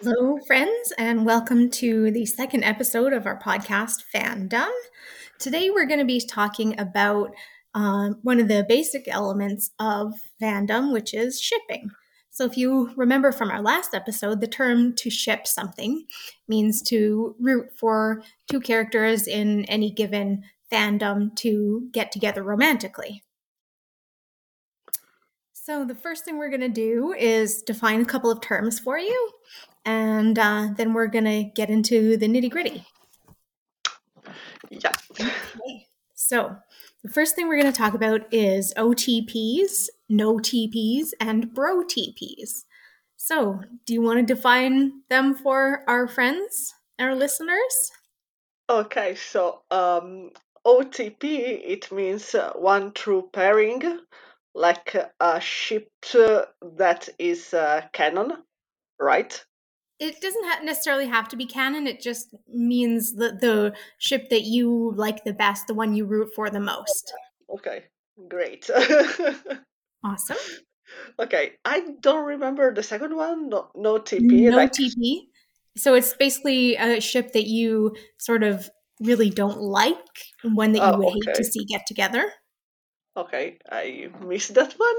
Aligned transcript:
Hello, 0.00 0.38
friends, 0.46 0.92
and 0.96 1.26
welcome 1.26 1.68
to 1.70 2.12
the 2.12 2.24
second 2.24 2.62
episode 2.62 3.12
of 3.12 3.26
our 3.26 3.36
podcast, 3.36 4.04
Fandom. 4.14 4.70
Today, 5.40 5.70
we're 5.70 5.88
going 5.88 5.98
to 5.98 6.06
be 6.06 6.24
talking 6.24 6.78
about 6.78 7.34
um, 7.74 8.20
one 8.22 8.38
of 8.38 8.46
the 8.46 8.64
basic 8.68 9.08
elements 9.08 9.72
of 9.80 10.14
fandom, 10.40 10.92
which 10.92 11.12
is 11.12 11.40
shipping. 11.40 11.90
So, 12.30 12.44
if 12.44 12.56
you 12.56 12.92
remember 12.94 13.32
from 13.32 13.50
our 13.50 13.60
last 13.60 13.92
episode, 13.92 14.40
the 14.40 14.46
term 14.46 14.94
to 14.98 15.10
ship 15.10 15.48
something 15.48 16.04
means 16.46 16.80
to 16.82 17.34
root 17.40 17.66
for 17.76 18.22
two 18.48 18.60
characters 18.60 19.26
in 19.26 19.64
any 19.64 19.90
given 19.90 20.44
fandom 20.72 21.34
to 21.38 21.88
get 21.90 22.12
together 22.12 22.44
romantically. 22.44 23.24
So, 25.68 25.84
the 25.84 25.94
first 25.94 26.24
thing 26.24 26.38
we're 26.38 26.48
going 26.48 26.62
to 26.62 26.68
do 26.68 27.12
is 27.12 27.60
define 27.60 28.00
a 28.00 28.06
couple 28.06 28.30
of 28.30 28.40
terms 28.40 28.78
for 28.78 28.96
you, 28.96 29.32
and 29.84 30.38
uh, 30.38 30.68
then 30.76 30.92
we're 30.92 31.06
going 31.06 31.24
to 31.24 31.44
get 31.44 31.70
into 31.70 32.16
the 32.16 32.26
nitty 32.26 32.50
gritty. 32.50 32.86
Yeah. 34.70 34.92
Okay. 35.12 35.86
So, 36.14 36.56
the 37.02 37.08
first 37.08 37.34
thing 37.34 37.48
we're 37.48 37.60
going 37.60 37.72
to 37.72 37.78
talk 37.78 37.94
about 37.94 38.32
is 38.32 38.74
OTPs, 38.76 39.86
no 40.08 40.34
TPs, 40.34 41.10
and 41.20 41.54
bro 41.54 41.82
TPs. 41.84 42.64
So, 43.16 43.60
do 43.86 43.94
you 43.94 44.02
want 44.02 44.18
to 44.18 44.34
define 44.34 45.02
them 45.08 45.34
for 45.34 45.84
our 45.88 46.06
friends, 46.06 46.74
our 46.98 47.14
listeners? 47.14 47.92
Okay, 48.70 49.14
so 49.14 49.62
um, 49.70 50.30
OTP 50.66 51.22
it 51.64 51.90
means 51.90 52.34
uh, 52.34 52.52
one 52.54 52.92
true 52.92 53.30
pairing, 53.32 54.00
like 54.54 54.94
uh, 54.94 55.06
a 55.20 55.40
ship 55.40 55.90
that 56.12 57.08
is 57.18 57.54
uh, 57.54 57.82
canon, 57.92 58.42
right? 59.00 59.44
It 60.00 60.20
doesn't 60.20 60.44
ha- 60.44 60.60
necessarily 60.62 61.06
have 61.06 61.28
to 61.28 61.36
be 61.36 61.46
canon. 61.46 61.86
It 61.86 62.00
just 62.00 62.34
means 62.48 63.14
the 63.14 63.32
the 63.32 63.74
ship 63.98 64.28
that 64.30 64.42
you 64.42 64.92
like 64.96 65.24
the 65.24 65.32
best, 65.32 65.66
the 65.66 65.74
one 65.74 65.94
you 65.94 66.04
root 66.04 66.30
for 66.34 66.50
the 66.50 66.60
most. 66.60 67.12
Okay, 67.50 67.84
great. 68.28 68.68
Awesome. 70.04 70.36
okay, 71.18 71.52
I 71.64 71.94
don't 72.00 72.26
remember 72.26 72.72
the 72.72 72.82
second 72.82 73.16
one. 73.16 73.48
No, 73.48 73.70
no 73.74 73.98
TP. 73.98 74.50
No 74.50 74.56
like, 74.56 74.72
TP. 74.72 75.28
So 75.76 75.94
it's 75.94 76.14
basically 76.14 76.76
a 76.76 77.00
ship 77.00 77.32
that 77.32 77.46
you 77.46 77.94
sort 78.18 78.42
of 78.42 78.70
really 79.00 79.30
don't 79.30 79.60
like, 79.60 79.96
one 80.42 80.72
that 80.72 80.78
you 80.78 80.94
Oh, 80.94 80.98
would 80.98 81.26
hate 81.26 81.34
to 81.34 81.44
see 81.44 81.64
get 81.64 81.86
together. 81.86 82.32
Okay, 83.16 83.58
I 83.70 84.10
missed 84.24 84.54
that 84.54 84.72
one. 84.74 84.96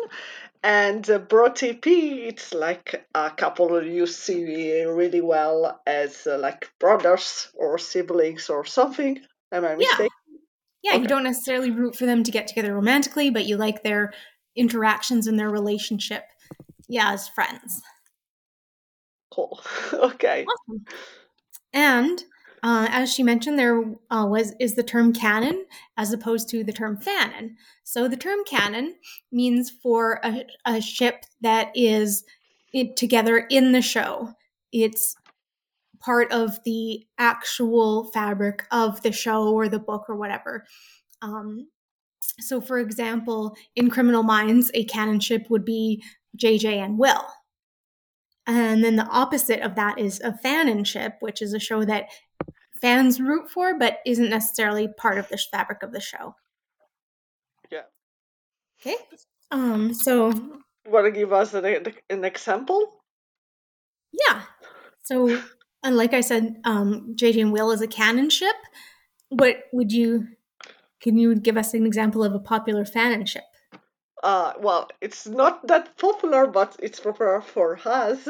And 0.62 1.10
uh, 1.10 1.20
Bro 1.20 1.52
TP, 1.52 2.28
it's 2.28 2.54
like 2.54 3.08
a 3.16 3.32
couple 3.32 3.82
you 3.84 4.06
see 4.06 4.84
really 4.84 5.22
well 5.22 5.82
as 5.88 6.28
uh, 6.28 6.38
like 6.38 6.70
brothers 6.80 7.50
or 7.54 7.78
siblings 7.78 8.50
or 8.50 8.66
something. 8.66 9.22
Am 9.52 9.64
I 9.64 9.70
Yeah. 9.70 9.78
mistaken? 9.78 10.10
Yeah, 10.84 10.94
you 10.94 11.00
Okay. 11.00 11.08
don't 11.08 11.24
necessarily 11.24 11.72
root 11.72 11.96
for 11.96 12.06
them 12.06 12.24
to 12.24 12.32
get 12.32 12.48
together 12.48 12.74
romantically, 12.74 13.30
but 13.30 13.46
you 13.46 13.58
like 13.58 13.84
their 13.84 14.12
interactions 14.56 15.28
and 15.28 15.40
their 15.40 15.50
relationship. 15.50 16.24
Yeah, 16.88 17.12
as 17.14 17.30
friends. 17.30 17.82
Cool. 19.32 19.62
okay. 19.94 20.46
Awesome. 20.46 20.86
And 21.74 22.24
uh, 22.64 22.88
as 22.90 23.14
she 23.14 23.24
mentioned, 23.24 23.58
there 23.58 23.84
uh, 24.12 24.26
was 24.26 24.54
is 24.60 24.76
the 24.76 24.84
term 24.84 25.14
canon 25.14 25.66
as 25.98 26.12
opposed 26.12 26.50
to 26.50 26.64
the 26.64 26.74
term 26.74 26.98
fanon. 26.98 27.52
So 27.84 28.08
the 28.08 28.18
term 28.18 28.40
canon 28.46 28.96
means 29.32 29.70
for 29.70 30.20
a, 30.24 30.46
a 30.66 30.82
ship 30.82 31.26
that 31.42 31.72
is 31.76 32.24
it, 32.74 32.98
together 32.98 33.46
in 33.50 33.72
the 33.72 33.82
show. 33.82 34.34
It's 34.72 35.16
part 36.00 36.32
of 36.32 36.64
the 36.64 37.06
actual 37.18 38.06
fabric 38.12 38.66
of 38.72 39.02
the 39.02 39.12
show 39.12 39.54
or 39.54 39.68
the 39.68 39.80
book 39.80 40.06
or 40.10 40.16
whatever. 40.16 40.66
Um, 41.22 41.68
so, 42.40 42.62
for 42.62 42.80
example, 42.80 43.56
in 43.76 43.90
Criminal 43.90 44.24
Minds, 44.24 44.72
a 44.74 44.86
canon 44.86 45.20
ship 45.20 45.48
would 45.50 45.66
be 45.66 46.04
JJ 46.38 46.66
and 46.78 46.98
Will. 46.98 47.26
And 48.48 48.84
then 48.84 48.96
the 48.96 49.08
opposite 49.08 49.60
of 49.62 49.76
that 49.76 50.00
is 50.00 50.20
a 50.22 50.32
fanon 50.32 50.86
ship, 50.86 51.18
which 51.20 51.42
is 51.42 51.54
a 51.54 51.60
show 51.60 51.86
that 51.86 52.08
fans 52.82 53.20
root 53.20 53.50
for, 53.50 53.78
but 53.78 54.00
isn't 54.06 54.30
necessarily 54.30 54.88
part 54.88 55.18
of 55.18 55.28
the 55.30 55.38
fabric 55.38 55.84
of 55.84 55.92
the 55.92 56.00
show. 56.00 56.36
Yeah. 57.72 57.84
Okay. 58.82 58.96
Um. 59.52 59.94
So 59.94 60.32
Want 60.86 61.06
to 61.06 61.12
give 61.12 61.32
us 61.34 61.54
an, 61.54 61.66
an 62.10 62.26
example? 62.26 62.94
yeah. 64.12 64.42
So, 65.04 65.42
and 65.84 65.96
like 65.98 66.14
I 66.14 66.22
said, 66.22 66.56
um, 66.66 67.16
JJ 67.16 67.42
and 67.42 67.54
Will 67.54 67.72
is 67.72 67.82
a 67.82 67.88
canon 67.88 68.30
ship. 68.30 68.56
What 69.30 69.58
would 69.74 69.92
you? 69.92 70.28
Can 71.02 71.18
you 71.18 71.36
give 71.36 71.58
us 71.58 71.74
an 71.74 71.86
example 71.86 72.24
of 72.24 72.34
a 72.34 72.40
popular 72.40 72.84
fanon 72.86 73.28
ship? 73.28 73.44
Uh, 74.24 74.54
well, 74.60 74.90
it's 75.02 75.28
not 75.28 75.66
that 75.68 75.98
popular, 75.98 76.46
but 76.48 76.76
it's 76.80 77.00
popular 77.00 77.42
for 77.42 77.80
us, 77.86 78.28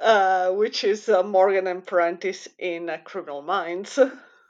uh, 0.00 0.50
which 0.50 0.84
is 0.84 1.08
uh, 1.08 1.22
Morgan 1.22 1.66
and 1.66 1.84
Prentiss 1.84 2.48
in 2.58 2.90
uh, 2.90 2.98
Criminal 3.04 3.42
Minds. 3.42 3.98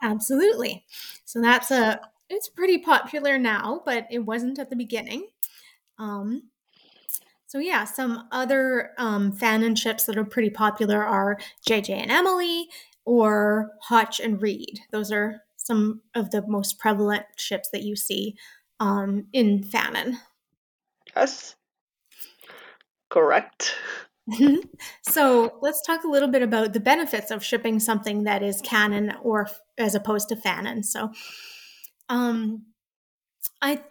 Absolutely. 0.03 0.84
So 1.25 1.41
that's 1.41 1.70
a. 1.70 2.00
It's 2.28 2.48
pretty 2.48 2.78
popular 2.78 3.38
now, 3.38 3.82
but 3.84 4.06
it 4.10 4.20
wasn't 4.20 4.59
at 4.59 4.70
the 4.70 4.76
beginning. 4.76 5.28
Um, 5.98 6.44
so 7.47 7.59
yeah, 7.59 7.84
some 7.84 8.26
other 8.32 8.93
um, 8.97 9.32
fanon 9.32 9.76
ships 9.78 10.04
that 10.06 10.16
are 10.16 10.25
pretty 10.25 10.49
popular 10.49 11.04
are 11.04 11.38
JJ 11.69 11.91
and 11.91 12.10
Emily 12.10 12.69
or 13.04 13.72
Hotch 13.82 14.20
and 14.20 14.41
Reid. 14.41 14.81
Those 14.91 15.12
are 15.12 15.43
some 15.56 16.00
of 16.14 16.31
the 16.31 16.47
most 16.49 16.78
prevalent 16.78 17.26
ships 17.37 17.69
that 17.70 17.82
you 17.82 17.94
see 17.94 18.37
um, 18.81 19.26
in 19.32 19.62
fanon. 19.62 20.16
Yes. 21.16 21.56
Correct. 23.10 23.74
so 25.02 25.58
let's 25.60 25.82
talk 25.82 26.04
a 26.04 26.08
little 26.08 26.28
bit 26.28 26.42
about 26.42 26.72
the 26.72 26.80
benefits 26.80 27.30
of 27.30 27.44
shipping 27.44 27.78
something 27.80 28.24
that 28.24 28.42
is 28.42 28.60
canon 28.62 29.14
or 29.22 29.48
as 29.78 29.94
opposed 29.94 30.28
to 30.28 30.36
fanon. 30.36 30.84
So, 30.84 31.10
um, 32.08 32.66
I 33.60 33.82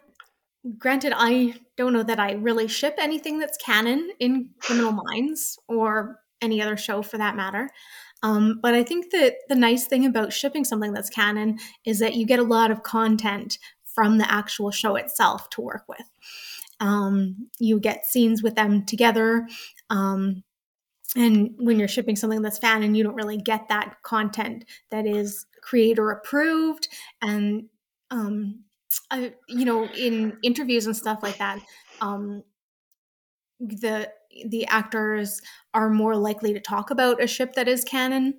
granted 0.78 1.12
I 1.14 1.54
don't 1.76 1.92
know 1.92 2.02
that 2.02 2.20
I 2.20 2.32
really 2.32 2.68
ship 2.68 2.94
anything 2.98 3.38
that's 3.38 3.56
canon 3.58 4.10
in 4.20 4.50
Criminal 4.60 4.92
Minds 4.92 5.58
or 5.68 6.20
any 6.40 6.62
other 6.62 6.76
show 6.76 7.02
for 7.02 7.18
that 7.18 7.36
matter. 7.36 7.70
Um, 8.22 8.60
but 8.62 8.74
I 8.74 8.84
think 8.84 9.10
that 9.10 9.34
the 9.48 9.54
nice 9.54 9.86
thing 9.86 10.06
about 10.06 10.32
shipping 10.32 10.64
something 10.64 10.92
that's 10.92 11.10
canon 11.10 11.58
is 11.84 11.98
that 11.98 12.14
you 12.14 12.24
get 12.24 12.38
a 12.38 12.44
lot 12.44 12.70
of 12.70 12.82
content 12.82 13.58
from 13.84 14.18
the 14.18 14.32
actual 14.32 14.70
show 14.70 14.94
itself 14.96 15.50
to 15.50 15.60
work 15.60 15.84
with. 15.88 16.08
Um, 16.82 17.48
you 17.58 17.80
get 17.80 18.04
scenes 18.04 18.42
with 18.42 18.56
them 18.56 18.84
together. 18.84 19.48
Um, 19.88 20.42
and 21.16 21.50
when 21.58 21.78
you're 21.78 21.88
shipping 21.88 22.16
something 22.16 22.42
that's 22.42 22.58
fan 22.58 22.82
and 22.82 22.96
you 22.96 23.04
don't 23.04 23.14
really 23.14 23.36
get 23.36 23.68
that 23.68 23.96
content 24.02 24.64
that 24.90 25.06
is 25.06 25.46
creator 25.62 26.10
approved 26.10 26.88
and 27.20 27.64
um, 28.10 28.64
I, 29.10 29.34
you 29.48 29.64
know 29.64 29.84
in 29.84 30.38
interviews 30.42 30.86
and 30.86 30.96
stuff 30.96 31.22
like 31.22 31.38
that 31.38 31.60
um, 32.00 32.42
the 33.60 34.10
the 34.48 34.66
actors 34.66 35.40
are 35.74 35.90
more 35.90 36.16
likely 36.16 36.52
to 36.54 36.60
talk 36.60 36.90
about 36.90 37.22
a 37.22 37.26
ship 37.26 37.54
that 37.54 37.68
is 37.68 37.84
canon 37.84 38.34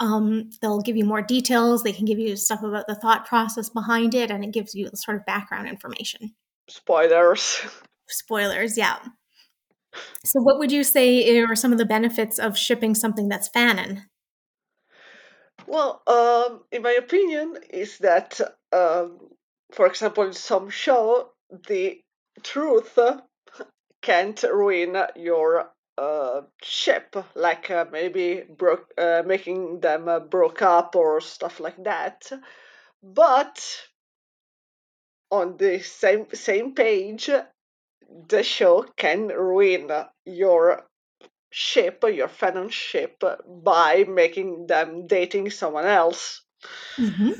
um, 0.00 0.50
they'll 0.62 0.80
give 0.80 0.96
you 0.96 1.04
more 1.04 1.22
details 1.22 1.82
they 1.82 1.92
can 1.92 2.04
give 2.04 2.18
you 2.18 2.36
stuff 2.36 2.62
about 2.62 2.86
the 2.88 2.94
thought 2.94 3.26
process 3.26 3.70
behind 3.70 4.14
it 4.14 4.30
and 4.30 4.44
it 4.44 4.52
gives 4.52 4.74
you 4.74 4.90
sort 4.94 5.16
of 5.16 5.26
background 5.26 5.68
information 5.68 6.34
Spoilers. 6.70 7.60
spoilers 8.08 8.78
yeah 8.78 8.98
so 10.24 10.40
what 10.40 10.58
would 10.58 10.70
you 10.70 10.84
say 10.84 11.40
are 11.40 11.56
some 11.56 11.72
of 11.72 11.78
the 11.78 11.84
benefits 11.84 12.38
of 12.38 12.56
shipping 12.56 12.94
something 12.94 13.28
that's 13.28 13.48
fanon 13.48 14.02
Well, 15.66 16.02
um, 16.06 16.62
in 16.72 16.82
my 16.82 16.92
opinion, 16.92 17.58
is 17.70 17.98
that, 17.98 18.40
um, 18.72 19.18
for 19.72 19.86
example, 19.86 20.24
in 20.24 20.32
some 20.32 20.70
show, 20.70 21.30
the 21.68 22.00
truth 22.42 22.98
can't 24.02 24.42
ruin 24.42 24.96
your 25.16 25.70
uh, 25.98 26.42
ship, 26.62 27.14
like 27.34 27.70
uh, 27.70 27.84
maybe 27.92 28.42
broke, 28.48 28.92
uh, 28.96 29.22
making 29.26 29.80
them 29.80 30.08
uh, 30.08 30.20
broke 30.20 30.62
up 30.62 30.96
or 30.96 31.20
stuff 31.20 31.60
like 31.60 31.82
that. 31.84 32.30
But 33.02 33.64
on 35.30 35.56
the 35.56 35.80
same 35.80 36.26
same 36.32 36.74
page, 36.74 37.30
the 38.28 38.42
show 38.42 38.82
can 38.96 39.28
ruin 39.28 39.90
your 40.24 40.86
ship, 41.50 42.02
your 42.04 42.28
fanon 42.28 42.70
ship, 42.70 43.22
by 43.46 44.04
making 44.08 44.66
them 44.66 45.06
dating 45.06 45.50
someone 45.50 45.86
else. 45.86 46.42
mm-hmm. 46.96 47.32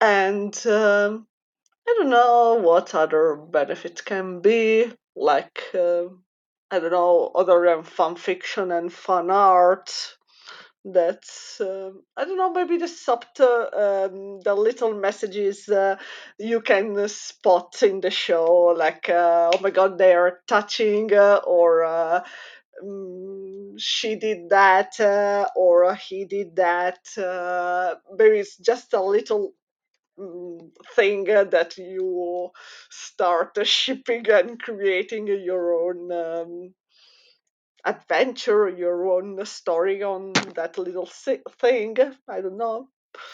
And 0.00 0.66
um, 0.66 1.26
I 1.88 1.94
don't 1.96 2.10
know 2.10 2.60
what 2.60 2.94
other 2.94 3.36
benefits 3.36 4.00
can 4.02 4.40
be, 4.40 4.92
like 5.14 5.62
uh, 5.74 6.04
I 6.70 6.80
don't 6.80 6.90
know, 6.90 7.30
other 7.34 7.64
than 7.64 7.84
fan 7.84 8.16
fiction 8.16 8.72
and 8.72 8.92
fan 8.92 9.30
art, 9.30 10.15
that's 10.92 11.60
um, 11.60 12.02
I 12.16 12.24
don't 12.24 12.36
know, 12.36 12.52
maybe 12.52 12.76
the 12.78 12.88
subtle, 12.88 13.68
um, 13.74 14.40
the 14.40 14.54
little 14.54 14.94
messages 14.94 15.68
uh, 15.68 15.96
you 16.38 16.60
can 16.60 17.08
spot 17.08 17.82
in 17.82 18.00
the 18.00 18.10
show, 18.10 18.74
like 18.76 19.08
uh, 19.08 19.50
oh 19.52 19.58
my 19.60 19.70
god, 19.70 19.98
they 19.98 20.14
are 20.14 20.40
touching, 20.46 21.12
uh, 21.12 21.40
or 21.46 21.84
uh, 21.84 22.20
mm, 22.84 23.74
she 23.78 24.16
did 24.16 24.50
that, 24.50 25.00
uh, 25.00 25.48
or 25.56 25.94
he 25.96 26.24
did 26.26 26.56
that. 26.56 27.00
Uh, 27.18 27.96
maybe 28.18 28.38
it's 28.40 28.56
just 28.58 28.94
a 28.94 29.02
little 29.02 29.54
mm, 30.18 30.70
thing 30.94 31.28
uh, 31.30 31.44
that 31.44 31.76
you 31.78 32.50
start 32.90 33.56
shipping 33.66 34.28
and 34.30 34.60
creating 34.60 35.26
your 35.28 35.74
own 35.74 36.12
um, 36.12 36.74
adventure, 37.86 38.68
your 38.68 39.06
own 39.08 39.44
story 39.46 40.02
on 40.02 40.32
that 40.54 40.76
little 40.76 41.06
thing. 41.06 41.96
I 42.28 42.40
don't 42.40 42.58
know. 42.58 42.88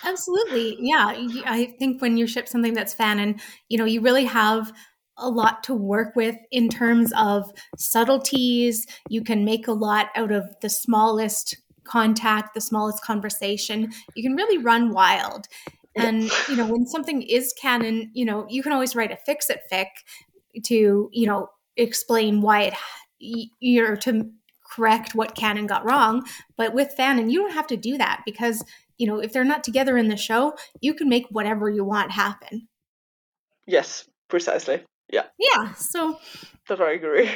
Absolutely. 0.04 0.76
Yeah. 0.78 1.06
i 1.44 1.74
think 1.78 2.00
when 2.00 2.16
you 2.16 2.26
ship 2.26 2.46
something 2.46 2.74
that's 2.74 2.94
fanon, 2.94 3.40
you 3.68 3.78
know, 3.78 3.84
you 3.84 4.00
really 4.00 4.26
have 4.26 4.72
a 5.18 5.28
lot 5.28 5.62
to 5.64 5.74
work 5.74 6.14
with 6.16 6.36
in 6.50 6.68
terms 6.68 7.12
of 7.16 7.50
subtleties. 7.76 8.86
You 9.08 9.22
can 9.22 9.44
make 9.44 9.68
a 9.68 9.72
lot 9.72 10.08
out 10.14 10.32
of 10.32 10.44
the 10.60 10.70
smallest 10.70 11.56
contact, 11.84 12.54
the 12.54 12.60
smallest 12.60 13.02
conversation. 13.02 13.92
You 14.14 14.22
can 14.22 14.36
really 14.36 14.58
run 14.58 14.92
wild. 14.92 15.46
And, 15.94 16.30
you 16.48 16.56
know, 16.56 16.66
when 16.66 16.86
something 16.86 17.20
is 17.20 17.52
canon, 17.60 18.10
you 18.14 18.24
know, 18.24 18.46
you 18.48 18.62
can 18.62 18.72
always 18.72 18.96
write 18.96 19.12
a 19.12 19.16
fix 19.16 19.50
it 19.50 19.60
fic 19.70 19.88
to, 20.64 21.10
you 21.12 21.26
know, 21.26 21.48
explain 21.76 22.40
why 22.40 22.62
it, 22.62 22.74
you're 23.60 23.96
to 23.96 24.30
correct 24.72 25.14
what 25.14 25.34
canon 25.34 25.66
got 25.66 25.84
wrong. 25.84 26.24
But 26.56 26.74
with 26.74 26.94
fanon, 26.98 27.30
you 27.30 27.40
don't 27.40 27.52
have 27.52 27.66
to 27.68 27.76
do 27.76 27.98
that 27.98 28.22
because 28.24 28.64
you 28.98 29.06
know, 29.06 29.18
if 29.18 29.32
they're 29.32 29.42
not 29.42 29.64
together 29.64 29.96
in 29.96 30.08
the 30.08 30.16
show, 30.16 30.54
you 30.80 30.94
can 30.94 31.08
make 31.08 31.26
whatever 31.28 31.68
you 31.68 31.82
want 31.82 32.12
happen. 32.12 32.68
Yes, 33.66 34.08
precisely. 34.28 34.84
Yeah. 35.10 35.24
Yeah. 35.38 35.72
So 35.72 36.18
that 36.68 36.80
I 36.80 36.92
agree. 36.92 37.30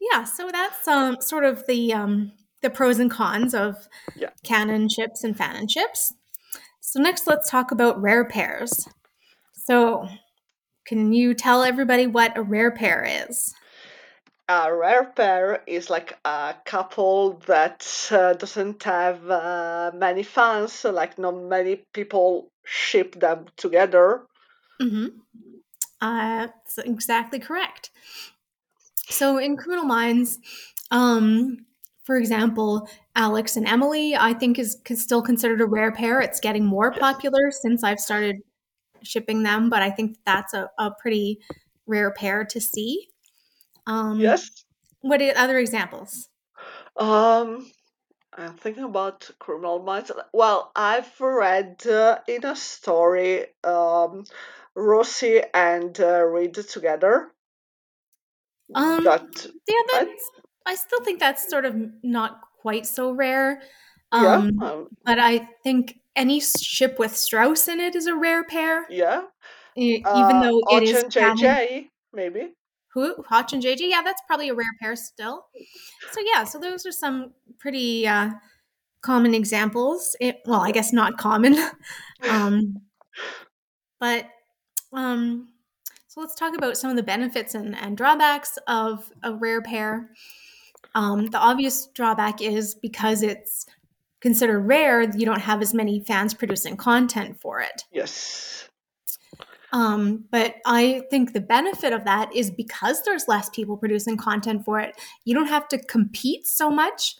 Yeah. 0.00 0.24
So 0.24 0.48
that's 0.52 0.86
um 0.86 1.16
sort 1.20 1.44
of 1.44 1.66
the 1.66 1.92
um 1.92 2.32
the 2.62 2.70
pros 2.70 2.98
and 2.98 3.10
cons 3.10 3.54
of 3.54 3.88
yeah. 4.14 4.30
canon 4.44 4.88
ships 4.88 5.24
and 5.24 5.36
fanon 5.36 5.70
ships. 5.70 6.12
So 6.80 7.00
next 7.00 7.26
let's 7.26 7.50
talk 7.50 7.72
about 7.72 8.00
rare 8.00 8.24
pairs. 8.24 8.88
So 9.52 10.08
can 10.86 11.12
you 11.12 11.34
tell 11.34 11.62
everybody 11.62 12.06
what 12.06 12.36
a 12.36 12.42
rare 12.42 12.70
pair 12.70 13.26
is? 13.28 13.54
A 14.52 14.74
rare 14.74 15.04
pair 15.04 15.62
is 15.66 15.88
like 15.88 16.18
a 16.24 16.54
couple 16.64 17.40
that 17.46 17.86
uh, 18.10 18.34
doesn't 18.34 18.82
have 18.82 19.30
uh, 19.30 19.90
many 19.94 20.22
fans, 20.22 20.72
so 20.72 20.90
like 20.90 21.18
not 21.18 21.36
many 21.36 21.76
people 21.92 22.50
ship 22.64 23.18
them 23.18 23.46
together. 23.56 24.22
Mm-hmm. 24.80 25.06
Uh, 26.00 26.46
that's 26.46 26.78
exactly 26.78 27.38
correct. 27.38 27.90
So 29.08 29.38
in 29.38 29.56
Criminal 29.56 29.84
Minds, 29.84 30.38
um, 30.90 31.66
for 32.04 32.16
example, 32.16 32.88
Alex 33.14 33.56
and 33.56 33.66
Emily, 33.66 34.16
I 34.16 34.32
think 34.34 34.58
is 34.58 34.78
still 34.94 35.22
considered 35.22 35.60
a 35.60 35.66
rare 35.66 35.92
pair. 35.92 36.20
It's 36.20 36.40
getting 36.40 36.64
more 36.64 36.92
popular 36.92 37.50
since 37.50 37.84
I've 37.84 38.00
started 38.00 38.36
shipping 39.02 39.42
them, 39.42 39.70
but 39.70 39.82
I 39.82 39.90
think 39.90 40.16
that's 40.26 40.54
a, 40.54 40.70
a 40.78 40.90
pretty 41.00 41.38
rare 41.86 42.12
pair 42.12 42.44
to 42.44 42.60
see. 42.60 43.08
Um, 43.86 44.20
yes. 44.20 44.50
What 45.00 45.20
are 45.20 45.36
other 45.36 45.58
examples? 45.58 46.28
Um, 46.96 47.70
I'm 48.36 48.54
thinking 48.54 48.84
about 48.84 49.30
Criminal 49.38 49.82
Minds. 49.82 50.12
Well, 50.32 50.70
I've 50.74 51.20
read 51.20 51.86
uh, 51.86 52.18
in 52.28 52.44
a 52.44 52.56
story 52.56 53.46
um, 53.64 54.24
Rossi 54.74 55.42
and 55.52 55.98
uh, 56.00 56.22
Reid 56.22 56.54
together. 56.54 57.32
Um, 58.74 59.04
that, 59.04 59.46
yeah, 59.68 59.76
that's, 59.92 60.30
I, 60.66 60.72
I 60.72 60.74
still 60.76 61.00
think 61.04 61.20
that's 61.20 61.48
sort 61.50 61.66
of 61.66 61.76
not 62.02 62.40
quite 62.60 62.86
so 62.86 63.12
rare. 63.12 63.60
Um, 64.12 64.58
yeah, 64.60 64.66
um, 64.66 64.88
but 65.04 65.18
I 65.18 65.48
think 65.62 65.98
any 66.16 66.40
ship 66.40 66.98
with 66.98 67.16
Strauss 67.16 67.68
in 67.68 67.80
it 67.80 67.94
is 67.94 68.06
a 68.06 68.14
rare 68.14 68.44
pair. 68.44 68.86
Yeah, 68.88 69.24
even 69.76 70.06
uh, 70.06 70.42
though 70.42 70.60
it 70.70 70.84
is 70.84 71.04
JJ, 71.04 71.88
maybe. 72.12 72.52
Who 72.94 73.22
Hotch 73.26 73.52
and 73.52 73.62
JJ? 73.62 73.80
Yeah, 73.80 74.02
that's 74.02 74.22
probably 74.26 74.50
a 74.50 74.54
rare 74.54 74.66
pair 74.80 74.96
still. 74.96 75.46
So 76.12 76.20
yeah, 76.24 76.44
so 76.44 76.58
those 76.58 76.84
are 76.86 76.92
some 76.92 77.32
pretty 77.58 78.06
uh, 78.06 78.30
common 79.00 79.34
examples. 79.34 80.14
It, 80.20 80.40
well, 80.46 80.60
I 80.60 80.72
guess 80.72 80.92
not 80.92 81.16
common, 81.16 81.56
um, 82.28 82.76
but 83.98 84.26
um, 84.92 85.48
so 86.08 86.20
let's 86.20 86.34
talk 86.34 86.54
about 86.54 86.76
some 86.76 86.90
of 86.90 86.96
the 86.96 87.02
benefits 87.02 87.54
and, 87.54 87.74
and 87.74 87.96
drawbacks 87.96 88.58
of 88.66 89.10
a 89.22 89.32
rare 89.32 89.62
pair. 89.62 90.10
Um, 90.94 91.26
the 91.28 91.38
obvious 91.38 91.86
drawback 91.94 92.42
is 92.42 92.74
because 92.74 93.22
it's 93.22 93.64
considered 94.20 94.60
rare, 94.60 95.02
you 95.02 95.24
don't 95.24 95.40
have 95.40 95.62
as 95.62 95.72
many 95.72 96.00
fans 96.00 96.34
producing 96.34 96.76
content 96.76 97.40
for 97.40 97.60
it. 97.60 97.84
Yes. 97.90 98.68
Um, 99.72 100.26
but 100.30 100.56
I 100.66 101.02
think 101.10 101.32
the 101.32 101.40
benefit 101.40 101.92
of 101.92 102.04
that 102.04 102.34
is 102.34 102.50
because 102.50 103.02
there's 103.02 103.26
less 103.26 103.48
people 103.48 103.76
producing 103.76 104.18
content 104.18 104.64
for 104.64 104.78
it, 104.78 104.94
you 105.24 105.34
don't 105.34 105.46
have 105.46 105.66
to 105.68 105.78
compete 105.78 106.46
so 106.46 106.70
much. 106.70 107.16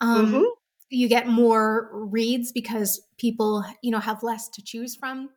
Um, 0.00 0.26
mm-hmm. 0.26 0.42
You 0.90 1.08
get 1.08 1.26
more 1.26 1.90
reads 1.92 2.52
because 2.52 3.00
people, 3.16 3.64
you 3.82 3.90
know, 3.90 4.00
have 4.00 4.22
less 4.22 4.48
to 4.50 4.62
choose 4.62 4.94
from. 4.94 5.30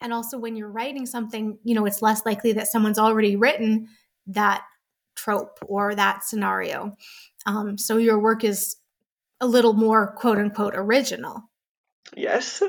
And 0.00 0.12
also, 0.12 0.38
when 0.38 0.56
you're 0.56 0.70
writing 0.70 1.06
something, 1.06 1.58
you 1.64 1.74
know, 1.74 1.86
it's 1.86 2.02
less 2.02 2.24
likely 2.26 2.52
that 2.52 2.68
someone's 2.68 2.98
already 2.98 3.36
written 3.36 3.88
that 4.26 4.62
trope 5.16 5.58
or 5.66 5.94
that 5.94 6.24
scenario. 6.24 6.96
Um, 7.46 7.78
so 7.78 7.96
your 7.96 8.18
work 8.18 8.44
is 8.44 8.76
a 9.40 9.46
little 9.46 9.72
more 9.74 10.12
quote 10.12 10.38
unquote 10.38 10.74
original. 10.76 11.42
Yes. 12.16 12.62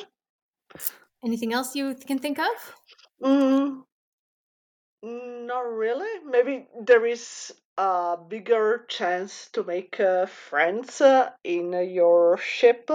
Anything 1.24 1.54
else 1.54 1.76
you 1.76 1.96
can 1.96 2.20
think 2.20 2.40
of? 2.40 2.76
Mm, 3.24 3.84
not 5.04 5.66
really. 5.72 6.24
Maybe 6.26 6.68
there 6.86 7.06
is 7.06 7.54
a 7.78 8.18
bigger 8.28 8.86
chance 8.88 9.50
to 9.54 9.64
make 9.64 10.00
uh, 10.00 10.26
friends 10.26 11.02
uh, 11.02 11.30
in 11.44 11.74
your 11.74 12.38
ship, 12.38 12.90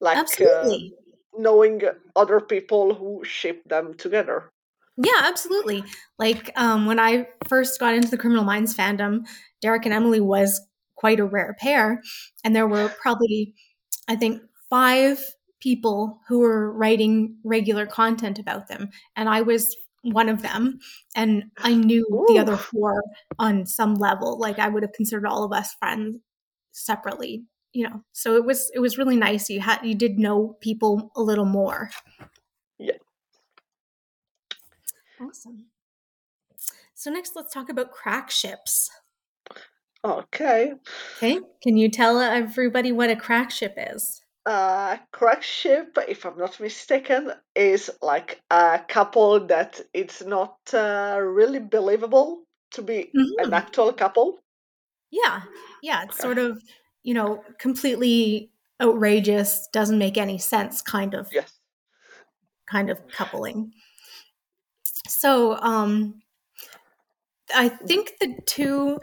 like 0.00 0.16
uh, 0.16 0.20
absolutely. 0.20 0.94
knowing 1.36 1.82
other 2.14 2.40
people 2.40 2.94
who 2.94 3.24
ship 3.24 3.62
them 3.68 3.94
together. 3.94 4.50
Yeah, 4.96 5.22
absolutely. 5.22 5.82
Like 6.18 6.52
um, 6.56 6.86
when 6.86 7.00
I 7.00 7.26
first 7.48 7.80
got 7.80 7.94
into 7.94 8.08
the 8.08 8.18
Criminal 8.18 8.44
Minds 8.44 8.76
fandom, 8.76 9.26
Derek 9.60 9.86
and 9.86 9.94
Emily 9.94 10.20
was 10.20 10.60
quite 10.94 11.18
a 11.18 11.24
rare 11.24 11.56
pair, 11.58 12.00
and 12.44 12.54
there 12.54 12.68
were 12.68 12.88
probably, 13.00 13.54
I 14.08 14.14
think, 14.14 14.42
five 14.70 15.18
people 15.64 16.20
who 16.28 16.40
were 16.40 16.70
writing 16.70 17.38
regular 17.42 17.86
content 17.86 18.38
about 18.38 18.68
them. 18.68 18.90
And 19.16 19.30
I 19.30 19.40
was 19.40 19.74
one 20.02 20.28
of 20.28 20.42
them. 20.42 20.78
And 21.16 21.44
I 21.56 21.74
knew 21.74 22.06
Ooh. 22.12 22.26
the 22.28 22.38
other 22.38 22.58
four 22.58 23.02
on 23.38 23.64
some 23.64 23.94
level. 23.94 24.38
Like 24.38 24.58
I 24.58 24.68
would 24.68 24.82
have 24.82 24.92
considered 24.92 25.26
all 25.26 25.42
of 25.42 25.52
us 25.52 25.74
friends 25.80 26.18
separately, 26.72 27.44
you 27.72 27.88
know. 27.88 28.04
So 28.12 28.36
it 28.36 28.44
was 28.44 28.70
it 28.74 28.80
was 28.80 28.98
really 28.98 29.16
nice. 29.16 29.48
You 29.48 29.60
had 29.60 29.80
you 29.82 29.94
did 29.94 30.18
know 30.18 30.58
people 30.60 31.10
a 31.16 31.22
little 31.22 31.46
more. 31.46 31.90
Yeah. 32.78 32.98
Awesome. 35.18 35.66
So 36.94 37.10
next 37.10 37.34
let's 37.34 37.54
talk 37.54 37.70
about 37.70 37.90
crack 37.90 38.30
ships. 38.30 38.90
Okay. 40.04 40.74
Okay. 41.16 41.40
Can 41.62 41.78
you 41.78 41.88
tell 41.88 42.20
everybody 42.20 42.92
what 42.92 43.08
a 43.08 43.16
crack 43.16 43.50
ship 43.50 43.74
is? 43.78 44.23
Uh, 44.46 44.96
ship, 45.40 45.96
if 46.08 46.26
I'm 46.26 46.36
not 46.38 46.60
mistaken, 46.60 47.32
is 47.54 47.90
like 48.02 48.42
a 48.50 48.80
couple 48.86 49.46
that 49.46 49.80
it's 49.92 50.22
not 50.22 50.56
uh, 50.72 51.18
really 51.20 51.60
believable 51.60 52.42
to 52.72 52.82
be 52.82 53.10
mm-hmm. 53.16 53.46
an 53.46 53.54
actual 53.54 53.92
couple. 53.92 54.38
Yeah, 55.10 55.42
yeah, 55.82 56.04
it's 56.04 56.18
sort 56.18 56.38
of 56.38 56.62
you 57.02 57.14
know 57.14 57.42
completely 57.58 58.50
outrageous, 58.82 59.68
doesn't 59.72 59.98
make 59.98 60.18
any 60.18 60.38
sense, 60.38 60.82
kind 60.82 61.14
of. 61.14 61.28
Yes. 61.32 61.52
Kind 62.66 62.90
of 62.90 62.98
coupling. 63.08 63.72
So, 65.06 65.56
um, 65.58 66.22
I 67.54 67.68
think 67.68 68.14
the 68.20 68.38
two 68.46 68.98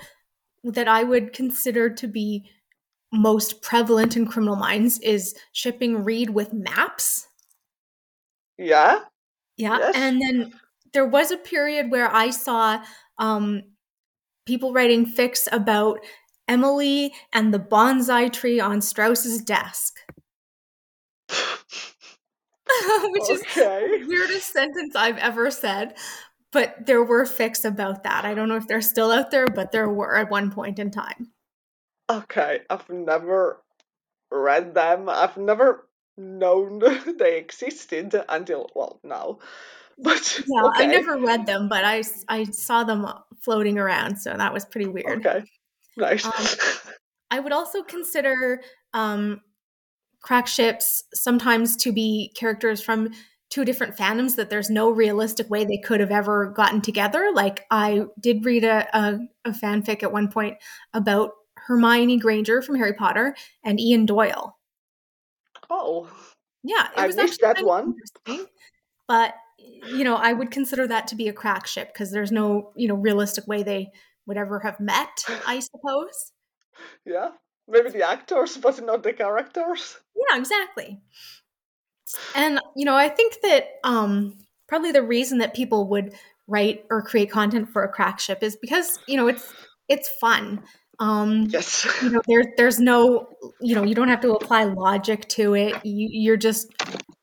that 0.64 0.88
I 0.88 1.04
would 1.04 1.32
consider 1.32 1.90
to 1.90 2.08
be 2.08 2.50
most 3.12 3.62
prevalent 3.62 4.15
in 4.15 4.25
criminal 4.25 4.56
minds 4.56 5.00
is 5.00 5.36
shipping 5.51 6.03
Reid 6.03 6.30
with 6.30 6.53
maps. 6.53 7.27
Yeah. 8.58 9.00
Yeah. 9.58 9.77
Yes. 9.80 9.96
And 9.96 10.22
then 10.22 10.53
there 10.94 11.06
was 11.06 11.32
a 11.32 11.38
period 11.38 11.91
where 11.91 12.13
I 12.13 12.30
saw 12.30 12.84
um, 13.18 13.63
people 14.46 14.74
writing 14.74 15.06
fics 15.06 15.48
about 15.51 16.00
Emily 16.48 17.13
and 17.34 17.53
the 17.53 17.60
bonsai 17.60 18.32
tree 18.32 18.60
on 18.60 18.82
Strauss's 18.82 19.41
desk. 19.41 20.00
Which 23.10 23.30
is 23.30 23.41
the 23.53 24.06
weirdest 24.08 24.51
sentence 24.51 24.96
I've 24.96 25.18
ever 25.18 25.51
said. 25.51 25.98
But 26.51 26.86
there 26.86 27.03
were 27.03 27.25
fics 27.25 27.63
about 27.63 28.03
that. 28.03 28.25
I 28.25 28.34
don't 28.34 28.50
know 28.50 28.56
if 28.56 28.68
they're 28.68 28.82
still 28.82 29.12
out 29.12 29.32
there, 29.32 29.48
but 29.48 29.72
there 29.72 29.89
were 29.89 30.18
at 30.18 30.30
one 30.30 30.51
point 30.51 30.80
in 30.80 30.91
time. 30.91 31.32
Okay, 32.20 32.62
I've 32.70 32.89
never 32.89 33.62
read 34.32 34.74
them. 34.74 35.10
I've 35.10 35.38
never 35.38 35.88
known 36.18 36.80
they 37.18 37.38
existed 37.38 38.15
until 38.30 38.70
well 38.75 39.00
now. 39.03 39.39
But 40.03 40.41
yeah, 40.48 40.63
okay. 40.63 40.86
I 40.86 40.88
never 40.88 41.18
read 41.20 41.46
them, 41.46 41.70
but 41.70 41.86
I 41.86 42.01
I 42.27 42.46
saw 42.46 42.84
them 42.84 43.06
floating 43.44 43.77
around, 43.77 44.18
so 44.18 44.34
that 44.36 44.51
was 44.51 44.65
pretty 44.65 44.88
weird. 44.88 45.24
Okay, 45.24 45.44
nice. 45.96 46.25
Um, 46.25 46.94
I 47.30 47.39
would 47.39 47.51
also 47.51 47.84
consider 47.84 48.63
um, 48.94 49.41
crack 50.22 50.48
ships 50.48 51.03
sometimes 51.13 51.75
to 51.77 51.91
be 51.91 52.32
characters 52.36 52.82
from 52.82 53.10
two 53.51 53.65
different 53.65 53.96
fandoms 53.96 54.38
that 54.38 54.50
there's 54.50 54.70
no 54.72 54.89
realistic 54.89 55.50
way 55.50 55.65
they 55.65 55.77
could 55.77 56.00
have 56.00 56.10
ever 56.10 56.48
gotten 56.48 56.82
together. 56.82 57.32
Like 57.36 57.65
I 57.70 58.06
did 58.20 58.46
read 58.46 58.63
a, 58.63 58.88
a, 58.98 59.20
a 59.46 59.51
fanfic 59.51 60.01
at 60.01 60.12
one 60.12 60.30
point 60.30 60.58
about 60.94 61.32
Hermione 61.68 62.18
Granger 62.18 62.62
from 62.62 62.75
Harry 62.75 62.94
Potter 62.94 63.36
and 63.63 63.80
Ian 63.80 64.06
Doyle. 64.06 64.58
Oh, 65.70 66.10
yeah, 66.63 66.88
it 66.96 67.00
I 67.00 67.08
was 67.08 67.15
missed 67.15 67.41
that 67.41 67.63
one. 67.63 67.96
But 69.08 69.34
you 69.58 70.03
know, 70.03 70.15
I 70.15 70.34
would 70.34 70.51
consider 70.51 70.88
that 70.88 71.08
to 71.08 71.15
be 71.15 71.27
a 71.27 71.34
crack 71.34 71.68
ship 71.68 71.94
because 71.94 72.12
there's 72.12 72.32
no 72.32 72.72
you 72.75 72.88
know 72.88 72.96
realistic 72.96 73.48
way 73.48 73.63
they 73.63 73.89
would 74.25 74.38
ever 74.38 74.60
have 74.60 74.80
met. 74.80 75.24
I 75.48 75.60
suppose. 75.60 76.32
Yeah, 77.06 77.30
maybe 77.68 77.89
the 77.89 78.08
actors, 78.08 78.58
but 78.58 78.84
not 78.84 79.03
the 79.03 79.13
characters. 79.13 79.98
Yeah, 80.15 80.38
exactly. 80.38 81.01
And 82.36 82.60
you 82.75 82.86
know, 82.86 82.96
I 82.96 83.10
think 83.10 83.38
that 83.44 83.65
um, 83.84 84.38
probably 84.68 84.91
the 84.91 85.03
reason 85.03 85.39
that 85.39 85.53
people 85.53 85.88
would 85.89 86.13
write 86.48 86.86
or 86.89 87.01
create 87.01 87.32
content 87.32 87.70
for 87.70 87.84
a 87.84 87.89
crack 87.89 88.20
ship 88.20 88.44
is 88.44 88.56
because 88.56 89.00
you 89.08 89.18
know 89.18 89.27
it's 89.27 89.51
it's 89.88 90.10
fun. 90.20 90.63
Um, 91.01 91.48
yes. 91.50 91.88
you 92.03 92.12
know, 92.12 92.22
there, 92.27 92.43
there's 92.58 92.79
no, 92.79 93.27
you 93.60 93.74
know, 93.74 93.81
you 93.84 93.96
don't 93.96 94.10
have 94.10 94.22
to 94.22 94.34
apply 94.34 94.65
logic 94.65 95.27
to 95.29 95.55
it. 95.55 95.84
You, 95.84 96.08
you're 96.12 96.38
just 96.38 96.72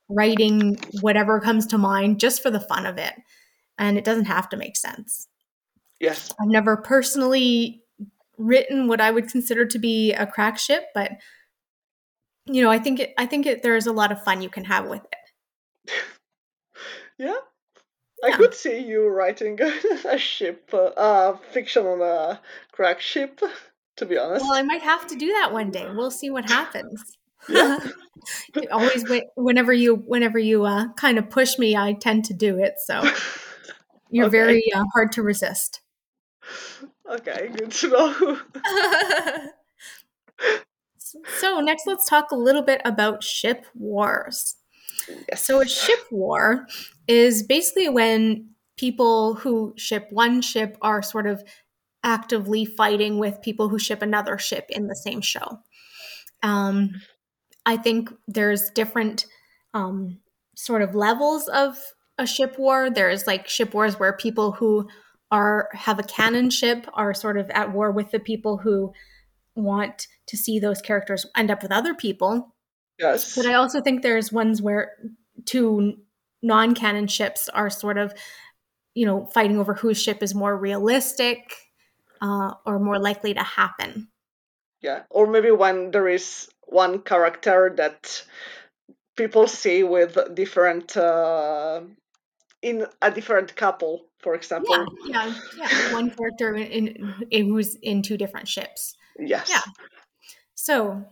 writing 0.08 0.76
whatever 1.00 1.38
comes 1.40 1.64
to 1.68 1.78
mind 1.78 2.18
just 2.18 2.42
for 2.42 2.50
the 2.50 2.58
fun 2.58 2.87
of 2.87 2.99
it. 2.99 3.14
And 3.78 3.97
it 3.97 4.02
doesn't 4.02 4.25
have 4.25 4.49
to 4.49 4.56
make 4.56 4.76
sense. 4.76 5.28
Yes. 6.00 6.35
I've 6.40 6.49
never 6.49 6.76
personally 6.76 7.85
written 8.37 8.88
what 8.88 9.00
I 9.00 9.12
would 9.12 9.30
consider 9.30 9.64
to 9.66 9.78
be 9.78 10.12
a 10.12 10.26
crack 10.26 10.58
ship, 10.58 10.87
but 10.92 11.12
you 12.47 12.62
know, 12.62 12.70
I 12.70 12.80
think 12.80 12.99
it, 12.99 13.14
I 13.16 13.26
think 13.26 13.47
it, 13.47 13.62
there's 13.62 13.87
a 13.87 13.92
lot 13.92 14.11
of 14.11 14.25
fun 14.25 14.42
you 14.42 14.49
can 14.49 14.64
have 14.64 14.88
with 14.88 15.02
it. 15.87 15.92
yeah. 17.18 17.37
I 18.25 18.32
could 18.32 18.54
see 18.54 18.80
you 18.80 19.06
writing 19.06 19.61
a 20.04 20.18
ship, 20.18 20.68
uh, 20.75 21.35
fiction 21.52 21.87
on 21.87 22.00
a 22.00 22.40
crack 22.73 23.00
ship. 23.00 23.40
To 23.99 24.07
be 24.07 24.17
honest. 24.17 24.45
Well, 24.45 24.55
I 24.55 24.62
might 24.62 24.83
have 24.83 25.07
to 25.09 25.17
do 25.17 25.33
that 25.33 25.52
one 25.52 25.71
day. 25.71 25.87
We'll 25.93 26.11
see 26.11 26.31
what 26.31 26.49
happens. 26.49 27.17
Yeah. 27.49 27.78
always, 28.73 29.05
whenever 29.37 29.73
you, 29.73 29.95
whenever 29.95 30.38
you 30.38 30.64
uh, 30.64 30.93
kind 30.95 31.19
of 31.19 31.31
push 31.31 31.57
me, 31.57 31.76
I 31.76 31.95
tend 31.95 32.25
to 32.26 32.35
do 32.35 32.59
it. 32.59 32.75
So 32.85 33.00
you're 34.11 34.26
okay. 34.26 34.31
very 34.31 34.73
uh, 34.75 34.85
hard 34.93 35.12
to 35.12 35.23
resist. 35.23 35.81
Okay, 37.09 37.49
good 37.57 37.71
to 37.71 37.88
know. 37.88 38.38
so 41.38 41.61
next, 41.61 41.87
let's 41.87 42.07
talk 42.07 42.33
a 42.33 42.37
little 42.37 42.62
bit 42.62 42.83
about 42.85 43.23
ship 43.23 43.64
wars. 43.75 44.57
Yes. 45.31 45.47
So 45.47 45.61
a 45.61 45.67
ship 45.67 46.00
war 46.11 46.67
is 47.07 47.45
basically 47.45 47.88
when 47.88 48.50
people 48.76 49.35
who 49.35 49.73
ship 49.76 50.09
one 50.11 50.43
ship 50.43 50.76
are 50.83 51.02
sort 51.02 51.26
of 51.26 51.43
actively 52.09 52.65
fighting 52.65 53.19
with 53.19 53.43
people 53.43 53.69
who 53.69 53.79
ship 53.79 54.00
another 54.00 54.38
ship 54.38 54.65
in 54.71 54.87
the 54.87 54.97
same 54.97 55.21
show. 55.21 55.61
Um, 56.43 57.03
I 57.67 57.77
think 57.77 58.11
there's 58.27 58.71
different 58.71 59.27
um, 59.75 60.19
sort 60.57 60.81
of 60.81 60.95
levels 60.95 61.49
of 61.49 61.77
a 62.17 62.27
ship 62.27 62.59
war. 62.59 62.88
There's 62.88 63.27
like 63.27 63.47
ship 63.47 63.75
wars 63.75 63.99
where 63.99 64.17
people 64.17 64.53
who 64.53 64.88
are 65.31 65.69
have 65.75 65.99
a 65.99 66.03
canon 66.03 66.49
ship 66.49 66.87
are 66.95 67.12
sort 67.12 67.37
of 67.37 67.50
at 67.50 67.73
war 67.73 67.93
with 67.93 68.11
the 68.11 68.19
people 68.19 68.57
who 68.57 68.93
want 69.55 70.07
to 70.29 70.37
see 70.38 70.59
those 70.59 70.81
characters 70.81 71.27
end 71.37 71.50
up 71.50 71.62
with 71.62 71.73
other 71.73 71.95
people. 71.95 72.55
Yes. 72.99 73.37
But 73.37 73.45
I 73.45 73.55
also 73.55 73.83
think 73.83 74.00
there's 74.00 74.33
ones 74.33 74.62
where 74.62 74.93
two 75.45 75.99
non-canon 76.43 77.09
ships 77.09 77.50
are 77.50 77.69
sort 77.69 77.99
of, 77.99 78.15
you 78.95 79.05
know, 79.05 79.27
fighting 79.27 79.59
over 79.59 79.75
whose 79.75 80.00
ship 80.00 80.23
is 80.23 80.35
more 80.35 80.57
realistic 80.57 81.68
uh, 82.21 82.55
or 82.65 82.79
more 82.79 82.99
likely 82.99 83.35
to 83.35 83.43
happen. 83.43 84.09
Yeah, 84.81 85.03
or 85.11 85.27
maybe 85.27 85.51
when 85.51 85.91
there 85.91 86.09
is 86.09 86.49
one 86.67 87.01
character 87.01 87.73
that 87.77 88.25
people 89.17 89.49
see 89.49 89.83
with 89.83 90.17
different 90.35 90.97
uh, 90.97 91.81
in 92.63 92.87
a 93.03 93.11
different 93.11 93.57
couple, 93.57 94.07
for 94.19 94.35
example. 94.35 94.87
Yeah, 95.07 95.35
yeah, 95.57 95.69
yeah. 95.71 95.93
one 95.93 96.11
character 96.11 96.55
in, 96.55 97.15
in 97.31 97.47
who's 97.47 97.75
in 97.77 98.03
two 98.03 98.17
different 98.17 98.49
ships. 98.49 98.95
Yes. 99.19 99.49
Yeah. 99.51 99.63
So, 100.55 101.05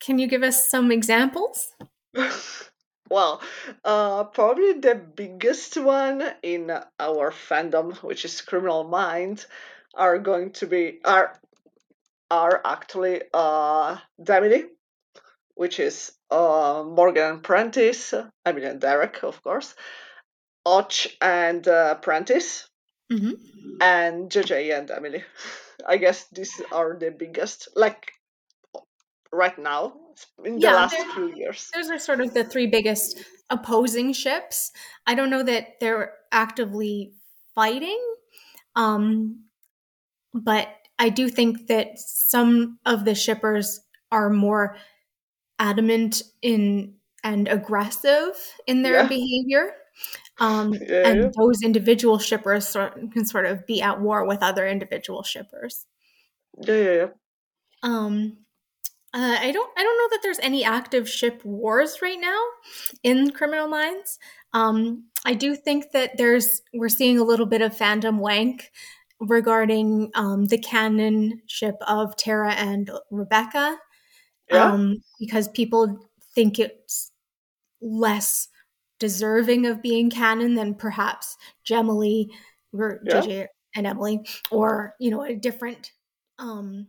can 0.00 0.18
you 0.18 0.26
give 0.26 0.42
us 0.42 0.68
some 0.68 0.90
examples? 0.90 1.72
well, 3.10 3.40
uh, 3.84 4.24
probably 4.24 4.74
the 4.74 4.94
biggest 4.94 5.76
one 5.76 6.22
in 6.42 6.70
our 6.98 7.30
fandom, 7.30 7.96
which 8.02 8.24
is 8.24 8.40
Criminal 8.40 8.84
Minds, 8.84 9.46
are 9.94 10.18
going 10.18 10.52
to 10.52 10.66
be 10.66 11.00
are 11.04 11.38
are 12.30 12.60
actually 12.64 13.22
uh, 13.34 13.98
Demily, 14.20 14.64
which 15.54 15.78
is 15.78 16.12
uh, 16.30 16.82
Morgan 16.86 17.30
and 17.30 17.42
Prentiss. 17.42 18.14
I 18.46 18.52
mean, 18.52 18.64
and 18.64 18.80
Derek, 18.80 19.22
of 19.22 19.42
course. 19.42 19.74
Hotch 20.66 21.16
and 21.20 21.66
uh, 21.66 21.96
Prentiss, 21.96 22.68
mm-hmm. 23.12 23.32
and 23.80 24.30
JJ 24.30 24.78
and 24.78 24.90
Emily. 24.90 25.24
I 25.86 25.96
guess 25.96 26.26
these 26.32 26.60
are 26.70 26.96
the 26.98 27.10
biggest. 27.10 27.68
Like 27.74 28.12
right 29.32 29.58
now 29.58 29.94
in 30.44 30.56
the 30.56 30.60
yeah, 30.60 30.74
last 30.74 30.96
few 31.14 31.34
years. 31.34 31.68
Those 31.74 31.90
are 31.90 31.98
sort 31.98 32.20
of 32.20 32.34
the 32.34 32.44
three 32.44 32.66
biggest 32.66 33.24
opposing 33.50 34.12
ships. 34.12 34.70
I 35.06 35.14
don't 35.14 35.30
know 35.30 35.42
that 35.42 35.80
they're 35.80 36.12
actively 36.30 37.12
fighting, 37.54 38.00
um, 38.76 39.44
but 40.34 40.68
I 40.98 41.08
do 41.08 41.28
think 41.28 41.66
that 41.66 41.98
some 41.98 42.78
of 42.86 43.04
the 43.04 43.14
shippers 43.14 43.80
are 44.10 44.30
more 44.30 44.76
adamant 45.58 46.22
in 46.42 46.94
and 47.24 47.48
aggressive 47.48 48.34
in 48.66 48.82
their 48.82 49.02
yeah. 49.02 49.08
behavior. 49.08 49.72
Um, 50.38 50.74
yeah, 50.88 51.08
and 51.08 51.22
yeah. 51.22 51.30
those 51.36 51.62
individual 51.62 52.18
shippers 52.18 52.68
sort, 52.68 52.94
can 53.12 53.24
sort 53.24 53.46
of 53.46 53.66
be 53.66 53.80
at 53.82 54.00
war 54.00 54.26
with 54.26 54.42
other 54.42 54.66
individual 54.66 55.22
shippers. 55.22 55.86
Yeah, 56.58 56.74
yeah, 56.74 56.92
yeah. 56.92 57.06
Um, 57.82 58.38
uh, 59.14 59.36
I 59.40 59.52
don't. 59.52 59.70
I 59.76 59.82
don't 59.82 59.98
know 59.98 60.08
that 60.10 60.20
there's 60.22 60.38
any 60.38 60.64
active 60.64 61.08
ship 61.08 61.44
wars 61.44 62.00
right 62.00 62.18
now 62.18 62.40
in 63.02 63.30
Criminal 63.30 63.68
Minds. 63.68 64.18
Um, 64.54 65.08
I 65.24 65.34
do 65.34 65.54
think 65.54 65.92
that 65.92 66.16
there's. 66.16 66.62
We're 66.72 66.88
seeing 66.88 67.18
a 67.18 67.24
little 67.24 67.46
bit 67.46 67.60
of 67.60 67.76
fandom 67.76 68.18
wank 68.18 68.70
regarding 69.22 70.10
um, 70.14 70.46
the 70.46 70.58
canon 70.58 71.40
ship 71.46 71.76
of 71.86 72.16
Tara 72.16 72.52
and 72.52 72.90
Rebecca, 73.10 73.78
yeah. 74.50 74.72
um, 74.72 75.02
because 75.18 75.48
people 75.48 76.08
think 76.34 76.58
it's 76.58 77.12
less 77.80 78.48
deserving 78.98 79.66
of 79.66 79.82
being 79.82 80.10
canon 80.10 80.54
than 80.54 80.74
perhaps 80.74 81.36
Jemily 81.64 82.30
or 82.72 83.00
yeah. 83.04 83.20
JJ 83.20 83.46
and 83.74 83.86
Emily, 83.86 84.26
or 84.50 84.94
you 84.98 85.10
know, 85.10 85.22
a 85.22 85.34
different 85.34 85.92
um, 86.38 86.86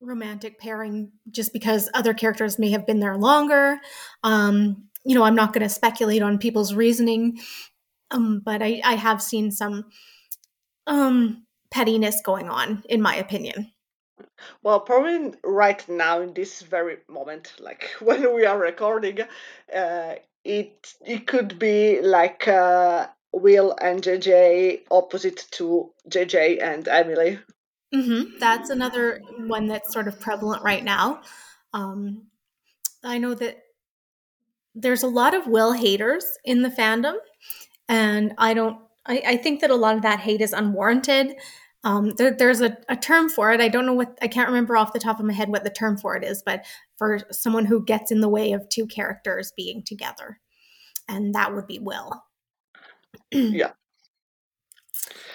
romantic 0.00 0.58
pairing 0.58 1.10
just 1.30 1.52
because 1.52 1.90
other 1.94 2.14
characters 2.14 2.58
may 2.58 2.70
have 2.70 2.86
been 2.86 3.00
there 3.00 3.16
longer. 3.16 3.78
Um, 4.22 4.84
you 5.04 5.14
know, 5.14 5.24
I'm 5.24 5.34
not 5.34 5.52
going 5.52 5.62
to 5.62 5.68
speculate 5.68 6.22
on 6.22 6.38
people's 6.38 6.74
reasoning, 6.74 7.38
um, 8.10 8.40
but 8.44 8.62
I, 8.62 8.80
I 8.84 8.94
have 8.94 9.20
seen 9.20 9.50
some 9.50 9.84
um, 10.86 11.43
pettiness 11.74 12.22
going 12.22 12.48
on, 12.48 12.84
in 12.88 13.02
my 13.02 13.16
opinion. 13.16 13.72
Well, 14.62 14.80
probably 14.80 15.34
right 15.42 15.86
now 15.88 16.20
in 16.20 16.32
this 16.32 16.62
very 16.62 16.98
moment, 17.08 17.52
like 17.58 17.90
when 18.00 18.34
we 18.34 18.46
are 18.46 18.58
recording, 18.58 19.20
uh, 19.74 20.14
it 20.44 20.94
it 21.04 21.26
could 21.26 21.58
be 21.58 22.00
like 22.00 22.46
uh, 22.46 23.08
Will 23.32 23.74
and 23.80 24.02
JJ 24.02 24.82
opposite 24.90 25.46
to 25.52 25.90
JJ 26.08 26.62
and 26.62 26.86
Emily. 26.86 27.40
Mm-hmm. 27.92 28.38
That's 28.38 28.70
another 28.70 29.20
one 29.38 29.66
that's 29.66 29.92
sort 29.92 30.08
of 30.08 30.20
prevalent 30.20 30.62
right 30.62 30.84
now. 30.84 31.22
Um, 31.72 32.26
I 33.02 33.18
know 33.18 33.34
that 33.34 33.58
there's 34.74 35.02
a 35.02 35.08
lot 35.08 35.34
of 35.34 35.46
Will 35.46 35.72
haters 35.72 36.24
in 36.44 36.62
the 36.62 36.70
fandom, 36.70 37.16
and 37.88 38.32
I 38.38 38.54
don't. 38.54 38.78
I, 39.06 39.22
I 39.26 39.36
think 39.36 39.60
that 39.60 39.70
a 39.70 39.76
lot 39.76 39.96
of 39.96 40.02
that 40.02 40.20
hate 40.20 40.40
is 40.40 40.52
unwarranted. 40.52 41.34
Um, 41.84 42.10
there, 42.16 42.34
there's 42.34 42.62
a, 42.62 42.76
a, 42.88 42.96
term 42.96 43.28
for 43.28 43.52
it. 43.52 43.60
I 43.60 43.68
don't 43.68 43.84
know 43.84 43.92
what 43.92 44.18
I 44.22 44.26
can't 44.26 44.48
remember 44.48 44.74
off 44.74 44.94
the 44.94 44.98
top 44.98 45.20
of 45.20 45.26
my 45.26 45.34
head 45.34 45.50
what 45.50 45.64
the 45.64 45.70
term 45.70 45.98
for 45.98 46.16
it 46.16 46.24
is, 46.24 46.42
but 46.44 46.64
for 46.96 47.20
someone 47.30 47.66
who 47.66 47.84
gets 47.84 48.10
in 48.10 48.22
the 48.22 48.28
way 48.28 48.52
of 48.52 48.66
two 48.70 48.86
characters 48.86 49.52
being 49.54 49.82
together, 49.84 50.40
and 51.08 51.34
that 51.34 51.54
would 51.54 51.66
be 51.66 51.78
Will. 51.78 52.24
yeah. 53.30 53.72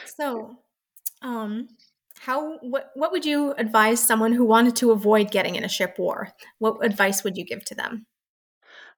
So, 0.06 0.58
um, 1.22 1.68
how 2.20 2.58
what 2.58 2.92
what 2.96 3.12
would 3.12 3.26
you 3.26 3.54
advise 3.58 4.02
someone 4.02 4.34
who 4.34 4.44
wanted 4.44 4.76
to 4.78 4.92
avoid 4.92 5.32
getting 5.32 5.56
in 5.56 5.64
a 5.64 5.70
ship 5.70 5.98
war? 6.00 6.34
What 6.58 6.84
advice 6.84 7.24
would 7.24 7.38
you 7.38 7.46
give 7.46 7.64
to 7.66 7.76
them? 7.76 8.08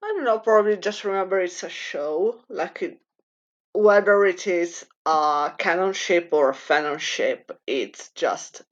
I 0.01 0.08
don't 0.08 0.24
know. 0.24 0.39
Probably 0.39 0.77
just 0.77 1.03
remember 1.03 1.39
it's 1.39 1.63
a 1.63 1.70
show. 1.70 2.39
Like 2.50 2.81
it, 2.81 3.00
whether 3.74 4.25
it 4.25 4.48
is 4.48 4.86
a 5.06 5.54
canon 5.58 5.94
ship 5.94 6.30
or 6.32 6.50
a 6.50 6.54
fanon 6.54 7.00
ship, 7.00 7.51
it's 7.66 8.10
just 8.16 8.63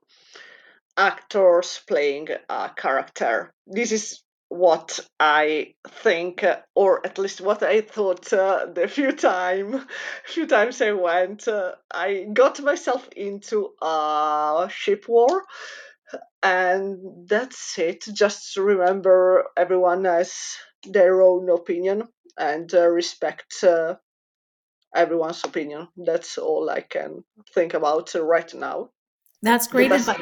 actors 0.97 1.81
playing 1.87 2.27
a 2.49 2.69
character. 2.75 3.53
This 3.65 3.91
is 3.91 4.21
what 4.49 4.99
I 5.19 5.75
think, 5.87 6.43
or 6.75 7.05
at 7.05 7.17
least 7.17 7.39
what 7.39 7.63
I 7.63 7.81
thought 7.81 8.33
uh, 8.33 8.65
the 8.73 8.87
few 8.87 9.11
time, 9.11 9.87
few 10.25 10.47
times 10.47 10.81
I 10.81 10.91
went. 10.91 11.47
Uh, 11.47 11.75
I 11.91 12.25
got 12.33 12.59
myself 12.61 13.07
into 13.15 13.69
a 13.81 14.67
ship 14.71 15.07
war, 15.07 15.43
and 16.43 17.27
that's 17.27 17.77
it. 17.77 18.05
Just 18.11 18.57
remember, 18.57 19.45
everyone 19.55 20.05
has 20.05 20.33
their 20.83 21.21
own 21.21 21.49
opinion 21.49 22.07
and 22.37 22.73
uh, 22.73 22.87
respect 22.87 23.63
uh, 23.63 23.95
everyone's 24.95 25.43
opinion. 25.43 25.87
That's 25.97 26.37
all 26.37 26.69
I 26.69 26.81
can 26.81 27.23
think 27.53 27.73
about 27.73 28.13
right 28.15 28.53
now. 28.53 28.89
That's 29.41 29.67
great 29.67 29.91
advice 29.91 30.19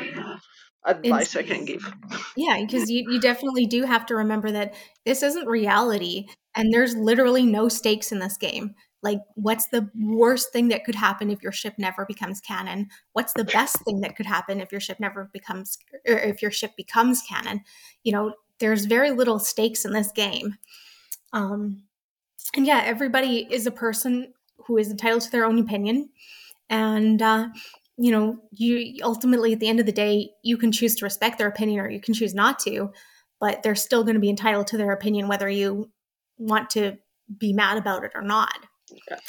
advice 0.88 1.36
I 1.36 1.44
can 1.44 1.66
give. 1.66 1.94
Yeah, 2.36 2.62
because 2.62 2.90
you, 2.90 3.12
you 3.12 3.20
definitely 3.20 3.66
do 3.66 3.84
have 3.84 4.06
to 4.08 4.16
remember 4.16 4.52
that 4.52 4.74
this 5.06 5.22
isn't 5.22 5.48
reality 5.48 6.28
and 6.56 6.74
there's 6.74 6.96
literally 6.96 7.46
no 7.46 7.70
stakes 7.70 8.12
in 8.12 8.20
this 8.20 8.38
game. 8.38 8.74
Like, 9.04 9.20
what's 9.36 9.68
the 9.68 9.90
worst 9.96 10.52
thing 10.52 10.70
that 10.70 10.84
could 10.84 10.96
happen 10.96 11.30
if 11.30 11.44
your 11.44 11.52
ship 11.52 11.76
never 11.78 12.06
becomes 12.06 12.42
canon? 12.42 12.90
What's 13.14 13.34
the 13.34 13.44
best 13.44 13.84
thing 13.86 14.02
that 14.02 14.16
could 14.16 14.26
happen 14.26 14.60
if 14.60 14.72
your 14.72 14.82
ship 14.82 15.00
never 15.00 15.30
becomes, 15.34 15.78
or 16.08 16.18
if 16.18 16.42
your 16.42 16.52
ship 16.52 16.72
becomes 16.76 17.22
canon? 17.22 17.62
You 18.04 18.14
know, 18.14 18.34
there's 18.60 18.86
very 18.86 19.12
little 19.12 19.40
stakes 19.40 19.86
in 19.86 19.94
this 19.94 20.12
game. 20.12 20.56
Um, 21.32 21.84
and 22.56 22.66
yeah, 22.66 22.82
everybody 22.86 23.48
is 23.52 23.68
a 23.68 23.72
person 23.72 24.34
who 24.68 24.78
is 24.78 24.92
entitled 24.92 25.22
to 25.24 25.32
their 25.32 25.46
own 25.46 25.60
opinion. 25.60 26.10
And 26.70 27.22
uh, 27.22 27.48
you 27.98 28.12
know, 28.12 28.38
you 28.52 29.00
ultimately 29.04 29.54
at 29.54 29.60
the 29.60 29.68
end 29.68 29.80
of 29.80 29.86
the 29.86 29.92
day, 29.92 30.30
you 30.44 30.58
can 30.58 30.72
choose 30.72 30.96
to 30.96 31.06
respect 31.06 31.38
their 31.38 31.48
opinion 31.48 31.80
or 31.80 31.90
you 31.90 32.00
can 32.00 32.14
choose 32.14 32.36
not 32.36 32.60
to, 32.60 32.92
but 33.40 33.64
they're 33.64 33.76
still 33.76 34.04
going 34.04 34.16
to 34.16 34.22
be 34.22 34.30
entitled 34.30 34.68
to 34.68 34.78
their 34.78 34.92
opinion 34.92 35.28
whether 35.28 35.50
you 35.50 35.90
want 36.38 36.70
to 36.72 36.98
be 37.40 37.54
mad 37.54 37.78
about 37.78 38.04
it 38.04 38.12
or 38.14 38.22
not. 38.22 38.58
Yeah. 39.10 39.20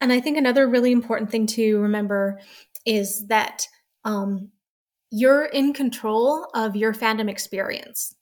And 0.00 0.12
I 0.12 0.20
think 0.20 0.36
another 0.36 0.68
really 0.68 0.92
important 0.92 1.30
thing 1.30 1.46
to 1.48 1.80
remember 1.80 2.40
is 2.84 3.26
that 3.28 3.66
um, 4.04 4.50
you're 5.10 5.46
in 5.46 5.72
control 5.72 6.48
of 6.54 6.76
your 6.76 6.92
fandom 6.92 7.30
experience. 7.30 8.14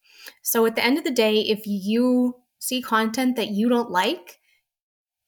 So 0.43 0.65
at 0.67 0.77
the 0.77 0.85
end 0.85 0.99
of 0.99 1.05
the 1.05 1.11
day, 1.11 1.41
if 1.41 1.63
you 1.67 2.37
see 2.61 2.81
content 2.81 3.35
that 3.35 3.49
you 3.49 3.69
don't 3.69 3.91
like, 3.91 4.39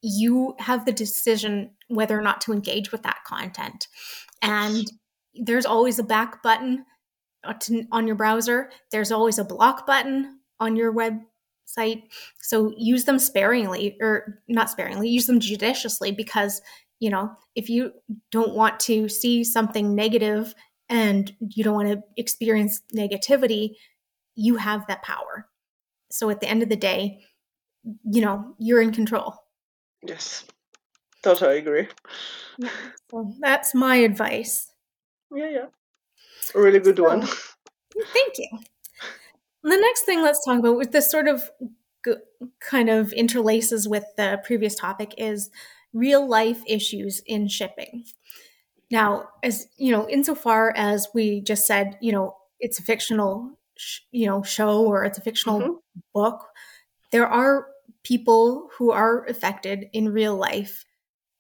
you 0.06 0.54
have 0.58 0.84
the 0.84 0.92
decision 0.92 1.70
whether 1.88 2.18
or 2.18 2.22
not 2.22 2.42
to 2.42 2.52
engage 2.52 2.92
with 2.92 3.02
that 3.04 3.24
content. 3.26 3.88
And 4.42 4.84
there's 5.34 5.64
always 5.64 5.98
a 5.98 6.04
back 6.04 6.42
button 6.42 6.84
on 7.90 8.06
your 8.06 8.16
browser, 8.16 8.70
there's 8.90 9.10
always 9.10 9.38
a 9.38 9.44
block 9.44 9.86
button 9.86 10.40
on 10.60 10.76
your 10.76 10.92
website. 10.92 12.02
So 12.42 12.74
use 12.76 13.04
them 13.04 13.18
sparingly, 13.18 13.96
or 14.00 14.42
not 14.46 14.68
sparingly, 14.68 15.08
use 15.08 15.26
them 15.26 15.40
judiciously 15.40 16.12
because, 16.12 16.60
you 17.00 17.08
know, 17.08 17.32
if 17.54 17.70
you 17.70 17.92
don't 18.30 18.54
want 18.54 18.78
to 18.80 19.08
see 19.08 19.42
something 19.42 19.94
negative 19.94 20.54
and 20.90 21.32
you 21.40 21.64
don't 21.64 21.74
want 21.74 21.88
to 21.88 22.02
experience 22.18 22.82
negativity, 22.94 23.70
you 24.34 24.56
have 24.56 24.86
that 24.86 25.02
power. 25.02 25.48
So 26.10 26.28
at 26.28 26.40
the 26.40 26.48
end 26.48 26.62
of 26.62 26.68
the 26.68 26.76
day, 26.76 27.20
you 28.04 28.20
know, 28.20 28.54
you're 28.58 28.82
in 28.82 28.92
control. 28.92 29.34
Yes, 30.06 30.44
totally 31.22 31.58
agree. 31.58 31.88
Yeah, 32.58 32.68
so 33.10 33.32
that's 33.40 33.74
my 33.74 33.96
advice. 33.96 34.70
Yeah, 35.34 35.50
yeah. 35.50 35.66
A 36.54 36.60
really 36.60 36.80
good 36.80 36.96
so, 36.96 37.04
one. 37.04 37.22
Thank 38.12 38.38
you. 38.38 38.48
The 39.62 39.76
next 39.76 40.02
thing 40.02 40.22
let's 40.22 40.44
talk 40.44 40.58
about, 40.58 40.76
with 40.76 40.92
this 40.92 41.10
sort 41.10 41.26
of 41.26 41.50
kind 42.60 42.90
of 42.90 43.12
interlaces 43.12 43.88
with 43.88 44.04
the 44.16 44.40
previous 44.44 44.74
topic, 44.74 45.14
is 45.16 45.50
real 45.92 46.28
life 46.28 46.60
issues 46.66 47.22
in 47.26 47.48
shipping. 47.48 48.04
Now, 48.90 49.28
as 49.42 49.66
you 49.78 49.90
know, 49.90 50.08
insofar 50.08 50.72
as 50.76 51.08
we 51.14 51.40
just 51.40 51.66
said, 51.66 51.96
you 52.00 52.12
know, 52.12 52.36
it's 52.60 52.78
a 52.78 52.82
fictional, 52.82 53.58
sh- 53.76 54.00
you 54.12 54.26
know, 54.26 54.42
show 54.42 54.84
or 54.84 55.04
it's 55.04 55.18
a 55.18 55.22
fictional 55.22 55.60
mm-hmm. 55.60 56.00
book, 56.12 56.44
there 57.10 57.26
are 57.26 57.68
people 58.04 58.70
who 58.76 58.92
are 58.92 59.24
affected 59.26 59.86
in 59.92 60.12
real 60.12 60.36
life 60.36 60.84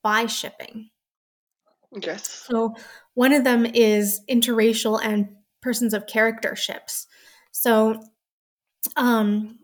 by 0.02 0.26
shipping. 0.26 0.90
Yes. 1.92 2.28
So 2.28 2.74
one 3.14 3.32
of 3.32 3.44
them 3.44 3.64
is 3.66 4.20
interracial 4.28 5.00
and 5.02 5.28
persons 5.62 5.94
of 5.94 6.06
character 6.06 6.56
ships. 6.56 7.06
So 7.52 8.02
um 8.96 9.58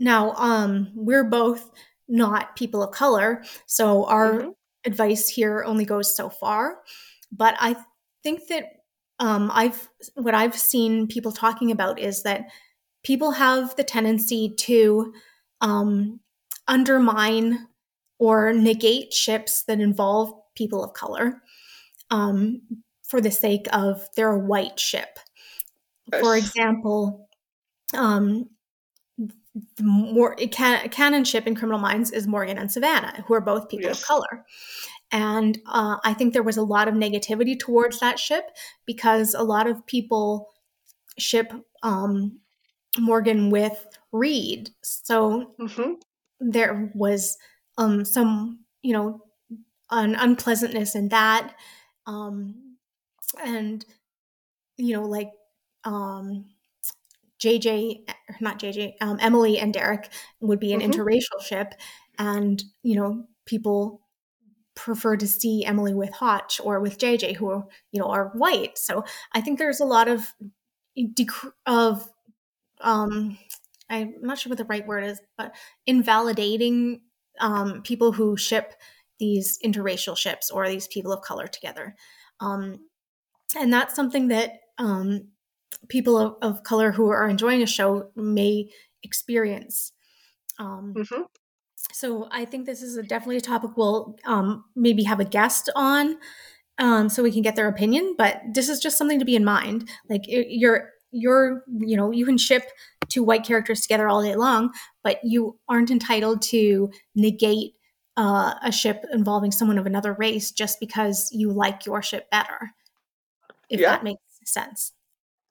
now 0.00 0.32
um 0.32 0.90
we're 0.94 1.24
both 1.24 1.70
not 2.08 2.56
people 2.56 2.82
of 2.82 2.90
color, 2.90 3.44
so 3.66 4.04
our 4.06 4.32
mm-hmm. 4.32 4.50
advice 4.84 5.28
here 5.28 5.62
only 5.64 5.84
goes 5.84 6.14
so 6.14 6.28
far. 6.28 6.78
But 7.30 7.54
I 7.60 7.76
think 8.22 8.48
that 8.48 8.64
um 9.20 9.50
I've 9.52 9.88
what 10.14 10.34
I've 10.34 10.58
seen 10.58 11.06
people 11.06 11.32
talking 11.32 11.70
about 11.70 11.98
is 11.98 12.22
that 12.24 12.48
people 13.04 13.32
have 13.32 13.76
the 13.76 13.84
tendency 13.84 14.54
to 14.58 15.12
um 15.60 16.20
undermine 16.68 17.66
or 18.18 18.52
negate 18.52 19.12
ships 19.12 19.64
that 19.64 19.80
involve 19.80 20.32
people 20.54 20.84
of 20.84 20.92
color 20.92 21.42
um, 22.10 22.60
for 23.04 23.20
the 23.20 23.30
sake 23.30 23.66
of 23.72 24.06
their 24.16 24.36
white 24.36 24.78
ship. 24.78 25.18
For 26.20 26.36
example, 26.36 27.28
um, 27.94 28.48
more 29.80 30.34
can, 30.36 30.88
canon 30.88 31.24
ship 31.24 31.46
in 31.46 31.54
Criminal 31.54 31.80
Minds 31.80 32.10
is 32.10 32.26
Morgan 32.26 32.58
and 32.58 32.70
Savannah, 32.70 33.24
who 33.26 33.34
are 33.34 33.40
both 33.40 33.68
people 33.68 33.88
yes. 33.88 34.00
of 34.00 34.06
color. 34.06 34.44
And 35.10 35.58
uh, 35.66 35.96
I 36.04 36.14
think 36.14 36.32
there 36.32 36.42
was 36.42 36.58
a 36.58 36.62
lot 36.62 36.88
of 36.88 36.94
negativity 36.94 37.58
towards 37.58 38.00
that 38.00 38.18
ship 38.18 38.50
because 38.84 39.34
a 39.34 39.42
lot 39.42 39.66
of 39.66 39.86
people 39.86 40.48
ship 41.18 41.52
um, 41.82 42.38
Morgan 42.98 43.50
with 43.50 43.86
Reid. 44.12 44.70
So 44.82 45.54
mm-hmm. 45.58 45.92
There 46.40 46.90
was 46.94 47.36
um, 47.76 48.04
some, 48.04 48.60
you 48.82 48.92
know, 48.92 49.22
an 49.90 50.14
unpleasantness 50.14 50.94
in 50.94 51.08
that. 51.08 51.54
Um, 52.06 52.76
and, 53.44 53.84
you 54.76 54.94
know, 54.94 55.02
like 55.02 55.30
um, 55.84 56.46
JJ, 57.40 58.08
not 58.40 58.58
JJ, 58.58 58.94
um, 59.00 59.18
Emily 59.20 59.58
and 59.58 59.72
Derek 59.72 60.10
would 60.40 60.60
be 60.60 60.72
an 60.72 60.80
mm-hmm. 60.80 60.90
interracial 60.90 61.42
ship. 61.42 61.74
And, 62.18 62.62
you 62.82 62.96
know, 62.96 63.24
people 63.46 64.02
prefer 64.74 65.16
to 65.16 65.26
see 65.26 65.64
Emily 65.64 65.94
with 65.94 66.10
Hotch 66.10 66.60
or 66.62 66.80
with 66.80 66.98
JJ, 66.98 67.36
who 67.36 67.50
are, 67.50 67.66
you 67.92 68.00
know, 68.00 68.10
are 68.10 68.30
white. 68.34 68.78
So 68.78 69.04
I 69.32 69.40
think 69.40 69.58
there's 69.58 69.80
a 69.80 69.84
lot 69.84 70.08
of, 70.08 70.34
dec- 70.96 71.52
of, 71.66 72.08
um, 72.80 73.38
I'm 73.90 74.14
not 74.20 74.38
sure 74.38 74.50
what 74.50 74.58
the 74.58 74.64
right 74.64 74.86
word 74.86 75.04
is, 75.04 75.20
but 75.36 75.54
invalidating 75.86 77.00
um, 77.40 77.82
people 77.82 78.12
who 78.12 78.36
ship 78.36 78.74
these 79.18 79.58
interracial 79.64 80.16
ships 80.16 80.50
or 80.50 80.68
these 80.68 80.88
people 80.88 81.12
of 81.12 81.22
color 81.22 81.46
together. 81.46 81.94
Um, 82.40 82.78
and 83.56 83.72
that's 83.72 83.94
something 83.94 84.28
that 84.28 84.52
um, 84.78 85.28
people 85.88 86.18
of, 86.18 86.36
of, 86.42 86.62
color 86.62 86.92
who 86.92 87.08
are 87.08 87.28
enjoying 87.28 87.62
a 87.62 87.66
show 87.66 88.10
may 88.14 88.70
experience. 89.02 89.92
Um, 90.58 90.94
mm-hmm. 90.96 91.22
So 91.92 92.28
I 92.30 92.44
think 92.44 92.66
this 92.66 92.82
is 92.82 92.96
a, 92.96 93.02
definitely 93.02 93.38
a 93.38 93.40
topic 93.40 93.76
we'll 93.76 94.16
um, 94.24 94.64
maybe 94.76 95.02
have 95.04 95.20
a 95.20 95.24
guest 95.24 95.70
on 95.74 96.16
um, 96.78 97.08
so 97.08 97.22
we 97.22 97.32
can 97.32 97.42
get 97.42 97.56
their 97.56 97.68
opinion. 97.68 98.14
But 98.16 98.40
this 98.52 98.68
is 98.68 98.80
just 98.80 98.98
something 98.98 99.18
to 99.18 99.24
be 99.24 99.36
in 99.36 99.44
mind. 99.44 99.88
Like 100.08 100.22
you're 100.26 100.90
you're 101.10 101.64
you 101.78 101.96
know 101.96 102.10
you 102.10 102.26
can 102.26 102.38
ship 102.38 102.64
two 103.08 103.22
white 103.22 103.44
characters 103.44 103.80
together 103.80 104.08
all 104.08 104.22
day 104.22 104.36
long, 104.36 104.72
but 105.02 105.18
you 105.24 105.58
aren't 105.68 105.90
entitled 105.90 106.42
to 106.42 106.90
negate 107.14 107.74
uh, 108.16 108.54
a 108.62 108.72
ship 108.72 109.04
involving 109.12 109.52
someone 109.52 109.78
of 109.78 109.86
another 109.86 110.12
race 110.14 110.50
just 110.50 110.80
because 110.80 111.30
you 111.32 111.52
like 111.52 111.86
your 111.86 112.02
ship 112.02 112.30
better. 112.30 112.72
If 113.70 113.80
Yeah. 113.80 113.90
that 113.90 114.04
makes 114.04 114.22
sense. 114.44 114.92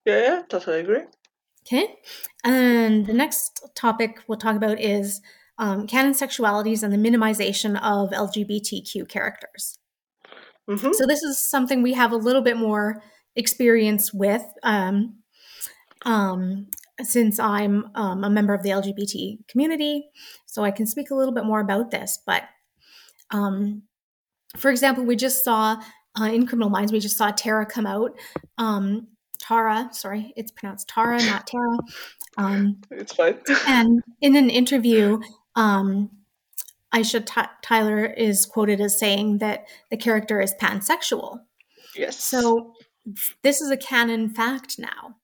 Yeah, 0.05 0.21
yeah, 0.21 0.41
totally 0.49 0.79
agree. 0.81 1.03
Okay. 1.65 1.99
And 2.43 3.05
the 3.05 3.13
next 3.13 3.69
topic 3.75 4.23
we'll 4.27 4.37
talk 4.37 4.55
about 4.55 4.79
is 4.79 5.21
um, 5.57 5.87
canon 5.87 6.13
sexualities 6.13 6.83
and 6.83 6.93
the 6.93 6.97
minimization 6.97 7.75
of 7.81 8.11
LGBTQ 8.11 9.07
characters. 9.09 9.77
hmm 10.67 10.91
So 10.93 11.05
this 11.05 11.23
is 11.23 11.39
something 11.39 11.81
we 11.81 11.93
have 11.93 12.11
a 12.11 12.17
little 12.17 12.41
bit 12.41 12.57
more 12.57 13.01
experience 13.35 14.13
with, 14.13 14.43
um, 14.63 15.15
um, 16.05 16.67
since 17.03 17.39
I'm 17.39 17.89
um, 17.95 18.23
a 18.23 18.29
member 18.29 18.53
of 18.53 18.63
the 18.63 18.69
LGBT 18.69 19.47
community. 19.47 20.09
So 20.45 20.63
I 20.63 20.71
can 20.71 20.85
speak 20.87 21.11
a 21.11 21.15
little 21.15 21.33
bit 21.33 21.45
more 21.45 21.59
about 21.59 21.91
this. 21.91 22.19
But 22.25 22.43
um, 23.31 23.83
for 24.55 24.71
example, 24.71 25.03
we 25.05 25.15
just 25.15 25.43
saw 25.43 25.81
uh, 26.19 26.25
in 26.25 26.47
Criminal 26.47 26.69
Minds, 26.69 26.91
we 26.91 26.99
just 26.99 27.17
saw 27.17 27.29
Tara 27.31 27.65
come 27.65 27.85
out. 27.85 28.17
Um, 28.57 29.07
Tara, 29.39 29.89
sorry, 29.91 30.33
it's 30.35 30.51
pronounced 30.51 30.87
Tara, 30.89 31.21
not 31.23 31.45
Tara. 31.45 31.77
Um, 32.37 32.81
It's 32.91 33.13
fine. 33.13 33.37
and 33.67 34.01
in 34.21 34.35
an 34.35 34.49
interview, 34.49 35.19
um, 35.55 36.09
Aisha 36.93 37.21
Ty- 37.23 37.49
Tyler 37.61 38.05
is 38.05 38.45
quoted 38.47 38.81
as 38.81 38.97
saying 38.97 39.37
that 39.39 39.67
the 39.91 39.97
character 39.97 40.41
is 40.41 40.53
pansexual. 40.59 41.41
yes. 41.95 42.17
So 42.23 42.73
this 43.43 43.61
is 43.61 43.69
a 43.69 43.77
canon 43.77 44.29
fact 44.33 44.79
now. 44.79 45.16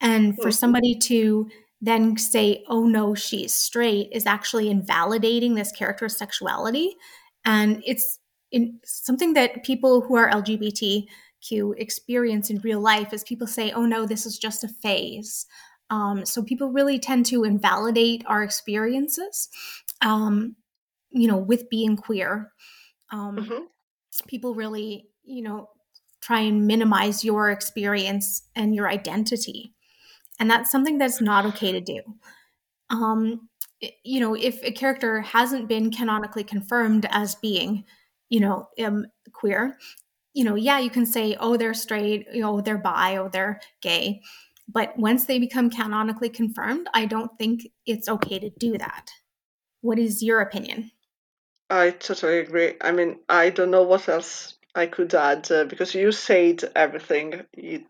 And 0.00 0.36
for 0.40 0.48
Mhm. 0.48 0.54
somebody 0.54 0.94
to 0.94 1.48
then 1.80 2.16
say, 2.16 2.64
oh 2.68 2.86
no, 2.86 3.14
she's 3.14 3.54
straight, 3.54 4.08
is 4.12 4.26
actually 4.26 4.68
invalidating 4.70 5.54
this 5.54 5.72
character's 5.72 6.16
sexuality. 6.16 6.96
And 7.44 7.82
it's 7.86 8.18
in, 8.50 8.80
something 8.84 9.34
that 9.34 9.64
people 9.64 10.00
who 10.00 10.16
are 10.16 10.28
LGBTQ 10.28 11.74
experience 11.78 12.50
in 12.50 12.58
real 12.60 12.80
life 12.80 13.12
is 13.12 13.22
people 13.24 13.46
say, 13.46 13.70
oh 13.72 13.86
no, 13.86 14.06
this 14.06 14.26
is 14.26 14.38
just 14.38 14.64
a 14.64 14.68
phase. 14.68 15.46
Um, 15.90 16.26
so 16.26 16.42
people 16.42 16.70
really 16.70 16.98
tend 16.98 17.26
to 17.26 17.44
invalidate 17.44 18.22
our 18.26 18.42
experiences, 18.42 19.48
um, 20.02 20.56
you 21.10 21.26
know, 21.28 21.38
with 21.38 21.70
being 21.70 21.96
queer. 21.96 22.52
Um, 23.10 23.36
Mhm. 23.36 23.66
People 24.26 24.54
really, 24.54 25.08
you 25.22 25.42
know, 25.42 25.70
try 26.20 26.40
and 26.40 26.66
minimize 26.66 27.24
your 27.24 27.50
experience 27.50 28.42
and 28.56 28.74
your 28.74 28.88
identity. 28.88 29.74
And 30.38 30.50
that's 30.50 30.70
something 30.70 30.98
that's 30.98 31.20
not 31.20 31.46
okay 31.46 31.72
to 31.72 31.80
do. 31.80 32.00
Um, 32.90 33.48
you 34.02 34.20
know, 34.20 34.34
if 34.34 34.62
a 34.62 34.72
character 34.72 35.20
hasn't 35.20 35.68
been 35.68 35.90
canonically 35.90 36.44
confirmed 36.44 37.06
as 37.10 37.34
being, 37.36 37.84
you 38.28 38.40
know, 38.40 38.68
um, 38.82 39.06
queer, 39.32 39.78
you 40.34 40.44
know, 40.44 40.54
yeah, 40.54 40.78
you 40.78 40.90
can 40.90 41.06
say, 41.06 41.36
oh, 41.40 41.56
they're 41.56 41.74
straight, 41.74 42.26
you 42.32 42.40
know, 42.40 42.60
they're 42.60 42.78
bi, 42.78 43.18
or 43.18 43.28
they're 43.28 43.60
gay. 43.82 44.20
But 44.68 44.96
once 44.98 45.24
they 45.24 45.38
become 45.38 45.70
canonically 45.70 46.28
confirmed, 46.28 46.88
I 46.92 47.06
don't 47.06 47.30
think 47.38 47.68
it's 47.86 48.08
okay 48.08 48.38
to 48.38 48.50
do 48.58 48.76
that. 48.78 49.10
What 49.80 49.98
is 49.98 50.22
your 50.22 50.40
opinion? 50.40 50.90
I 51.70 51.90
totally 51.90 52.38
agree. 52.38 52.74
I 52.80 52.92
mean, 52.92 53.18
I 53.28 53.50
don't 53.50 53.70
know 53.70 53.82
what 53.82 54.08
else 54.08 54.54
I 54.74 54.86
could 54.86 55.14
add 55.14 55.50
uh, 55.50 55.64
because 55.64 55.94
you 55.94 56.12
said 56.12 56.64
everything. 56.76 57.44
Okay. 57.56 57.84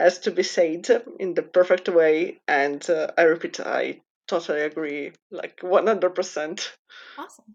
Has 0.00 0.18
to 0.20 0.30
be 0.30 0.42
said 0.42 0.88
in 1.18 1.34
the 1.34 1.42
perfect 1.42 1.88
way, 1.88 2.40
and 2.48 2.88
uh, 2.88 3.08
I 3.16 3.22
repeat, 3.22 3.60
I 3.60 4.00
totally 4.26 4.62
agree, 4.62 5.12
like 5.30 5.60
one 5.62 5.86
hundred 5.86 6.14
percent. 6.14 6.72
Awesome. 7.18 7.54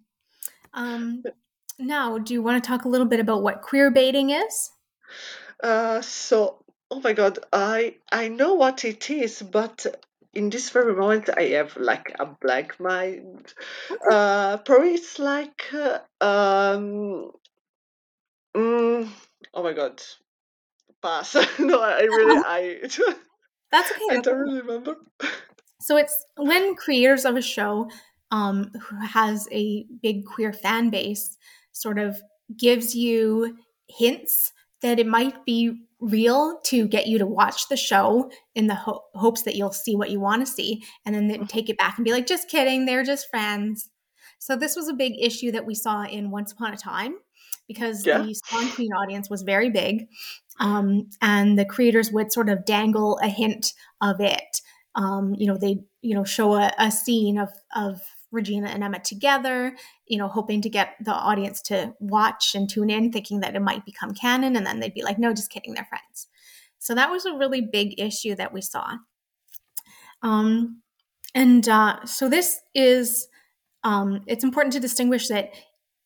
Um, 0.73 1.23
now, 1.79 2.17
do 2.17 2.33
you 2.33 2.43
want 2.43 2.63
to 2.63 2.67
talk 2.67 2.85
a 2.85 2.89
little 2.89 3.07
bit 3.07 3.19
about 3.19 3.43
what 3.43 3.61
queer 3.61 3.91
baiting 3.91 4.29
is? 4.29 4.71
Uh, 5.63 6.01
so, 6.01 6.63
oh 6.91 6.99
my 6.99 7.13
god, 7.13 7.39
I 7.51 7.95
I 8.11 8.27
know 8.27 8.55
what 8.55 8.85
it 8.85 9.09
is, 9.09 9.41
but 9.41 9.85
in 10.33 10.49
this 10.49 10.69
very 10.69 10.93
moment, 10.93 11.29
I 11.35 11.43
have 11.55 11.77
like 11.77 12.13
a 12.19 12.25
blank 12.25 12.79
mind. 12.79 13.53
Uh, 14.11 14.57
probably 14.57 14.95
it's 14.95 15.17
like 15.17 15.63
uh, 15.73 15.99
um, 16.19 17.31
mm, 18.53 19.09
oh 19.53 19.63
my 19.63 19.73
god, 19.73 20.01
pass. 21.05 21.35
no, 21.59 21.81
I 21.81 22.01
really 22.01 22.41
I 22.45 22.79
That's 23.71 23.91
okay. 23.91 24.17
I 24.17 24.19
don't 24.21 24.37
really 24.37 24.61
remember. 24.61 24.95
So 25.81 25.97
it's 25.97 26.25
when 26.37 26.75
creators 26.75 27.25
of 27.25 27.35
a 27.35 27.41
show 27.41 27.89
um, 28.31 28.71
who 28.81 28.95
has 29.05 29.47
a 29.51 29.85
big 30.01 30.25
queer 30.25 30.53
fan 30.53 30.89
base 30.89 31.37
sort 31.71 31.99
of 31.99 32.17
gives 32.57 32.95
you 32.95 33.57
hints 33.87 34.51
that 34.81 34.99
it 34.99 35.07
might 35.07 35.45
be 35.45 35.81
real 35.99 36.59
to 36.65 36.87
get 36.87 37.07
you 37.07 37.17
to 37.17 37.25
watch 37.25 37.67
the 37.69 37.77
show 37.77 38.29
in 38.53 38.67
the 38.67 38.75
ho- 38.75 39.03
hopes 39.13 39.43
that 39.43 39.55
you'll 39.55 39.71
see 39.71 39.95
what 39.95 40.09
you 40.11 40.19
want 40.19 40.45
to 40.45 40.51
see 40.51 40.83
and 41.05 41.15
then 41.15 41.27
they 41.27 41.37
take 41.45 41.69
it 41.69 41.77
back 41.77 41.97
and 41.97 42.05
be 42.05 42.11
like 42.11 42.27
just 42.27 42.49
kidding 42.49 42.85
they're 42.85 43.03
just 43.03 43.29
friends 43.29 43.89
so 44.37 44.55
this 44.55 44.75
was 44.75 44.87
a 44.89 44.93
big 44.93 45.13
issue 45.19 45.51
that 45.51 45.65
we 45.65 45.73
saw 45.73 46.03
in 46.03 46.29
once 46.29 46.51
upon 46.51 46.73
a 46.73 46.77
time 46.77 47.15
because 47.67 48.05
Yeah. 48.05 48.21
the 48.21 48.33
Swan 48.33 48.69
Queen 48.71 48.91
audience 48.93 49.29
was 49.29 49.41
very 49.41 49.69
big 49.69 50.07
um, 50.59 51.09
and 51.21 51.57
the 51.57 51.65
creators 51.65 52.11
would 52.11 52.31
sort 52.31 52.49
of 52.49 52.65
dangle 52.65 53.17
a 53.21 53.27
hint 53.27 53.73
of 54.01 54.19
it. 54.19 54.61
Um, 54.95 55.35
you 55.37 55.47
know 55.47 55.57
they 55.57 55.83
you 56.01 56.15
know 56.15 56.23
show 56.23 56.55
a, 56.55 56.71
a 56.77 56.89
scene 56.89 57.37
of 57.37 57.49
of 57.75 58.01
regina 58.31 58.67
and 58.67 58.83
emma 58.83 58.99
together 58.99 59.75
you 60.07 60.17
know 60.17 60.27
hoping 60.27 60.61
to 60.61 60.69
get 60.69 60.95
the 60.99 61.13
audience 61.13 61.61
to 61.61 61.93
watch 61.99 62.53
and 62.55 62.69
tune 62.69 62.89
in 62.89 63.11
thinking 63.11 63.39
that 63.39 63.55
it 63.55 63.61
might 63.61 63.85
become 63.85 64.13
canon 64.13 64.55
and 64.55 64.65
then 64.65 64.79
they'd 64.79 64.93
be 64.93 65.03
like 65.03 65.19
no 65.19 65.33
just 65.33 65.49
kidding 65.51 65.73
they're 65.73 65.85
friends. 65.85 66.27
So 66.79 66.93
that 66.93 67.09
was 67.09 67.25
a 67.25 67.35
really 67.35 67.61
big 67.61 67.99
issue 67.99 68.35
that 68.35 68.53
we 68.53 68.61
saw. 68.61 68.97
Um, 70.21 70.81
and 71.33 71.67
uh, 71.67 72.05
so 72.05 72.29
this 72.29 72.61
is 72.75 73.27
um, 73.83 74.21
it's 74.27 74.43
important 74.43 74.73
to 74.73 74.79
distinguish 74.79 75.27
that 75.27 75.51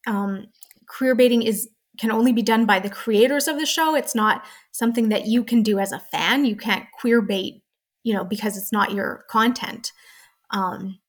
um, 0.07 0.47
queer 0.87 1.15
baiting 1.15 1.43
is 1.43 1.69
can 1.99 2.11
only 2.11 2.31
be 2.31 2.41
done 2.41 2.65
by 2.65 2.79
the 2.79 2.89
creators 2.89 3.47
of 3.47 3.59
the 3.59 3.65
show. 3.65 3.93
It's 3.93 4.15
not 4.15 4.45
something 4.71 5.09
that 5.09 5.27
you 5.27 5.43
can 5.43 5.61
do 5.61 5.79
as 5.79 5.91
a 5.91 5.99
fan. 5.99 6.45
You 6.45 6.55
can't 6.55 6.85
queer 6.99 7.21
bait 7.21 7.61
you 8.03 8.13
know 8.13 8.23
because 8.23 8.57
it's 8.57 8.71
not 8.71 8.93
your 8.93 9.25
content. 9.29 9.91
Um, 10.51 10.99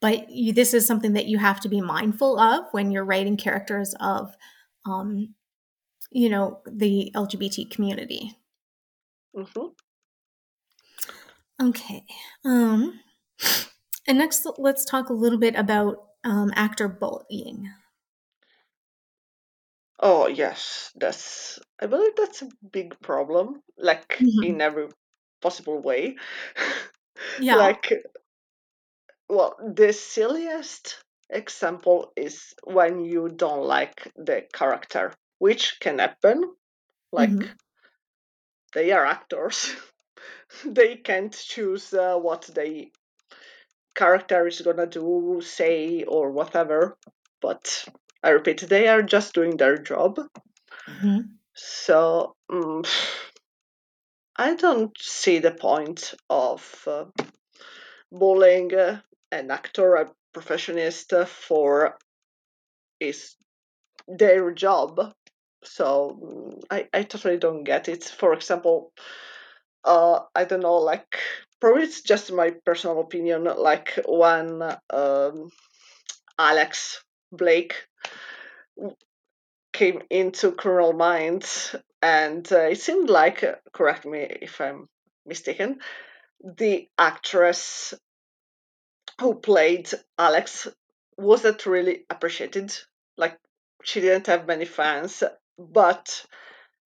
but 0.00 0.30
you, 0.30 0.52
this 0.52 0.74
is 0.74 0.86
something 0.86 1.14
that 1.14 1.26
you 1.26 1.38
have 1.38 1.60
to 1.62 1.68
be 1.68 1.80
mindful 1.80 2.38
of 2.38 2.66
when 2.70 2.92
you're 2.92 3.04
writing 3.04 3.36
characters 3.36 3.94
of 4.00 4.34
um, 4.86 5.34
you 6.10 6.28
know 6.28 6.60
the 6.66 7.10
lgbt 7.14 7.70
community. 7.70 8.36
Hmm 9.34 9.66
okay 11.60 12.04
um, 12.44 13.00
and 14.06 14.18
next 14.18 14.46
let's 14.58 14.84
talk 14.84 15.08
a 15.08 15.12
little 15.12 15.38
bit 15.38 15.56
about 15.56 15.96
um, 16.24 16.52
actor 16.54 16.86
bullying 16.86 17.68
Oh 20.00 20.26
yes, 20.28 20.90
that's 20.96 21.58
I 21.80 21.86
believe 21.86 22.16
that's 22.16 22.42
a 22.42 22.48
big 22.72 23.00
problem, 23.00 23.62
like 23.76 24.20
Mhm. 24.20 24.42
in 24.42 24.60
every 24.60 24.88
possible 25.40 25.78
way. 25.80 26.16
yeah 27.36 27.68
like 27.68 27.92
well, 29.28 29.56
the 29.74 29.92
silliest 29.92 31.02
example 31.30 32.12
is 32.16 32.54
when 32.64 33.00
you 33.04 33.28
don't 33.30 33.64
like 33.66 34.12
the 34.16 34.46
character, 34.52 35.14
which 35.38 35.80
can 35.80 35.98
happen. 35.98 36.54
Like 37.12 37.36
Mhm. 37.40 37.58
they 38.72 38.92
are 38.92 39.04
actors. 39.04 39.76
they 40.64 40.96
can't 40.96 41.32
choose 41.32 41.92
uh, 41.94 42.16
what 42.18 42.42
they 42.54 42.92
character 43.94 44.46
is 44.46 44.60
gonna 44.62 44.86
do, 44.86 45.40
say, 45.42 46.02
or 46.04 46.30
whatever. 46.30 46.96
But 47.40 47.86
I 48.22 48.30
repeat, 48.30 48.60
they 48.60 48.88
are 48.88 49.02
just 49.02 49.34
doing 49.34 49.56
their 49.56 49.78
job. 49.78 50.18
Mhm. 50.86 51.38
So 51.54 52.36
mm, 52.50 52.86
I 54.36 54.54
don't 54.54 54.96
see 55.00 55.38
the 55.40 55.50
point 55.50 56.14
of 56.30 56.84
uh, 56.86 57.06
bullying 58.12 58.74
uh, 58.74 59.00
an 59.32 59.50
actor, 59.50 59.96
a 59.96 60.10
professionist, 60.34 61.12
uh, 61.12 61.24
for 61.24 61.98
his 63.00 63.36
their 64.06 64.52
job. 64.52 65.12
So 65.64 66.18
mm, 66.22 66.62
I, 66.70 66.88
I 66.94 67.02
totally 67.02 67.38
don't 67.38 67.64
get 67.64 67.88
it. 67.88 68.04
For 68.04 68.32
example, 68.32 68.92
uh, 69.84 70.20
I 70.34 70.44
don't 70.44 70.60
know, 70.60 70.76
like 70.76 71.18
probably 71.60 71.82
it's 71.84 72.02
just 72.02 72.32
my 72.32 72.50
personal 72.64 73.00
opinion. 73.00 73.44
Like 73.44 73.98
when 74.06 74.62
um, 74.90 75.50
Alex 76.38 77.02
Blake 77.32 77.74
came 79.72 80.02
into 80.10 80.52
Criminal 80.52 80.92
Minds, 80.92 81.74
and 82.02 82.50
uh, 82.52 82.68
it 82.70 82.80
seemed 82.80 83.10
like, 83.10 83.44
uh, 83.44 83.54
correct 83.72 84.06
me 84.06 84.20
if 84.42 84.60
I'm 84.60 84.88
mistaken, 85.26 85.80
the 86.42 86.88
actress 86.98 87.94
who 89.20 89.34
played 89.34 89.90
Alex 90.16 90.68
wasn't 91.16 91.66
really 91.66 92.04
appreciated. 92.08 92.76
Like, 93.16 93.38
she 93.82 94.00
didn't 94.00 94.26
have 94.28 94.46
many 94.46 94.64
fans, 94.64 95.22
but 95.58 96.24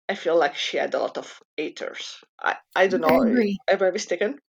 I 0.09 0.15
feel 0.15 0.37
like 0.37 0.55
she 0.55 0.77
had 0.77 0.93
a 0.93 0.99
lot 0.99 1.17
of 1.17 1.39
haters. 1.55 2.17
I, 2.41 2.57
I 2.75 2.87
don't 2.87 3.01
know. 3.01 3.07
I 3.07 3.27
agree. 3.27 3.57
Am 3.69 3.81
I 3.81 3.91
mistaken? 3.91 4.39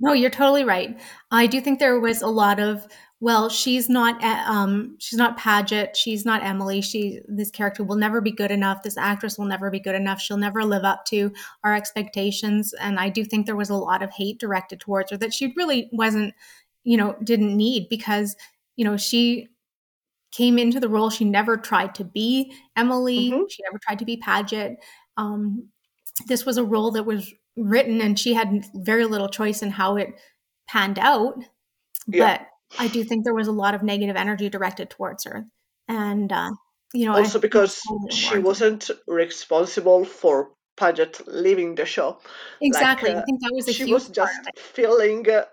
No, 0.00 0.12
you're 0.12 0.30
totally 0.30 0.64
right. 0.64 1.00
I 1.30 1.46
do 1.46 1.60
think 1.60 1.78
there 1.78 1.98
was 2.00 2.22
a 2.22 2.28
lot 2.28 2.60
of 2.60 2.86
well, 3.20 3.48
she's 3.48 3.88
not 3.88 4.22
um 4.22 4.96
she's 4.98 5.18
not 5.18 5.36
Paget, 5.36 5.96
she's 5.96 6.24
not 6.24 6.42
Emily. 6.42 6.80
She 6.80 7.20
this 7.26 7.50
character 7.50 7.84
will 7.84 7.96
never 7.96 8.20
be 8.20 8.32
good 8.32 8.50
enough. 8.50 8.82
This 8.82 8.98
actress 8.98 9.38
will 9.38 9.46
never 9.46 9.70
be 9.70 9.80
good 9.80 9.94
enough. 9.94 10.20
She'll 10.20 10.36
never 10.36 10.64
live 10.64 10.84
up 10.84 11.04
to 11.06 11.32
our 11.62 11.74
expectations. 11.74 12.74
And 12.74 12.98
I 12.98 13.08
do 13.08 13.24
think 13.24 13.46
there 13.46 13.56
was 13.56 13.70
a 13.70 13.76
lot 13.76 14.02
of 14.02 14.10
hate 14.10 14.38
directed 14.38 14.80
towards 14.80 15.10
her 15.10 15.16
that 15.18 15.32
she 15.32 15.54
really 15.56 15.88
wasn't, 15.92 16.34
you 16.82 16.96
know, 16.96 17.16
didn't 17.24 17.56
need 17.56 17.88
because, 17.88 18.36
you 18.76 18.84
know, 18.84 18.96
she 18.96 19.48
came 20.32 20.58
into 20.58 20.80
the 20.80 20.88
role. 20.88 21.08
She 21.08 21.24
never 21.24 21.56
tried 21.56 21.94
to 21.94 22.04
be 22.04 22.52
Emily. 22.76 23.30
Mm-hmm. 23.30 23.44
She 23.48 23.62
never 23.62 23.78
tried 23.78 24.00
to 24.00 24.04
be 24.04 24.16
Paget. 24.16 24.76
Um, 25.16 25.68
this 26.26 26.44
was 26.44 26.58
a 26.58 26.64
role 26.64 26.90
that 26.90 27.04
was 27.06 27.32
written, 27.56 28.00
and 28.00 28.18
she 28.18 28.34
had 28.34 28.64
very 28.74 29.04
little 29.04 29.28
choice 29.28 29.62
in 29.62 29.70
how 29.70 29.96
it 29.96 30.08
panned 30.68 30.98
out. 30.98 31.36
Yeah. 32.06 32.38
But 32.38 32.48
I 32.78 32.88
do 32.88 33.04
think 33.04 33.24
there 33.24 33.34
was 33.34 33.48
a 33.48 33.52
lot 33.52 33.74
of 33.74 33.82
negative 33.82 34.16
energy 34.16 34.48
directed 34.48 34.90
towards 34.90 35.24
her, 35.24 35.46
and 35.88 36.32
uh, 36.32 36.50
you 36.92 37.06
know, 37.06 37.16
also 37.16 37.38
because 37.38 37.80
she 38.10 38.38
wasn't 38.38 38.90
responsible 39.06 40.04
for 40.04 40.50
Paget 40.76 41.20
leaving 41.26 41.74
the 41.74 41.86
show. 41.86 42.18
Exactly, 42.60 43.10
like, 43.10 43.18
uh, 43.18 43.20
I 43.20 43.24
think 43.24 43.40
that 43.40 43.52
was 43.52 43.68
a 43.68 43.72
she 43.72 43.92
was 43.92 44.08
just 44.08 44.38
feeling. 44.56 45.28
Uh, 45.28 45.44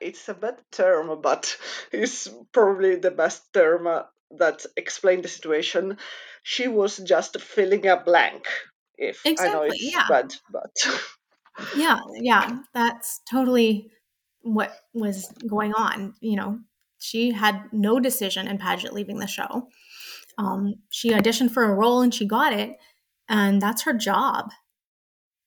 it's 0.00 0.28
a 0.28 0.34
bad 0.34 0.60
term, 0.72 1.20
but 1.20 1.56
it's 1.92 2.28
probably 2.52 2.96
the 2.96 3.10
best 3.10 3.52
term 3.52 3.86
uh, 3.86 4.02
that 4.38 4.64
explained 4.76 5.24
the 5.24 5.28
situation. 5.28 5.98
She 6.42 6.68
was 6.68 6.98
just 6.98 7.40
filling 7.40 7.86
a 7.86 7.96
blank. 7.96 8.46
If 8.96 9.24
exactly, 9.24 9.48
I 9.48 9.52
know 9.52 9.62
it's 9.62 9.92
yeah. 9.92 10.06
bad, 10.08 10.34
but 10.50 10.72
yeah, 11.76 12.00
yeah, 12.14 12.58
that's 12.72 13.20
totally 13.30 13.90
what 14.44 14.72
was 14.92 15.32
going 15.48 15.72
on. 15.74 16.14
You 16.20 16.36
know, 16.36 16.58
she 16.98 17.32
had 17.32 17.64
no 17.72 17.98
decision 17.98 18.46
in 18.46 18.58
Paget 18.58 18.92
leaving 18.92 19.18
the 19.18 19.26
show. 19.26 19.68
Um, 20.38 20.74
she 20.90 21.10
auditioned 21.10 21.50
for 21.50 21.64
a 21.64 21.74
role 21.74 22.00
and 22.00 22.14
she 22.14 22.26
got 22.26 22.52
it, 22.52 22.76
and 23.28 23.60
that's 23.60 23.82
her 23.82 23.92
job. 23.94 24.50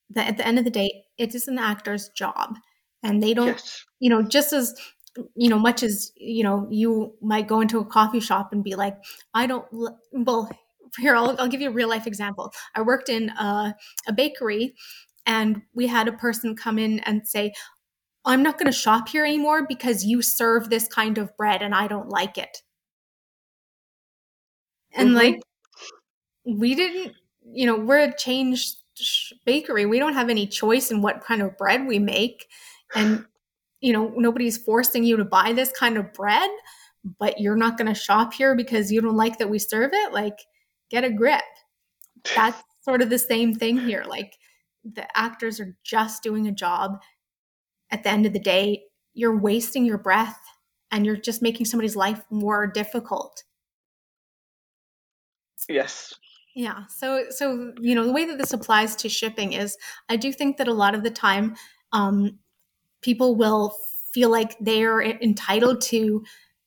That 0.09 0.27
at 0.27 0.37
the 0.37 0.47
end 0.47 0.57
of 0.57 0.65
the 0.65 0.71
day, 0.71 1.05
it 1.17 1.35
is 1.35 1.47
an 1.47 1.59
actor's 1.59 2.09
job, 2.09 2.55
and 3.03 3.21
they 3.21 3.33
don't, 3.33 3.47
yes. 3.47 3.85
you 3.99 4.09
know, 4.09 4.21
just 4.21 4.53
as 4.53 4.73
you 5.35 5.49
know, 5.49 5.59
much 5.59 5.83
as 5.83 6.11
you 6.15 6.43
know, 6.43 6.67
you 6.69 7.13
might 7.21 7.47
go 7.47 7.61
into 7.61 7.79
a 7.79 7.85
coffee 7.85 8.19
shop 8.19 8.49
and 8.51 8.63
be 8.63 8.75
like, 8.75 8.97
I 9.33 9.47
don't. 9.47 9.65
Well, 10.11 10.49
here 10.99 11.15
I'll, 11.15 11.35
I'll 11.39 11.47
give 11.47 11.61
you 11.61 11.69
a 11.69 11.73
real 11.73 11.89
life 11.89 12.07
example. 12.07 12.53
I 12.75 12.81
worked 12.81 13.09
in 13.09 13.29
a, 13.29 13.75
a 14.07 14.13
bakery, 14.13 14.75
and 15.25 15.61
we 15.73 15.87
had 15.87 16.07
a 16.07 16.13
person 16.13 16.55
come 16.55 16.79
in 16.79 16.99
and 16.99 17.27
say, 17.27 17.53
I'm 18.27 18.43
not 18.43 18.59
going 18.59 18.71
to 18.71 18.77
shop 18.77 19.07
here 19.09 19.25
anymore 19.25 19.65
because 19.67 20.03
you 20.03 20.21
serve 20.21 20.69
this 20.69 20.87
kind 20.87 21.17
of 21.17 21.35
bread 21.37 21.61
and 21.61 21.73
I 21.73 21.87
don't 21.87 22.09
like 22.09 22.37
it. 22.37 22.61
And 24.93 25.09
mm-hmm. 25.09 25.17
like, 25.17 25.41
we 26.45 26.75
didn't, 26.75 27.13
you 27.45 27.65
know, 27.65 27.77
we're 27.77 27.99
a 27.99 28.15
changed 28.15 28.77
bakery. 29.45 29.85
We 29.85 29.99
don't 29.99 30.13
have 30.13 30.29
any 30.29 30.45
choice 30.45 30.91
in 30.91 31.01
what 31.01 31.23
kind 31.23 31.41
of 31.41 31.57
bread 31.57 31.87
we 31.87 31.99
make. 31.99 32.47
And, 32.95 33.25
you 33.79 33.93
know, 33.93 34.13
nobody's 34.15 34.57
forcing 34.57 35.03
you 35.03 35.17
to 35.17 35.25
buy 35.25 35.53
this 35.53 35.71
kind 35.71 35.97
of 35.97 36.11
bread, 36.13 36.49
but 37.19 37.39
you're 37.39 37.55
not 37.55 37.77
going 37.77 37.93
to 37.93 37.99
shop 37.99 38.33
here 38.33 38.55
because 38.55 38.91
you 38.91 39.01
don't 39.01 39.15
like 39.15 39.37
that 39.37 39.49
we 39.49 39.59
serve 39.59 39.91
it. 39.93 40.13
Like, 40.13 40.37
get 40.89 41.03
a 41.03 41.11
grip. 41.11 41.43
That's 42.35 42.61
sort 42.81 43.01
of 43.01 43.09
the 43.09 43.19
same 43.19 43.53
thing 43.53 43.77
here. 43.77 44.03
Like, 44.07 44.37
the 44.83 45.05
actors 45.17 45.59
are 45.59 45.75
just 45.83 46.23
doing 46.23 46.47
a 46.47 46.51
job 46.51 46.99
at 47.91 48.03
the 48.03 48.09
end 48.09 48.25
of 48.25 48.33
the 48.33 48.39
day, 48.39 48.83
you're 49.13 49.37
wasting 49.37 49.85
your 49.85 49.97
breath 49.97 50.39
and 50.91 51.05
you're 51.05 51.17
just 51.17 51.41
making 51.41 51.65
somebody's 51.65 51.95
life 51.95 52.21
more 52.29 52.67
difficult. 52.67 53.43
Yes. 55.67 56.13
Yeah. 56.55 56.85
So, 56.87 57.25
so 57.29 57.73
you 57.79 57.93
know, 57.93 58.05
the 58.05 58.11
way 58.11 58.25
that 58.25 58.37
this 58.37 58.53
applies 58.53 58.95
to 58.97 59.09
shipping 59.09 59.53
is, 59.53 59.77
I 60.09 60.15
do 60.15 60.31
think 60.31 60.57
that 60.57 60.67
a 60.67 60.73
lot 60.73 60.95
of 60.95 61.03
the 61.03 61.11
time, 61.11 61.55
um, 61.91 62.39
people 63.01 63.35
will 63.35 63.75
feel 64.11 64.29
like 64.29 64.57
they're 64.59 65.01
entitled 65.01 65.81
to, 65.81 66.23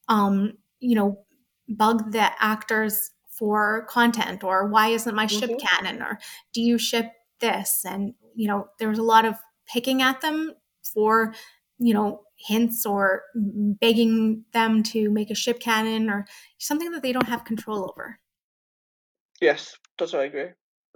um, 0.08 0.52
you 0.78 0.94
know, 0.94 1.24
bug 1.68 2.12
the 2.12 2.30
actors 2.42 3.10
for 3.30 3.86
content, 3.88 4.44
or 4.44 4.68
why 4.68 4.88
isn't 4.88 5.14
my 5.14 5.26
ship 5.26 5.50
mm-hmm. 5.50 5.66
canon, 5.66 6.02
or 6.02 6.18
do 6.52 6.60
you 6.60 6.78
ship 6.78 7.06
this? 7.40 7.84
And 7.84 8.14
you 8.34 8.46
know, 8.46 8.68
there's 8.78 8.98
a 8.98 9.02
lot 9.02 9.24
of 9.24 9.34
picking 9.66 10.02
at 10.02 10.20
them 10.20 10.54
for, 10.92 11.34
you 11.78 11.94
know, 11.94 12.22
hints 12.36 12.86
or 12.86 13.22
begging 13.34 14.44
them 14.52 14.82
to 14.82 15.10
make 15.10 15.30
a 15.30 15.34
ship 15.34 15.60
canon 15.60 16.08
or 16.08 16.26
something 16.58 16.90
that 16.90 17.02
they 17.02 17.12
don't 17.12 17.28
have 17.28 17.44
control 17.44 17.90
over. 17.90 18.18
Yes, 19.40 19.76
totally 19.98 20.26
agree. 20.26 20.48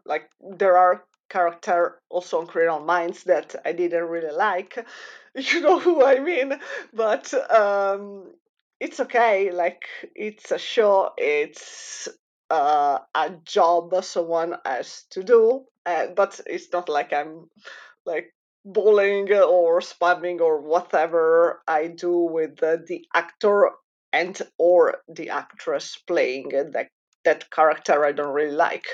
Like 0.05 0.29
there 0.59 0.77
are 0.77 1.05
character 1.29 2.01
also 2.11 2.41
on 2.41 2.47
Criminal 2.47 2.81
Minds 2.81 3.25
that 3.25 3.57
I 3.65 3.73
didn't 3.73 4.05
really 4.05 4.35
like. 4.35 4.87
You 5.37 5.63
know 5.63 5.81
who 5.81 6.05
I 6.05 6.21
mean, 6.21 6.61
but 6.93 7.35
um, 7.51 8.35
it's 8.79 9.01
okay. 9.01 9.51
Like 9.51 9.83
it's 10.15 10.53
a 10.53 10.59
show. 10.59 11.11
It's 11.19 12.07
uh, 12.51 13.01
a 13.13 13.31
job 13.45 14.05
someone 14.05 14.55
has 14.65 15.07
to 15.11 15.25
do, 15.25 15.65
uh, 15.87 16.07
but 16.15 16.41
it's 16.47 16.73
not 16.73 16.89
like 16.89 17.13
I'm 17.13 17.51
like 18.07 18.33
bullying 18.65 19.33
or 19.33 19.81
spamming 19.81 20.41
or 20.41 20.61
whatever 20.61 21.61
I 21.69 21.89
do 21.89 22.17
with 22.19 22.57
the, 22.57 22.83
the 22.87 23.07
actor 23.15 23.71
and 24.13 24.41
or 24.59 24.99
the 25.09 25.31
actress 25.31 25.99
playing 26.07 26.49
that 26.73 26.89
that 27.25 27.51
character 27.51 28.05
I 28.05 28.13
don't 28.13 28.33
really 28.33 28.57
like. 28.57 28.87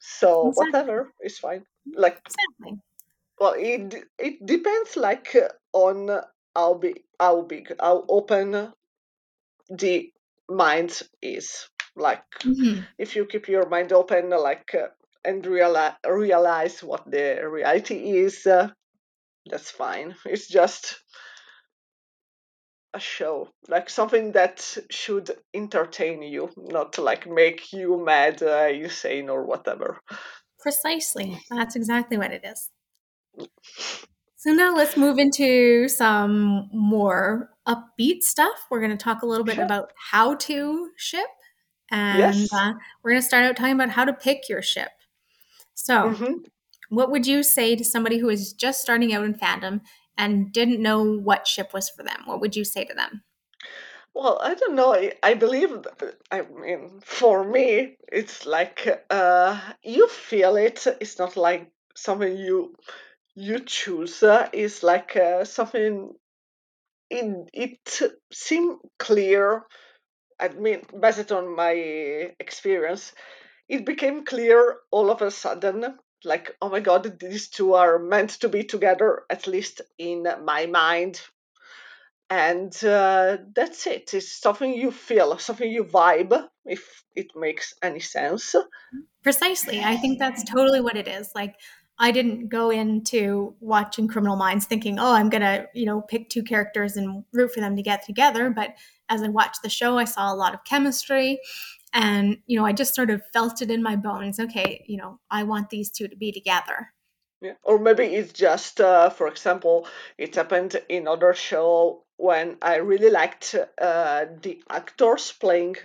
So 0.00 0.48
exactly. 0.48 0.70
whatever 0.70 1.12
is 1.22 1.38
fine. 1.38 1.64
Like 1.94 2.20
exactly. 2.26 2.80
Well, 3.38 3.54
it 3.58 4.04
it 4.18 4.46
depends 4.46 4.96
like 4.96 5.36
on 5.72 6.20
how 6.54 6.74
big 6.74 7.02
how 7.18 7.42
big 7.42 7.74
how 7.80 8.04
open 8.08 8.72
the 9.68 10.10
mind 10.48 11.02
is. 11.20 11.68
Like 11.96 12.24
mm-hmm. 12.42 12.80
if 12.98 13.16
you 13.16 13.26
keep 13.26 13.48
your 13.48 13.68
mind 13.68 13.92
open, 13.92 14.30
like 14.30 14.74
uh, 14.74 14.88
and 15.24 15.44
realize 15.46 15.94
realize 16.06 16.82
what 16.82 17.08
the 17.10 17.48
reality 17.48 18.18
is, 18.18 18.46
uh, 18.46 18.70
that's 19.46 19.70
fine. 19.70 20.14
It's 20.26 20.48
just 20.48 21.00
a 22.94 23.00
show, 23.00 23.48
like 23.68 23.90
something 23.90 24.32
that 24.32 24.78
should 24.90 25.30
entertain 25.52 26.22
you, 26.22 26.50
not 26.56 26.98
like 26.98 27.26
make 27.26 27.72
you 27.72 28.02
mad, 28.04 28.42
uh, 28.42 28.68
insane, 28.72 29.28
or 29.28 29.44
whatever. 29.44 30.00
Precisely. 30.60 31.40
That's 31.50 31.76
exactly 31.76 32.16
what 32.16 32.32
it 32.32 32.44
is. 32.44 32.70
So 34.44 34.50
now 34.52 34.76
let's 34.76 34.94
move 34.98 35.16
into 35.18 35.88
some 35.88 36.68
more 36.70 37.48
upbeat 37.66 38.22
stuff. 38.22 38.66
We're 38.70 38.80
going 38.80 38.90
to 38.90 39.02
talk 39.02 39.22
a 39.22 39.26
little 39.26 39.42
bit 39.42 39.54
sure. 39.54 39.64
about 39.64 39.92
how 39.96 40.34
to 40.34 40.90
ship, 40.98 41.30
and 41.90 42.18
yes. 42.18 42.52
uh, 42.52 42.74
we're 43.02 43.12
going 43.12 43.22
to 43.22 43.26
start 43.26 43.46
out 43.46 43.56
talking 43.56 43.72
about 43.72 43.88
how 43.88 44.04
to 44.04 44.12
pick 44.12 44.50
your 44.50 44.60
ship. 44.60 44.90
So, 45.72 46.10
mm-hmm. 46.10 46.32
What 46.94 47.10
would 47.10 47.26
you 47.26 47.42
say 47.42 47.76
to 47.76 47.84
somebody 47.84 48.18
who 48.18 48.28
is 48.28 48.52
just 48.52 48.80
starting 48.80 49.12
out 49.12 49.24
in 49.24 49.34
fandom 49.34 49.80
and 50.16 50.52
didn't 50.52 50.82
know 50.82 51.02
what 51.02 51.46
ship 51.46 51.72
was 51.72 51.88
for 51.88 52.02
them? 52.02 52.22
What 52.24 52.40
would 52.40 52.56
you 52.56 52.64
say 52.64 52.84
to 52.84 52.94
them? 52.94 53.22
Well, 54.14 54.38
I 54.40 54.54
don't 54.54 54.76
know. 54.76 54.94
I, 54.94 55.12
I 55.22 55.34
believe, 55.34 55.70
I 56.30 56.42
mean, 56.42 57.00
for 57.04 57.42
me, 57.42 57.96
it's 58.12 58.46
like 58.46 59.04
uh, 59.10 59.60
you 59.82 60.06
feel 60.08 60.56
it. 60.56 60.86
It's 61.00 61.18
not 61.18 61.36
like 61.36 61.72
something 61.96 62.36
you 62.36 62.76
you 63.34 63.58
choose. 63.58 64.22
It's 64.22 64.84
like 64.84 65.16
uh, 65.16 65.44
something. 65.44 66.12
It 67.10 67.50
it 67.52 68.00
seemed 68.32 68.78
clear. 68.98 69.64
I 70.38 70.48
mean, 70.48 70.82
based 71.00 71.32
on 71.32 71.56
my 71.56 71.72
experience, 72.38 73.12
it 73.68 73.84
became 73.84 74.24
clear 74.24 74.76
all 74.92 75.10
of 75.10 75.22
a 75.22 75.30
sudden 75.30 75.98
like 76.24 76.56
oh 76.62 76.68
my 76.68 76.80
god 76.80 77.18
these 77.20 77.48
two 77.48 77.74
are 77.74 77.98
meant 77.98 78.30
to 78.30 78.48
be 78.48 78.64
together 78.64 79.22
at 79.30 79.46
least 79.46 79.80
in 79.98 80.26
my 80.44 80.66
mind 80.66 81.20
and 82.30 82.84
uh, 82.84 83.36
that's 83.54 83.86
it. 83.86 84.14
It's 84.14 84.32
something 84.32 84.72
you 84.72 84.90
feel, 84.90 85.38
something 85.38 85.70
you 85.70 85.84
vibe, 85.84 86.48
if 86.64 87.04
it 87.14 87.28
makes 87.36 87.74
any 87.82 88.00
sense. 88.00 88.54
Precisely. 89.22 89.80
I 89.82 89.96
think 89.96 90.18
that's 90.18 90.42
totally 90.44 90.80
what 90.80 90.96
it 90.96 91.06
is. 91.06 91.30
Like, 91.34 91.54
I 91.98 92.10
didn't 92.10 92.48
go 92.48 92.70
into 92.70 93.54
watching 93.60 94.08
Criminal 94.08 94.36
Minds 94.36 94.66
thinking, 94.66 94.98
oh, 94.98 95.12
I'm 95.12 95.30
to, 95.30 95.68
you 95.74 95.86
know, 95.86 96.00
pick 96.00 96.28
two 96.28 96.42
characters 96.42 96.96
and 96.96 97.24
root 97.32 97.52
for 97.52 97.60
them 97.60 97.76
to 97.76 97.82
get 97.82 98.04
together. 98.04 98.50
But 98.50 98.70
as 99.08 99.22
I 99.22 99.28
watched 99.28 99.62
the 99.62 99.68
show, 99.68 99.98
I 99.98 100.04
saw 100.04 100.32
a 100.32 100.34
lot 100.34 100.54
of 100.54 100.64
chemistry. 100.64 101.38
And, 101.94 102.38
you 102.46 102.58
know, 102.58 102.66
I 102.66 102.72
just 102.72 102.94
sort 102.94 103.08
of 103.08 103.22
felt 103.32 103.62
it 103.62 103.70
in 103.70 103.82
my 103.82 103.96
bones. 103.96 104.40
Okay, 104.40 104.84
you 104.88 104.96
know, 104.96 105.20
I 105.30 105.44
want 105.44 105.70
these 105.70 105.90
two 105.90 106.08
to 106.08 106.16
be 106.16 106.32
together. 106.32 106.92
Yeah. 107.40 107.52
Or 107.62 107.78
maybe 107.78 108.04
it's 108.04 108.32
just, 108.32 108.80
uh, 108.80 109.10
for 109.10 109.28
example, 109.28 109.86
it 110.18 110.34
happened 110.34 110.76
in 110.88 111.06
other 111.06 111.34
show 111.34 112.04
when 112.16 112.56
I 112.62 112.76
really 112.76 113.10
liked 113.10 113.54
uh, 113.80 114.24
the 114.42 114.62
actors 114.70 115.32
playing 115.32 115.76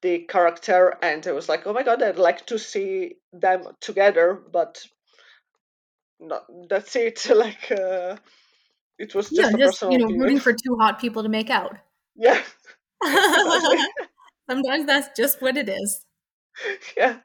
the 0.00 0.20
character, 0.20 0.96
and 1.02 1.26
I 1.26 1.32
was 1.32 1.48
like, 1.48 1.66
oh 1.66 1.72
my 1.72 1.82
god, 1.82 2.02
I'd 2.02 2.18
like 2.18 2.46
to 2.46 2.58
see 2.58 3.16
them 3.32 3.64
together, 3.80 4.34
but 4.52 4.84
not, 6.20 6.44
that's 6.68 6.94
it. 6.94 7.26
Like, 7.34 7.72
uh, 7.72 8.16
it 8.98 9.14
was 9.14 9.30
just 9.30 9.40
yeah, 9.40 9.48
a 9.48 9.58
just 9.58 9.80
personal 9.80 9.92
you 9.92 9.98
know, 9.98 10.04
opinion. 10.04 10.22
rooting 10.22 10.40
for 10.40 10.52
two 10.52 10.76
hot 10.78 11.00
people 11.00 11.22
to 11.22 11.28
make 11.28 11.50
out. 11.50 11.76
Yeah, 12.16 12.40
Sometimes 14.48 14.86
that's 14.86 15.08
just 15.16 15.42
what 15.42 15.56
it 15.56 15.68
is. 15.68 16.04
yeah. 16.96 17.18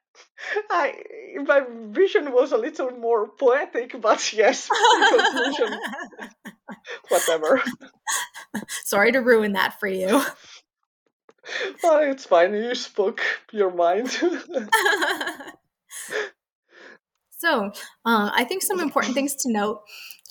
I 0.70 1.02
my 1.46 1.62
vision 1.90 2.32
was 2.32 2.52
a 2.52 2.58
little 2.58 2.92
more 2.92 3.30
poetic, 3.30 4.00
but 4.00 4.34
yes, 4.38 4.70
conclusion, 5.10 5.80
whatever. 7.10 7.62
Sorry 8.84 9.12
to 9.12 9.20
ruin 9.20 9.54
that 9.54 9.80
for 9.80 9.88
you. 9.88 10.22
Oh, 11.84 12.00
it's 12.00 12.26
fine. 12.26 12.54
You 12.54 12.76
spoke 12.76 13.22
your 13.52 13.74
mind. 13.74 14.10
so, 17.32 17.72
uh, 18.06 18.32
I 18.34 18.46
think 18.48 18.64
some 18.64 18.80
important 18.80 19.14
things 19.14 19.36
to 19.38 19.52
note, 19.52 19.82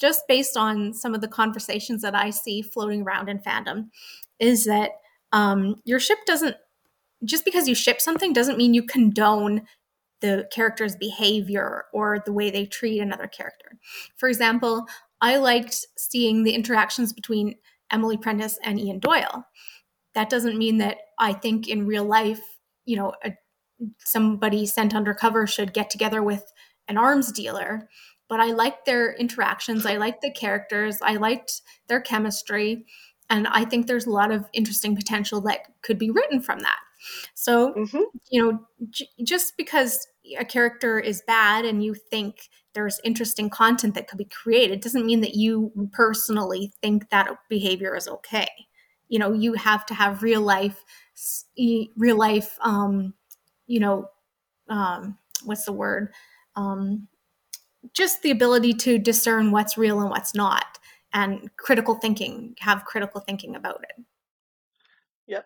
just 0.01 0.23
based 0.29 0.57
on 0.57 0.95
some 0.95 1.15
of 1.15 1.21
the 1.21 1.29
conversations 1.29 2.01
that 2.03 2.15
I 2.15 2.31
see 2.31 2.63
floating 2.63 3.03
around 3.03 3.29
in 3.29 3.41
fandom, 3.41 3.89
is 4.39 4.65
that 4.65 4.93
um, 5.33 5.77
your 5.85 5.99
ship 5.99 6.19
doesn't 6.27 6.57
just 7.25 7.45
because 7.45 7.69
you 7.69 7.75
ship 7.75 8.01
something 8.01 8.33
doesn't 8.33 8.59
mean 8.59 8.75
you 8.75 8.83
condone 8.83 9.63
the 10.21 10.49
character's 10.53 10.97
behavior 10.97 11.85
or 11.93 12.23
the 12.25 12.33
way 12.33 12.51
they 12.51 12.65
treat 12.65 13.01
another 13.01 13.27
character. 13.27 13.79
For 14.17 14.29
example, 14.29 14.87
I 15.21 15.37
liked 15.37 15.85
seeing 15.99 16.43
the 16.43 16.55
interactions 16.55 17.13
between 17.13 17.57
Emily 17.91 18.17
Prentiss 18.17 18.59
and 18.65 18.81
Ian 18.81 19.01
Doyle. 19.01 19.45
That 20.15 20.31
doesn't 20.31 20.59
mean 20.59 20.79
that 20.79 20.99
I 21.19 21.33
think 21.33 21.69
in 21.69 21.87
real 21.87 22.05
life, 22.05 22.41
you 22.85 22.97
know, 22.97 23.13
a, 23.25 23.33
somebody 23.99 24.65
sent 24.67 24.95
undercover 24.95 25.47
should 25.47 25.75
get 25.75 25.91
together 25.91 26.23
with 26.23 26.53
an 26.89 26.97
arms 26.97 27.33
dealer. 27.33 27.89
But 28.29 28.41
I 28.41 28.53
liked 28.53 28.87
their 28.87 29.13
interactions. 29.15 29.85
I 29.85 29.97
liked 29.97 30.23
the 30.23 30.31
characters. 30.31 30.99
I 31.03 31.17
liked 31.17 31.63
their 31.89 32.01
chemistry. 32.01 32.87
And 33.29 33.47
I 33.49 33.65
think 33.65 33.87
there's 33.87 34.07
a 34.07 34.11
lot 34.11 34.31
of 34.31 34.47
interesting 34.53 34.97
potential 34.97 35.41
that 35.43 35.61
could 35.83 35.99
be 35.99 36.11
written 36.11 36.41
from 36.41 36.61
that. 36.61 36.79
So, 37.35 37.77
Mhm. 37.77 38.05
you 38.31 38.43
know, 38.43 38.67
j- 38.91 39.09
just 39.25 39.57
because 39.57 40.07
a 40.39 40.45
character 40.45 40.99
is 41.01 41.23
bad 41.27 41.65
and 41.65 41.83
you 41.85 41.95
think 41.95 42.49
there's 42.75 43.01
interesting 43.05 43.51
content 43.51 43.95
that 43.95 44.09
could 44.09 44.19
be 44.19 44.25
created 44.27 44.81
doesn't 44.81 45.07
mean 45.07 45.21
that 45.21 45.35
you 45.35 45.73
personally 45.93 46.73
think 46.81 47.11
that 47.11 47.29
behavior 47.49 47.97
is 47.97 48.09
okay. 48.09 48.49
You 49.09 49.19
know, 49.19 49.33
you 49.33 49.55
have 49.55 49.85
to 49.87 49.95
have 49.95 50.23
real 50.23 50.41
life, 50.41 50.83
real 51.97 52.17
life, 52.17 52.57
um, 52.61 53.15
you 53.67 53.81
know, 53.81 54.09
um, 54.69 55.19
what's 55.45 55.65
the 55.65 55.73
word? 55.73 56.13
Um, 56.57 57.09
just 57.95 58.23
the 58.23 58.31
ability 58.31 58.75
to 58.75 58.99
discern 58.99 59.51
what's 59.53 59.79
real 59.79 60.01
and 60.01 60.11
what's 60.11 60.35
not, 60.35 60.79
and 61.13 61.51
critical 61.59 61.97
thinking, 61.97 62.57
have 62.61 62.85
critical 62.85 63.21
thinking 63.21 63.57
about 63.57 63.85
it. 63.91 64.05
Yeah, 65.27 65.43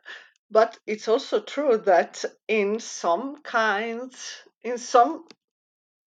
but 0.50 0.78
it's 0.86 1.08
also 1.08 1.40
true 1.40 1.78
that 1.78 2.24
in 2.48 2.80
some 2.80 3.42
kinds, 3.42 4.42
in 4.62 4.78
some 4.78 5.26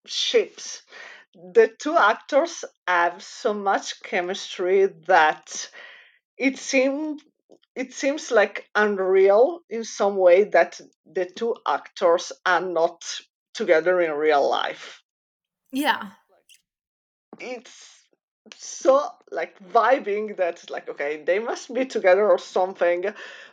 ships, 0.06 0.82
the 1.34 1.70
two 1.78 1.96
actors 1.96 2.64
have 2.86 3.22
so 3.22 3.54
much 3.54 4.02
chemistry 4.02 4.86
that 5.06 5.70
it 6.36 6.58
seems 6.58 7.22
it 7.76 7.92
seems 7.94 8.30
like 8.30 8.68
unreal 8.74 9.60
in 9.70 9.84
some 9.84 10.16
way 10.16 10.44
that 10.44 10.80
the 11.06 11.24
two 11.24 11.54
actors 11.66 12.32
are 12.44 12.60
not 12.60 13.02
together 13.54 14.00
in 14.00 14.10
real 14.12 14.48
life. 14.48 15.02
Yeah, 15.72 16.10
It's 17.38 17.99
so 18.56 19.06
like 19.30 19.56
vibing 19.72 20.36
that 20.36 20.68
like 20.70 20.88
okay 20.88 21.22
they 21.24 21.38
must 21.38 21.72
be 21.72 21.84
together 21.84 22.28
or 22.28 22.38
something 22.38 23.04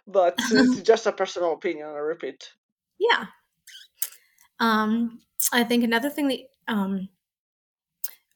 but 0.07 0.37
it's 0.51 0.81
just 0.81 1.05
a 1.05 1.11
personal 1.11 1.53
opinion 1.53 1.87
i 1.87 1.97
repeat 1.97 2.51
yeah. 2.99 3.25
Um, 4.59 5.19
I 5.53 5.63
think 5.63 5.83
another 5.83 6.09
thing 6.09 6.27
that 6.29 6.39
um, 6.67 7.09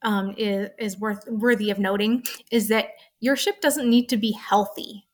um, 0.02 0.34
is, 0.36 0.70
is 0.78 0.98
worth 0.98 1.26
worthy 1.28 1.70
of 1.70 1.78
noting 1.78 2.24
is 2.50 2.68
that 2.68 2.90
your 3.20 3.36
ship 3.36 3.60
doesn't 3.60 3.88
need 3.88 4.08
to 4.08 4.16
be 4.16 4.32
healthy. 4.32 5.06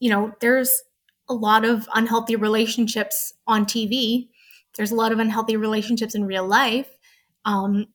You 0.00 0.10
know, 0.10 0.32
there's 0.40 0.82
a 1.28 1.34
lot 1.34 1.64
of 1.64 1.88
unhealthy 1.94 2.36
relationships 2.36 3.34
on 3.46 3.66
TV. 3.66 4.28
There's 4.76 4.90
a 4.90 4.96
lot 4.96 5.12
of 5.12 5.18
unhealthy 5.18 5.56
relationships 5.56 6.14
in 6.14 6.24
real 6.24 6.46
life, 6.46 6.88
um, 7.44 7.86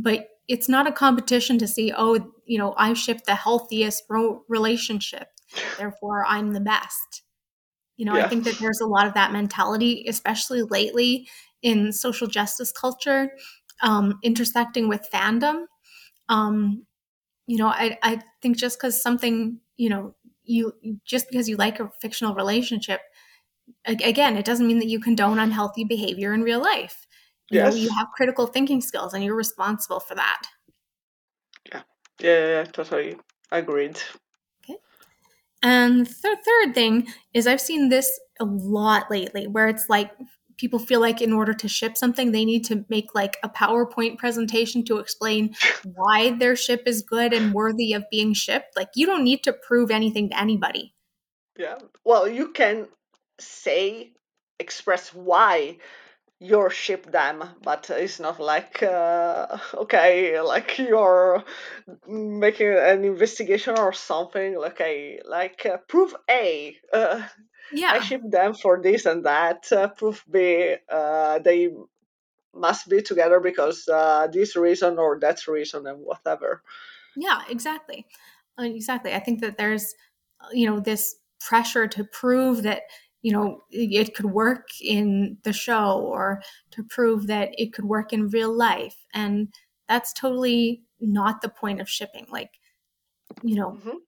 but 0.00 0.28
it's 0.48 0.68
not 0.68 0.86
a 0.86 0.92
competition 0.92 1.58
to 1.58 1.68
see. 1.68 1.92
Oh, 1.96 2.32
you 2.44 2.58
know, 2.58 2.74
I 2.76 2.94
ship 2.94 3.24
the 3.26 3.34
healthiest 3.34 4.04
ro- 4.08 4.44
relationship, 4.48 5.28
therefore 5.78 6.24
I'm 6.26 6.52
the 6.52 6.60
best. 6.60 7.22
You 7.96 8.06
know, 8.06 8.14
I 8.14 8.28
think 8.28 8.44
that 8.44 8.58
there's 8.58 8.80
a 8.80 8.86
lot 8.86 9.06
of 9.06 9.14
that 9.14 9.32
mentality, 9.32 10.06
especially 10.08 10.62
lately 10.62 11.28
in 11.62 11.92
social 11.92 12.26
justice 12.26 12.72
culture, 12.72 13.30
um, 13.82 14.18
intersecting 14.22 14.88
with 14.88 15.08
fandom. 15.12 15.66
Um, 16.28 16.86
you 17.46 17.58
know, 17.58 17.68
I, 17.68 17.98
I 18.02 18.22
think 18.40 18.56
just 18.56 18.78
because 18.78 19.02
something, 19.02 19.60
you 19.76 19.90
know, 19.90 20.14
you 20.44 20.72
just 21.04 21.28
because 21.30 21.48
you 21.48 21.56
like 21.56 21.80
a 21.80 21.90
fictional 22.00 22.34
relationship, 22.34 23.00
again, 23.84 24.36
it 24.36 24.44
doesn't 24.44 24.66
mean 24.66 24.78
that 24.78 24.88
you 24.88 25.00
condone 25.00 25.38
unhealthy 25.38 25.84
behavior 25.84 26.32
in 26.32 26.42
real 26.42 26.60
life. 26.60 27.06
You 27.52 27.60
know, 27.60 27.74
you 27.74 27.90
have 27.90 28.08
critical 28.16 28.46
thinking 28.46 28.80
skills 28.80 29.14
and 29.14 29.22
you're 29.22 29.36
responsible 29.36 30.00
for 30.00 30.14
that. 30.14 30.42
yeah 31.72 31.82
yeah, 32.20 32.38
yeah, 32.38 32.46
yeah, 32.46 32.64
totally 32.64 33.16
agreed 33.50 34.00
Okay. 34.64 34.78
And 35.62 36.06
the 36.06 36.36
third 36.44 36.74
thing 36.74 37.08
is 37.34 37.46
I've 37.46 37.60
seen 37.60 37.88
this 37.88 38.18
a 38.40 38.44
lot 38.44 39.10
lately 39.10 39.46
where 39.46 39.68
it's 39.68 39.88
like 39.88 40.10
people 40.58 40.78
feel 40.78 41.00
like 41.00 41.20
in 41.20 41.32
order 41.32 41.52
to 41.54 41.68
ship 41.68 41.96
something, 41.96 42.30
they 42.32 42.44
need 42.44 42.64
to 42.64 42.84
make 42.88 43.14
like 43.14 43.36
a 43.42 43.48
PowerPoint 43.48 44.18
presentation 44.18 44.84
to 44.84 44.98
explain 44.98 45.54
why 45.94 46.30
their 46.30 46.56
ship 46.56 46.82
is 46.86 47.02
good 47.02 47.32
and 47.32 47.52
worthy 47.52 47.92
of 47.92 48.04
being 48.10 48.32
shipped. 48.34 48.76
Like 48.76 48.88
you 48.94 49.06
don't 49.06 49.24
need 49.24 49.42
to 49.44 49.52
prove 49.52 49.90
anything 49.90 50.30
to 50.30 50.40
anybody. 50.40 50.94
yeah 51.58 51.76
well 52.04 52.26
you 52.26 52.50
can 52.52 52.88
say 53.38 54.12
express 54.58 55.12
why 55.12 55.76
you're 56.42 56.70
ship 56.70 57.10
them 57.10 57.44
but 57.62 57.88
it's 57.90 58.18
not 58.18 58.40
like 58.40 58.82
uh, 58.82 59.58
okay 59.74 60.40
like 60.40 60.78
you're 60.78 61.44
making 62.08 62.68
an 62.68 63.04
investigation 63.04 63.78
or 63.78 63.92
something 63.92 64.58
like 64.58 64.80
a 64.80 65.20
like 65.24 65.64
uh, 65.66 65.76
proof 65.88 66.12
a 66.28 66.76
uh, 66.92 67.22
I 67.88 68.00
ship 68.00 68.22
them 68.24 68.54
for 68.54 68.80
this 68.82 69.06
and 69.06 69.24
that. 69.24 69.70
Uh, 69.72 69.88
proof 69.88 70.24
B, 70.30 70.76
uh, 70.90 71.38
they 71.38 71.70
must 72.54 72.88
be 72.88 73.02
together 73.02 73.40
because 73.40 73.88
uh, 73.88 74.26
this 74.30 74.56
reason 74.56 74.98
or 74.98 75.18
that 75.20 75.46
reason 75.46 75.86
and 75.86 76.00
whatever. 76.00 76.62
Yeah, 77.16 77.40
exactly. 77.48 78.06
Uh, 78.58 78.64
exactly. 78.64 79.14
I 79.14 79.20
think 79.20 79.40
that 79.40 79.56
there's, 79.56 79.94
uh, 80.40 80.48
you 80.52 80.66
know, 80.66 80.80
this 80.80 81.16
pressure 81.40 81.86
to 81.88 82.04
prove 82.04 82.62
that, 82.62 82.82
you 83.22 83.32
know, 83.32 83.62
it 83.70 84.14
could 84.14 84.26
work 84.26 84.68
in 84.80 85.38
the 85.44 85.52
show 85.52 86.00
or 86.00 86.42
to 86.72 86.82
prove 86.84 87.28
that 87.28 87.50
it 87.56 87.72
could 87.72 87.84
work 87.84 88.12
in 88.12 88.28
real 88.28 88.52
life. 88.52 88.96
And 89.14 89.52
that's 89.88 90.12
totally 90.12 90.82
not 91.00 91.40
the 91.40 91.48
point 91.48 91.80
of 91.80 91.88
shipping. 91.88 92.26
Like, 92.30 92.50
you 93.42 93.56
know, 93.56 93.72
hmm 93.72 93.98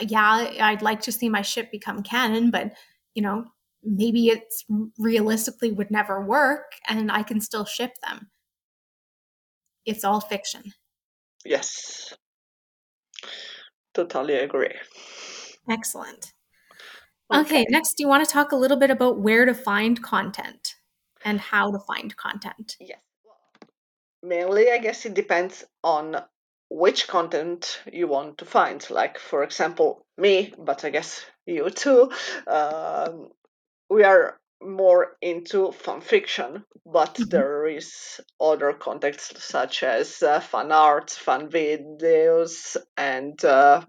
yeah, 0.00 0.50
I'd 0.60 0.82
like 0.82 1.00
to 1.02 1.12
see 1.12 1.28
my 1.28 1.42
ship 1.42 1.70
become 1.70 2.02
canon, 2.02 2.50
but, 2.50 2.72
you 3.14 3.22
know, 3.22 3.44
maybe 3.82 4.28
it's 4.28 4.64
realistically 4.98 5.72
would 5.72 5.90
never 5.90 6.24
work 6.24 6.72
and 6.88 7.12
I 7.12 7.22
can 7.22 7.40
still 7.40 7.64
ship 7.64 7.92
them. 8.02 8.30
It's 9.84 10.04
all 10.04 10.20
fiction. 10.20 10.72
Yes, 11.44 12.14
totally 13.94 14.34
agree. 14.34 14.74
Excellent. 15.68 16.32
Okay. 17.32 17.66
next, 17.70 17.94
do 17.94 18.02
you 18.02 18.08
want 18.08 18.26
to 18.26 18.32
talk 18.32 18.52
a 18.52 18.56
little 18.56 18.76
bit 18.76 18.90
about 18.90 19.18
where 19.18 19.44
to 19.44 19.54
find 19.54 20.02
content 20.02 20.74
and 21.24 21.40
how 21.40 21.70
to 21.70 21.78
find 21.78 22.16
content? 22.16 22.76
Yes. 22.80 22.98
Mainly, 24.22 24.70
I 24.70 24.78
guess 24.78 25.04
it 25.04 25.14
depends 25.14 25.64
on 25.82 26.16
which 26.70 27.08
content 27.08 27.80
you 27.92 28.06
want 28.06 28.38
to 28.38 28.44
find. 28.44 28.88
Like, 28.88 29.18
for 29.18 29.42
example, 29.42 30.06
me, 30.16 30.54
but 30.58 30.84
I 30.84 30.90
guess 30.90 31.24
you 31.46 31.70
too. 31.70 32.10
Um, 32.46 33.28
we 33.90 34.04
are 34.04 34.38
more 34.62 35.16
into 35.20 35.72
fan 35.72 36.00
fiction, 36.00 36.64
but 36.86 37.14
mm-hmm. 37.14 37.28
there 37.28 37.66
is 37.66 38.20
other 38.40 38.72
contexts 38.72 39.44
such 39.44 39.82
as 39.82 40.22
uh, 40.22 40.40
fan 40.40 40.72
art, 40.72 41.10
fan 41.10 41.48
videos, 41.48 42.76
and 42.96 43.44
uh, 43.44 43.84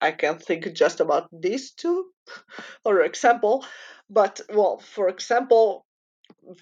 I 0.00 0.12
can 0.12 0.38
think 0.38 0.72
just 0.74 1.00
about 1.00 1.28
these 1.32 1.72
two, 1.72 2.10
for 2.82 3.02
example. 3.02 3.64
But 4.10 4.40
well, 4.48 4.78
for 4.78 5.08
example, 5.08 5.84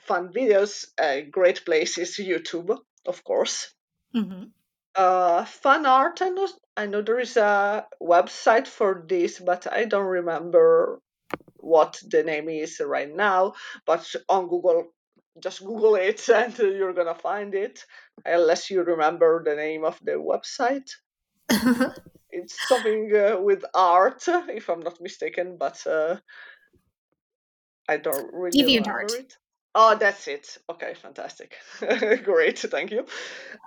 fun 0.07 0.33
videos, 0.33 0.87
a 0.99 1.23
great 1.23 1.65
place 1.65 1.99
is 1.99 2.17
YouTube, 2.17 2.79
of 3.07 3.25
course. 3.25 3.75
Mm-hmm. 4.15 4.45
Uh, 4.95 5.45
fan 5.45 5.87
art, 5.87 6.21
I 6.21 6.29
know, 6.29 6.49
I 6.77 6.87
know 6.87 7.03
there 7.03 7.19
is 7.19 7.37
a 7.37 7.87
website 8.01 8.67
for 8.67 9.05
this, 9.09 9.39
but 9.39 9.67
I 9.73 9.87
don't 9.87 10.07
remember 10.07 11.01
what 11.57 12.01
the 12.07 12.23
name 12.23 12.49
is 12.49 12.81
right 12.85 13.15
now. 13.15 13.55
But 13.87 14.07
on 14.29 14.49
Google, 14.49 14.93
just 15.41 15.65
Google 15.65 15.95
it 15.95 16.29
and 16.35 16.57
you're 16.59 16.93
gonna 16.93 17.15
find 17.15 17.55
it, 17.55 17.85
unless 18.25 18.71
you 18.71 18.83
remember 18.83 19.43
the 19.43 19.57
name 19.57 19.85
of 19.85 19.99
the 20.03 20.13
website. 20.13 20.91
it's 22.33 22.66
something 22.66 23.12
uh, 23.14 23.41
with 23.41 23.64
art, 23.74 24.24
if 24.28 24.68
I'm 24.68 24.80
not 24.80 25.01
mistaken, 25.01 25.57
but 25.59 25.87
uh, 25.87 26.16
I 27.89 27.97
don't 27.99 28.33
really 28.33 28.64
Deviant 28.64 28.87
remember 28.87 28.89
art. 28.89 29.12
it. 29.14 29.37
Oh, 29.74 29.97
that's 29.97 30.28
it. 30.28 30.59
Okay, 30.70 30.95
fantastic. 30.95 31.57
Great, 32.24 32.59
thank 32.59 32.91
you. 32.91 33.07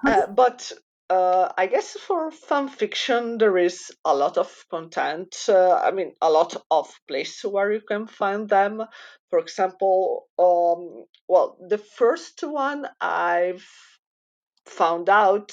Uh, 0.05 0.27
but 0.27 0.71
uh, 1.09 1.51
I 1.57 1.67
guess 1.67 1.93
for 1.93 2.31
fan 2.31 2.67
fiction, 2.69 3.37
there 3.37 3.57
is 3.57 3.91
a 4.03 4.15
lot 4.15 4.37
of 4.37 4.65
content. 4.69 5.35
Uh, 5.49 5.73
I 5.75 5.91
mean, 5.91 6.13
a 6.21 6.29
lot 6.29 6.55
of 6.71 6.93
places 7.07 7.43
where 7.43 7.71
you 7.71 7.81
can 7.81 8.07
find 8.07 8.49
them. 8.49 8.83
For 9.29 9.39
example, 9.39 10.27
um, 10.39 11.05
well, 11.27 11.57
the 11.67 11.77
first 11.77 12.43
one 12.43 12.87
I've 13.01 13.65
found 14.65 15.09
out 15.09 15.51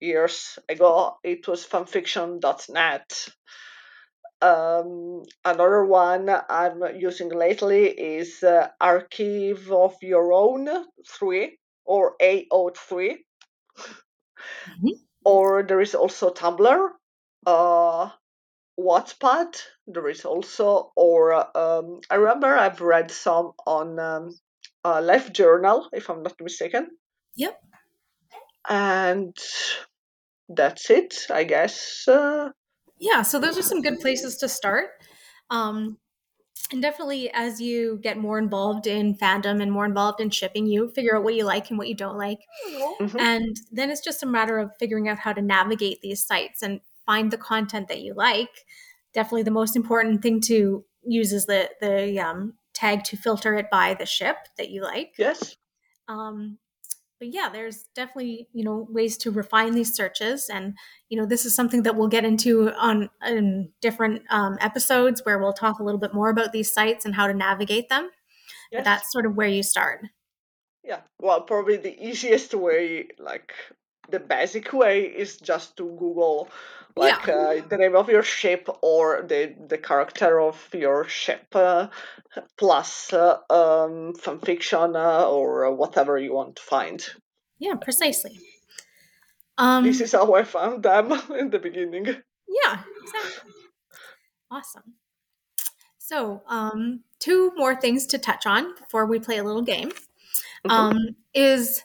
years 0.00 0.58
ago, 0.68 1.16
it 1.22 1.46
was 1.48 1.66
fanfiction.net. 1.66 3.28
Um, 4.40 5.24
another 5.44 5.84
one 5.84 6.30
I'm 6.48 6.82
using 6.96 7.30
lately 7.30 7.86
is 7.88 8.42
uh, 8.42 8.68
Archive 8.80 9.70
of 9.72 9.96
Our 10.04 10.32
Own 10.32 10.68
3 11.08 11.58
or 11.84 12.14
AO3. 12.22 13.16
Mm-hmm. 13.76 14.88
Or 15.24 15.62
there 15.64 15.80
is 15.80 15.94
also 15.94 16.30
Tumblr, 16.30 16.88
uh, 17.46 18.10
Wattpad, 18.78 19.60
there 19.88 20.08
is 20.08 20.24
also, 20.24 20.92
or 20.94 21.34
um, 21.56 22.00
I 22.08 22.14
remember 22.14 22.56
I've 22.56 22.80
read 22.80 23.10
some 23.10 23.52
on 23.66 23.98
um, 23.98 24.30
uh, 24.84 25.00
LiveJournal, 25.00 25.86
if 25.92 26.08
I'm 26.08 26.22
not 26.22 26.40
mistaken. 26.40 26.90
Yep. 27.36 27.60
And 28.68 29.36
that's 30.48 30.90
it, 30.90 31.26
I 31.30 31.44
guess. 31.44 32.06
Uh, 32.06 32.50
yeah, 32.98 33.22
so 33.22 33.38
those 33.38 33.58
are 33.58 33.62
some 33.62 33.82
good 33.82 34.00
places 34.00 34.36
to 34.38 34.48
start. 34.48 34.90
Um, 35.50 35.98
and 36.70 36.82
definitely, 36.82 37.30
as 37.32 37.60
you 37.60 37.98
get 38.02 38.18
more 38.18 38.38
involved 38.38 38.86
in 38.86 39.16
fandom 39.16 39.62
and 39.62 39.72
more 39.72 39.86
involved 39.86 40.20
in 40.20 40.28
shipping, 40.30 40.66
you 40.66 40.90
figure 40.90 41.16
out 41.16 41.24
what 41.24 41.34
you 41.34 41.44
like 41.44 41.70
and 41.70 41.78
what 41.78 41.88
you 41.88 41.94
don't 41.94 42.18
like. 42.18 42.40
Mm-hmm. 43.00 43.18
And 43.18 43.56
then 43.72 43.90
it's 43.90 44.04
just 44.04 44.22
a 44.22 44.26
matter 44.26 44.58
of 44.58 44.72
figuring 44.78 45.08
out 45.08 45.18
how 45.18 45.32
to 45.32 45.40
navigate 45.40 46.02
these 46.02 46.24
sites 46.24 46.62
and 46.62 46.80
find 47.06 47.30
the 47.30 47.38
content 47.38 47.88
that 47.88 48.02
you 48.02 48.12
like. 48.14 48.50
Definitely, 49.14 49.44
the 49.44 49.50
most 49.50 49.76
important 49.76 50.20
thing 50.22 50.40
to 50.42 50.84
use 51.06 51.32
is 51.32 51.46
the 51.46 51.70
the 51.80 52.20
um, 52.20 52.54
tag 52.74 53.04
to 53.04 53.16
filter 53.16 53.54
it 53.54 53.70
by 53.70 53.94
the 53.94 54.06
ship 54.06 54.36
that 54.58 54.68
you 54.68 54.82
like. 54.82 55.14
Yes. 55.18 55.56
Um, 56.06 56.58
but 57.18 57.32
yeah, 57.32 57.48
there's 57.52 57.84
definitely 57.94 58.48
you 58.52 58.64
know 58.64 58.86
ways 58.90 59.16
to 59.18 59.30
refine 59.30 59.72
these 59.72 59.94
searches, 59.94 60.48
and 60.48 60.74
you 61.08 61.18
know 61.18 61.26
this 61.26 61.44
is 61.44 61.54
something 61.54 61.82
that 61.82 61.96
we'll 61.96 62.08
get 62.08 62.24
into 62.24 62.72
on 62.72 63.10
in 63.26 63.70
different 63.80 64.22
um, 64.30 64.56
episodes 64.60 65.22
where 65.24 65.38
we'll 65.38 65.52
talk 65.52 65.78
a 65.78 65.84
little 65.84 66.00
bit 66.00 66.14
more 66.14 66.30
about 66.30 66.52
these 66.52 66.72
sites 66.72 67.04
and 67.04 67.14
how 67.14 67.26
to 67.26 67.34
navigate 67.34 67.88
them. 67.88 68.10
Yes. 68.70 68.80
But 68.80 68.84
that's 68.84 69.12
sort 69.12 69.26
of 69.26 69.34
where 69.34 69.48
you 69.48 69.62
start. 69.62 70.06
Yeah, 70.84 71.00
well, 71.20 71.42
probably 71.42 71.76
the 71.76 71.98
easiest 72.02 72.54
way, 72.54 73.08
like 73.18 73.52
the 74.10 74.20
basic 74.20 74.72
way, 74.72 75.02
is 75.02 75.36
just 75.36 75.76
to 75.76 75.84
Google 75.98 76.48
like 76.96 77.26
yeah. 77.26 77.34
uh, 77.34 77.68
the 77.68 77.76
name 77.76 77.94
of 77.94 78.08
your 78.08 78.22
ship 78.22 78.68
or 78.82 79.22
the 79.22 79.54
the 79.68 79.78
character 79.78 80.40
of 80.40 80.68
your 80.72 81.04
ship 81.08 81.46
uh, 81.54 81.88
plus 82.56 83.12
uh, 83.12 83.38
um, 83.50 84.14
fan 84.14 84.40
fiction 84.40 84.96
uh, 84.96 85.28
or 85.28 85.72
whatever 85.74 86.18
you 86.18 86.34
want 86.34 86.56
to 86.56 86.62
find. 86.62 87.06
Yeah, 87.58 87.74
precisely. 87.74 88.38
Um, 89.56 89.84
this 89.84 90.00
is 90.00 90.12
how 90.12 90.34
I 90.34 90.44
found 90.44 90.82
them 90.82 91.12
in 91.38 91.50
the 91.50 91.58
beginning. 91.58 92.06
Yeah, 92.06 92.78
exactly. 93.02 93.52
Awesome. 94.50 94.94
So, 95.98 96.42
um, 96.48 97.00
two 97.18 97.52
more 97.56 97.76
things 97.76 98.06
to 98.06 98.18
touch 98.18 98.46
on 98.46 98.74
before 98.76 99.04
we 99.06 99.18
play 99.18 99.38
a 99.38 99.44
little 99.44 99.62
game 99.62 99.90
mm-hmm. 99.90 100.70
um, 100.70 100.98
is 101.34 101.82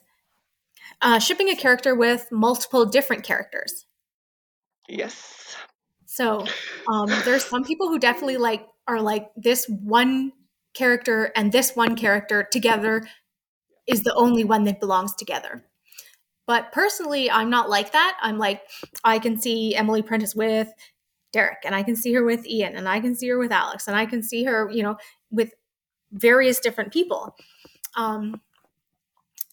uh, 1.01 1.19
shipping 1.19 1.49
a 1.49 1.55
character 1.55 1.95
with 1.95 2.27
multiple 2.31 2.85
different 2.85 3.23
characters. 3.23 3.85
Yes. 4.87 5.55
So 6.05 6.45
um, 6.87 7.09
there's 7.25 7.45
some 7.45 7.63
people 7.63 7.89
who 7.89 7.99
definitely 7.99 8.37
like 8.37 8.65
are 8.87 9.01
like 9.01 9.29
this 9.35 9.65
one 9.67 10.31
character 10.73 11.31
and 11.35 11.51
this 11.51 11.75
one 11.75 11.95
character 11.95 12.47
together 12.51 13.03
is 13.87 14.03
the 14.03 14.13
only 14.13 14.43
one 14.43 14.63
that 14.65 14.79
belongs 14.79 15.13
together. 15.15 15.65
But 16.45 16.71
personally, 16.71 17.31
I'm 17.31 17.49
not 17.49 17.69
like 17.69 17.93
that. 17.93 18.17
I'm 18.21 18.37
like, 18.37 18.61
I 19.03 19.19
can 19.19 19.39
see 19.39 19.75
Emily 19.75 20.01
Prentiss 20.01 20.35
with 20.35 20.67
Derek, 21.31 21.59
and 21.63 21.73
I 21.73 21.83
can 21.83 21.95
see 21.95 22.13
her 22.13 22.23
with 22.23 22.45
Ian, 22.45 22.75
and 22.75 22.87
I 22.87 22.99
can 22.99 23.15
see 23.15 23.29
her 23.29 23.37
with 23.37 23.51
Alex, 23.51 23.87
and 23.87 23.95
I 23.95 24.05
can 24.05 24.21
see 24.21 24.43
her, 24.43 24.69
you 24.69 24.83
know, 24.83 24.97
with 25.31 25.53
various 26.11 26.59
different 26.59 26.91
people. 26.91 27.35
Um, 27.95 28.41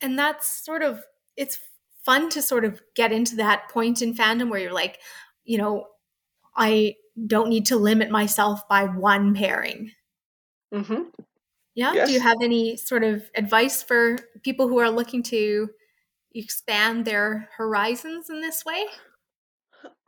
and 0.02 0.18
that's 0.18 0.64
sort 0.64 0.82
of, 0.82 1.00
it's 1.40 1.58
fun 2.04 2.28
to 2.28 2.42
sort 2.42 2.66
of 2.66 2.82
get 2.94 3.12
into 3.12 3.36
that 3.36 3.70
point 3.70 4.02
in 4.02 4.14
fandom 4.14 4.50
where 4.50 4.60
you're 4.60 4.74
like, 4.74 4.98
you 5.42 5.56
know, 5.56 5.86
I 6.54 6.96
don't 7.26 7.48
need 7.48 7.66
to 7.66 7.76
limit 7.76 8.10
myself 8.10 8.68
by 8.68 8.84
one 8.84 9.34
pairing. 9.34 9.92
Mm-hmm. 10.72 11.04
Yeah. 11.74 11.94
Yes. 11.94 12.08
Do 12.08 12.12
you 12.12 12.20
have 12.20 12.36
any 12.42 12.76
sort 12.76 13.04
of 13.04 13.24
advice 13.34 13.82
for 13.82 14.18
people 14.44 14.68
who 14.68 14.80
are 14.80 14.90
looking 14.90 15.22
to 15.24 15.70
expand 16.34 17.06
their 17.06 17.48
horizons 17.56 18.28
in 18.28 18.42
this 18.42 18.62
way? 18.66 18.84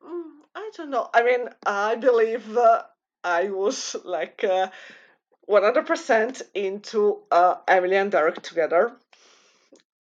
Mm, 0.05 0.23
I 0.55 0.71
don't 0.77 0.91
know. 0.91 1.09
I 1.15 1.23
mean, 1.23 1.49
I 1.65 1.95
believe 1.95 2.57
uh, 2.59 2.83
I 3.25 3.49
was 3.49 3.97
like 4.05 4.45
uh, 4.45 4.69
100% 5.49 6.43
into 6.55 7.23
uh, 7.31 7.55
Emily 7.67 7.97
and 7.97 8.13
Derek 8.13 8.43
together. 8.43 8.93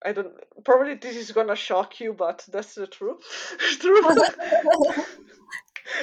I 0.06 0.12
don't. 0.12 0.32
Probably 0.64 0.94
this 0.94 1.16
is 1.16 1.32
gonna 1.32 1.56
shock 1.56 1.98
you, 1.98 2.12
but 2.12 2.46
that's 2.52 2.76
the 2.76 2.86
truth. 2.86 3.18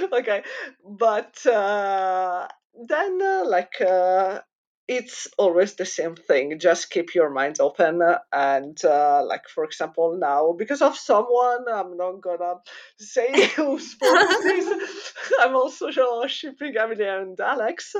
okay, 0.13 0.43
but 0.85 1.45
uh, 1.45 2.47
then 2.89 3.21
uh, 3.21 3.43
like 3.47 3.79
uh, 3.79 4.41
it's 4.89 5.29
always 5.37 5.75
the 5.75 5.85
same 5.85 6.15
thing. 6.15 6.59
Just 6.59 6.89
keep 6.89 7.15
your 7.15 7.29
mind 7.29 7.61
open 7.61 8.01
and 8.33 8.83
uh, 8.83 9.23
like 9.25 9.47
for 9.47 9.63
example 9.63 10.17
now 10.19 10.51
because 10.51 10.81
of 10.81 10.97
someone 10.97 11.63
I'm 11.73 11.95
not 11.95 12.19
gonna 12.19 12.55
say 12.97 13.47
who's 13.55 13.95
this. 13.97 15.13
I'm 15.39 15.55
also 15.55 15.91
shipping 16.27 16.75
Emily 16.77 17.07
and 17.07 17.39
Alex, 17.39 17.95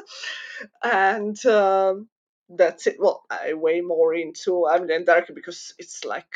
and. 0.83 1.45
Um, 1.45 2.09
that's 2.57 2.87
it. 2.87 2.97
Well, 2.99 3.23
I 3.29 3.53
way 3.53 3.81
more 3.81 4.13
into 4.13 4.65
Emily 4.65 4.95
and 4.95 5.05
Derek 5.05 5.33
because 5.33 5.73
it's 5.77 6.05
like 6.05 6.35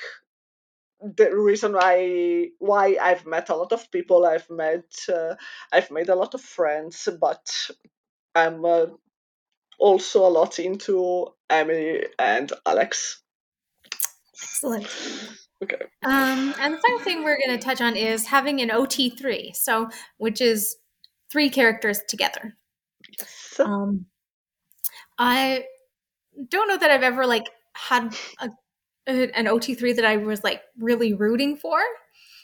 the 1.01 1.35
reason 1.35 1.73
why 1.73 2.49
why 2.59 2.97
I've 3.01 3.25
met 3.25 3.49
a 3.49 3.55
lot 3.55 3.71
of 3.71 3.91
people. 3.91 4.25
I've 4.25 4.49
met 4.49 4.91
uh, 5.13 5.35
I've 5.71 5.91
made 5.91 6.09
a 6.09 6.15
lot 6.15 6.33
of 6.33 6.41
friends, 6.41 7.07
but 7.19 7.69
I'm 8.35 8.65
uh, 8.65 8.87
also 9.79 10.25
a 10.25 10.29
lot 10.29 10.59
into 10.59 11.27
Emily 11.49 12.05
and 12.17 12.51
Alex. 12.65 13.21
Excellent. 14.41 14.87
Okay. 15.63 15.77
Um, 16.03 16.53
and 16.59 16.73
the 16.73 16.77
final 16.77 16.99
thing 16.99 17.23
we're 17.23 17.39
going 17.39 17.57
to 17.57 17.63
touch 17.63 17.81
on 17.81 17.95
is 17.95 18.27
having 18.27 18.61
an 18.61 18.69
OT3, 18.69 19.55
so 19.55 19.89
which 20.17 20.39
is 20.39 20.77
three 21.31 21.49
characters 21.49 22.01
together. 22.07 22.55
Yes. 23.19 23.59
Um, 23.59 24.05
I 25.17 25.65
don't 26.49 26.67
know 26.67 26.77
that 26.77 26.91
I've 26.91 27.03
ever 27.03 27.25
like 27.25 27.49
had 27.73 28.15
a, 28.39 28.49
an 29.07 29.45
OT3 29.45 29.95
that 29.95 30.05
I 30.05 30.17
was 30.17 30.43
like 30.43 30.61
really 30.77 31.13
rooting 31.13 31.57
for. 31.57 31.79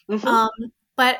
Mhm. 0.10 0.26
Um, 0.26 0.50
but 0.96 1.20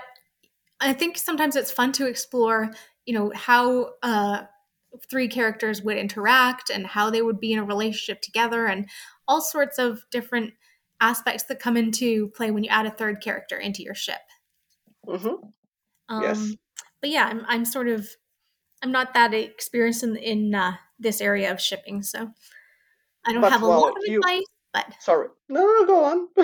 I 0.80 0.94
think 0.94 1.18
sometimes 1.18 1.56
it's 1.56 1.72
fun 1.72 1.92
to 1.94 2.08
explore, 2.08 2.72
you 3.06 3.14
know, 3.14 3.32
how 3.36 3.92
uh, 4.04 4.44
three 5.10 5.28
characters 5.28 5.82
would 5.82 5.98
interact 5.98 6.70
and 6.70 6.86
how 6.86 7.10
they 7.10 7.22
would 7.22 7.40
be 7.40 7.54
in 7.54 7.60
a 7.60 7.64
relationship 7.64 8.22
together 8.22 8.66
and 8.66 8.88
all 9.28 9.42
sorts 9.42 9.80
of 9.80 10.02
different 10.12 10.54
aspects 11.02 11.44
that 11.44 11.60
come 11.60 11.78
into 11.78 12.30
play 12.30 12.52
when 12.52 12.64
you 12.64 12.70
add 12.70 12.86
a 12.86 12.92
third 12.92 13.22
character 13.22 13.58
into 13.58 13.82
your 13.84 13.96
ship. 13.96 14.22
Mhm. 15.08 15.52
Um, 16.10 16.22
Yes. 16.22 16.54
But 17.02 17.10
yeah, 17.10 17.26
I'm, 17.26 17.46
I'm 17.48 17.66
sort 17.66 17.90
of, 17.90 18.08
I'm 18.82 18.92
not 18.92 19.14
that 19.14 19.34
experienced 19.34 20.04
in, 20.04 20.16
in 20.16 20.56
uh, 20.56 20.76
this 21.00 21.20
area 21.20 21.52
of 21.52 21.60
shipping, 21.60 22.02
so 22.02 22.32
I 23.26 23.32
don't 23.34 23.42
But, 23.42 23.52
have 23.52 23.64
a 23.64 23.68
well, 23.68 23.82
lot 23.82 23.98
of 23.98 24.04
you- 24.06 24.20
advice, 24.20 24.44
but 24.74 24.86
Sorry. 25.00 25.28
No, 25.50 25.62
no, 25.62 25.86
go 25.86 26.04
on. 26.04 26.28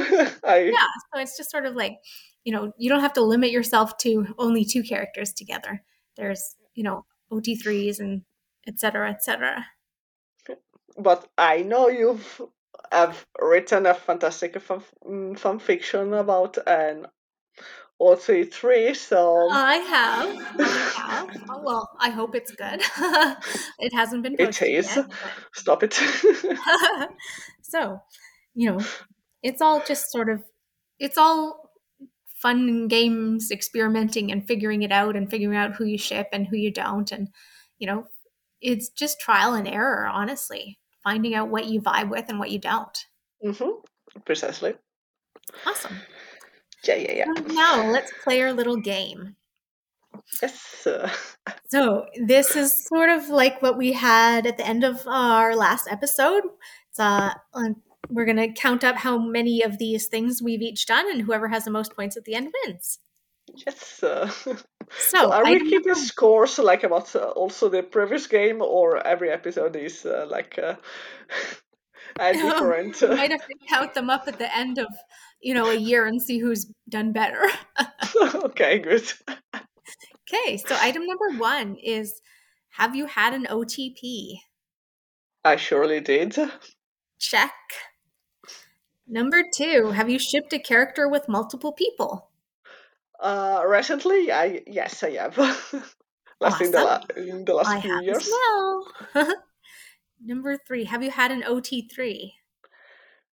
I 0.44 0.72
yeah, 0.72 0.86
so 1.14 1.20
it's 1.20 1.36
just 1.38 1.52
sort 1.52 1.66
of 1.66 1.76
like, 1.76 1.98
you 2.44 2.54
know, 2.54 2.72
you 2.78 2.90
don't 2.90 3.02
have 3.02 3.14
to 3.14 3.22
limit 3.22 3.52
yourself 3.52 3.98
to 4.00 4.28
only 4.38 4.64
two 4.66 4.84
characters 4.84 5.34
together. 5.34 5.84
There's, 6.16 6.56
you 6.76 6.84
know, 6.84 7.06
OT3s 7.32 8.00
and 8.00 8.22
et 8.68 8.80
cetera, 8.80 9.10
et 9.10 9.24
cetera. 9.24 9.66
but 10.98 11.28
I 11.38 11.64
know 11.64 11.88
you've 11.90 12.42
have 12.92 13.26
written 13.40 13.86
a 13.86 13.94
fantastic 13.94 14.60
fan, 14.62 14.82
mm, 15.06 15.38
fan 15.38 15.60
fiction 15.60 16.14
about 16.14 16.58
an 16.68 17.08
OT3, 18.02 18.96
so 18.96 19.50
I 19.52 19.76
have. 19.76 20.60
I 20.60 20.94
have. 20.96 21.44
Oh, 21.50 21.62
well, 21.64 21.90
I 22.00 22.10
hope 22.10 22.34
it's 22.34 22.52
good. 22.52 22.82
it 23.80 23.94
hasn't 23.94 24.24
been 24.24 24.36
It 24.40 24.62
is. 24.62 24.96
yet. 24.96 25.06
stop 25.54 25.84
it. 25.84 25.94
so, 27.62 28.00
you 28.54 28.72
know, 28.72 28.80
it's 29.44 29.62
all 29.62 29.84
just 29.86 30.12
sort 30.12 30.30
of, 30.30 30.44
it's 30.98 31.18
all 31.18 31.72
fun 32.42 32.70
and 32.70 32.90
games, 32.90 33.52
experimenting 33.52 34.32
and 34.32 34.48
figuring 34.48 34.82
it 34.82 34.92
out 34.92 35.18
and 35.18 35.30
figuring 35.30 35.58
out 35.58 35.76
who 35.76 35.86
you 35.86 35.98
ship 35.98 36.30
and 36.32 36.48
who 36.48 36.56
you 36.56 36.72
don't. 36.72 37.12
And, 37.12 37.28
you 37.80 37.88
know, 37.88 38.06
it's 38.62 38.90
just 38.90 39.20
trial 39.20 39.54
and 39.54 39.68
error, 39.68 40.08
honestly, 40.08 40.80
finding 41.04 41.36
out 41.36 41.50
what 41.50 41.66
you 41.66 41.82
vibe 41.82 42.10
with 42.10 42.26
and 42.30 42.40
what 42.40 42.52
you 42.52 42.60
don't. 42.60 42.98
Mm-hmm. 43.46 44.20
Precisely. 44.26 44.76
Awesome. 45.66 45.98
Yeah, 46.88 46.96
yeah, 46.96 47.12
yeah. 47.12 47.26
So 47.38 47.54
now 47.54 47.92
let's 47.92 48.12
play 48.24 48.42
our 48.42 48.54
little 48.54 48.78
game. 48.78 49.36
Yes. 50.42 50.88
uh, 50.88 51.10
So 51.70 52.06
this 52.26 52.56
is 52.56 52.86
sort 52.88 53.10
of 53.10 53.30
like 53.30 53.62
what 53.62 53.78
we 53.78 53.94
had 53.94 54.46
at 54.46 54.58
the 54.58 54.66
end 54.66 54.84
of 54.84 55.08
our 55.08 55.56
last 55.56 55.88
episode. 55.90 56.44
It's 56.90 57.00
uh, 57.00 57.34
um, 57.54 57.82
we're 58.10 58.26
gonna 58.26 58.52
count 58.54 58.84
up 58.84 58.96
how 58.98 59.18
many 59.18 59.62
of 59.62 59.78
these 59.78 60.08
things 60.08 60.42
we've 60.42 60.62
each 60.62 60.86
done, 60.86 61.06
and 61.12 61.22
whoever 61.22 61.48
has 61.48 61.66
the 61.66 61.72
most 61.72 61.96
points 61.96 62.18
at 62.18 62.26
the 62.26 62.34
end 62.36 62.52
wins. 62.66 63.00
yes. 63.66 64.04
uh, 64.04 64.32
So 64.98 65.32
are 65.32 65.44
we 65.44 65.60
keeping 65.60 65.96
scores 65.96 66.58
like 66.58 66.84
about 66.84 67.16
uh, 67.16 67.30
also 67.30 67.70
the 67.70 67.84
previous 67.84 68.28
game, 68.28 68.62
or 68.62 69.06
every 69.06 69.30
episode 69.30 69.76
is 69.76 70.06
uh, 70.06 70.26
like 70.30 70.58
a 72.20 72.34
different? 72.34 73.02
might 73.10 73.32
have 73.32 73.46
to 73.46 73.56
count 73.68 73.94
them 73.94 74.10
up 74.10 74.28
at 74.28 74.38
the 74.38 74.56
end 74.56 74.78
of 74.78 74.88
you 75.42 75.54
know 75.54 75.70
a 75.70 75.76
year 75.76 76.06
and 76.06 76.22
see 76.22 76.40
who's 76.40 76.72
done 76.88 77.12
better. 77.12 77.42
okay, 78.36 78.80
good. 78.80 79.12
okay, 79.30 80.58
so 80.58 80.76
item 80.80 81.06
number 81.06 81.38
one 81.38 81.76
is: 81.76 82.22
Have 82.72 82.96
you 82.96 83.06
had 83.06 83.34
an 83.34 83.46
OTP? 83.50 84.36
I 85.44 85.56
surely 85.56 86.00
did. 86.00 86.38
Check. 87.20 87.54
Number 89.08 89.44
two: 89.54 89.92
Have 89.92 90.10
you 90.10 90.20
shipped 90.20 90.54
a 90.54 90.60
character 90.60 91.08
with 91.10 91.30
multiple 91.30 91.74
people? 91.74 92.30
Uh, 93.20 93.64
recently, 93.68 94.32
I 94.32 94.62
yes, 94.68 95.04
I 95.04 95.12
have. 95.12 95.38
Last 96.42 96.62
in 96.62 96.72
the 96.72 96.80
la- 96.84 97.04
in 97.18 97.44
the 97.44 97.54
last 97.54 97.68
I 97.68 97.82
few 97.82 97.92
have 97.92 98.04
years. 98.04 98.30
well. 98.32 98.88
Number 100.22 100.58
three, 100.58 100.86
have 100.86 101.04
you 101.04 101.12
had 101.12 101.32
an 101.32 101.44
OT3? 101.44 102.34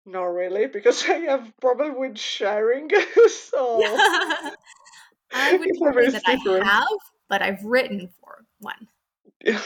Not 0.05 0.23
really, 0.23 0.67
because 0.67 1.03
I 1.09 1.15
have 1.29 1.51
problem 1.59 1.99
with 1.99 2.17
sharing. 2.17 2.89
so 3.27 3.81
I 5.33 5.57
would 5.57 5.75
say 5.75 6.09
that 6.09 6.23
I 6.25 6.63
have, 6.63 6.87
but 7.27 7.41
I've 7.41 7.63
written 7.63 8.09
for 8.21 8.45
one. 8.59 8.87
yeah. 9.43 9.61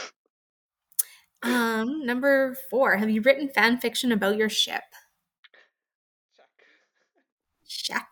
Um, 1.42 2.04
number 2.04 2.54
four, 2.70 2.96
have 2.96 3.08
you 3.08 3.22
written 3.22 3.48
fan 3.48 3.78
fiction 3.80 4.12
about 4.12 4.36
your 4.36 4.50
ship? 4.50 4.82
Check. 7.66 8.08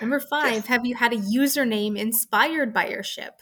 Number 0.00 0.18
five, 0.20 0.52
Yes. 0.54 0.66
have 0.66 0.86
you 0.86 0.94
had 0.96 1.12
a 1.12 1.16
username 1.16 1.96
inspired 1.96 2.72
by 2.72 2.88
your 2.88 3.02
ship? 3.02 3.40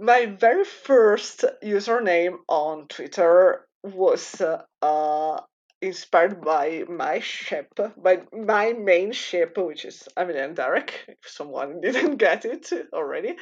My 0.00 0.26
very 0.26 0.64
first 0.64 1.44
username 1.62 2.38
on 2.48 2.88
Twitter 2.88 3.66
was 3.82 4.40
uh, 4.40 4.62
uh, 4.80 5.40
inspired 5.82 6.40
by 6.40 6.84
my 6.88 7.20
ship, 7.20 7.68
by 7.96 8.22
my 8.32 8.72
main 8.72 9.12
ship, 9.12 9.58
which 9.58 9.84
is 9.84 10.08
Emily 10.16 10.38
and 10.38 10.56
Derek, 10.56 11.04
if 11.06 11.30
someone 11.30 11.80
didn't 11.82 12.16
get 12.16 12.46
it 12.46 12.72
already. 12.94 13.36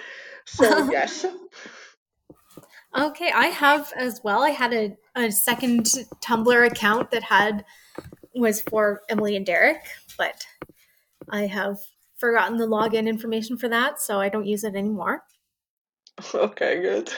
So, 0.46 0.64
yes. 0.90 1.24
Okay, 2.96 3.30
I 3.32 3.46
have 3.46 3.92
as 3.96 4.20
well. 4.24 4.42
I 4.42 4.50
had 4.50 4.72
a, 4.72 4.96
a 5.14 5.30
second 5.30 5.84
Tumblr 6.24 6.66
account 6.66 7.12
that 7.12 7.22
had 7.22 7.64
was 8.34 8.62
for 8.62 9.02
Emily 9.08 9.36
and 9.36 9.46
Derek, 9.46 9.82
but 10.16 10.44
I 11.30 11.46
have 11.46 11.78
forgotten 12.16 12.56
the 12.56 12.66
login 12.66 13.06
information 13.06 13.56
for 13.58 13.68
that, 13.68 14.00
so 14.00 14.20
I 14.20 14.28
don't 14.28 14.46
use 14.46 14.64
it 14.64 14.74
anymore. 14.74 15.22
Okay, 16.34 16.80
good. 16.82 17.12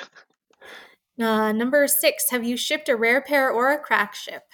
Uh, 1.20 1.52
number 1.52 1.86
six, 1.86 2.30
have 2.30 2.44
you 2.44 2.56
shipped 2.56 2.88
a 2.88 2.96
rare 2.96 3.20
pair 3.20 3.50
or 3.50 3.70
a 3.70 3.78
crack 3.78 4.14
ship? 4.14 4.44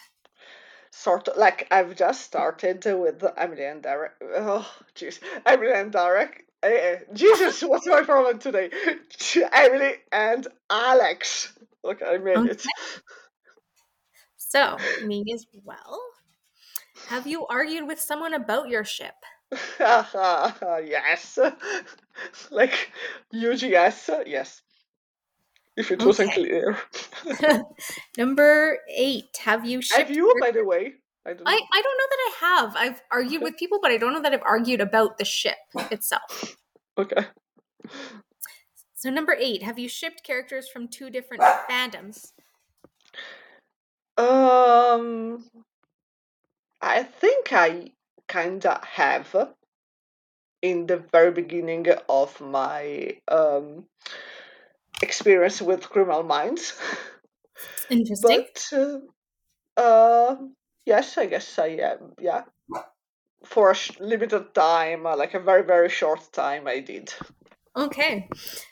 Sort 0.91 1.29
of 1.29 1.37
like 1.37 1.69
I've 1.71 1.95
just 1.95 2.23
started 2.23 2.85
with 2.85 3.23
Emily 3.37 3.65
and 3.65 3.83
Derek. 3.83 4.13
Oh, 4.23 4.69
jeez. 4.95 5.21
Emily 5.45 5.73
and 5.73 5.93
Derek. 5.93 6.47
Eh, 6.63 6.97
Jesus, 7.13 7.63
what's 7.63 7.87
my 7.87 8.03
problem 8.03 8.39
today? 8.39 8.71
Emily 9.53 9.95
and 10.11 10.49
Alex. 10.71 11.53
Look, 11.85 12.03
I 12.05 12.17
made 12.17 12.47
it. 12.47 12.65
So, 14.37 14.77
me 15.05 15.25
as 15.33 15.47
well. 15.65 16.01
Have 17.09 17.27
you 17.27 17.47
argued 17.47 17.87
with 17.87 18.01
someone 18.01 18.35
about 18.35 18.69
your 18.69 18.85
ship? 18.85 19.15
yes. 20.85 21.39
like 22.51 22.91
UGS, 23.35 24.27
yes. 24.27 24.63
If 25.77 25.91
it 25.91 26.03
wasn't 26.03 26.33
clear. 26.33 26.79
Number 28.17 28.79
eight, 28.97 29.37
have 29.45 29.67
you 29.67 29.83
shipped? 29.83 30.09
Have 30.09 30.17
you, 30.17 30.35
by 30.41 30.51
the 30.51 30.65
way? 30.65 30.95
I 31.27 31.35
don't 31.35 31.47
I, 31.47 31.55
know. 31.57 31.67
I 31.73 31.83
don't 31.83 31.99
know 31.99 32.07
that 32.11 32.19
I 32.19 32.33
have. 32.41 32.77
I've 32.77 33.03
argued 33.13 33.43
with 33.43 33.57
people, 33.59 33.79
but 33.83 33.91
I 33.91 33.99
don't 33.99 34.15
know 34.15 34.23
that 34.23 34.33
I've 34.33 34.43
argued 34.47 34.81
about 34.81 35.19
the 35.19 35.25
ship 35.25 35.57
itself. 35.91 36.57
Okay. 36.97 37.27
So 38.95 39.11
number 39.11 39.37
eight, 39.39 39.63
have 39.63 39.79
you 39.79 39.89
shipped 39.89 40.25
characters 40.25 40.69
from 40.69 40.89
two 40.89 41.11
different 41.11 41.43
fandoms? 41.69 42.33
Um, 44.17 45.45
I 46.81 47.03
think 47.03 47.53
I 47.53 47.93
kinda 48.29 48.81
have 48.85 49.55
in 50.63 50.87
the 50.87 50.99
very 51.13 51.31
beginning 51.31 51.87
of 52.09 52.41
my 52.41 53.17
um, 53.29 53.85
experience 55.03 55.61
with 55.61 55.89
Criminal 55.89 56.23
Minds. 56.23 56.75
Interesting. 57.91 58.45
But 58.55 58.79
uh, 58.79 59.81
uh, 59.81 60.37
yes, 60.85 61.19
I 61.19 61.27
guess 61.27 61.59
I 61.59 61.69
am. 61.83 62.13
Yeah, 62.21 62.43
for 63.45 63.71
a 63.71 63.75
sh- 63.75 63.99
limited 64.01 64.55
time, 64.55 65.07
uh, 65.07 65.17
like 65.17 65.35
a 65.35 65.41
very 65.41 65.63
very 65.63 65.89
short 65.89 66.33
time, 66.33 66.67
I 66.67 66.81
did. 66.81 67.13
Okay. 67.77 68.29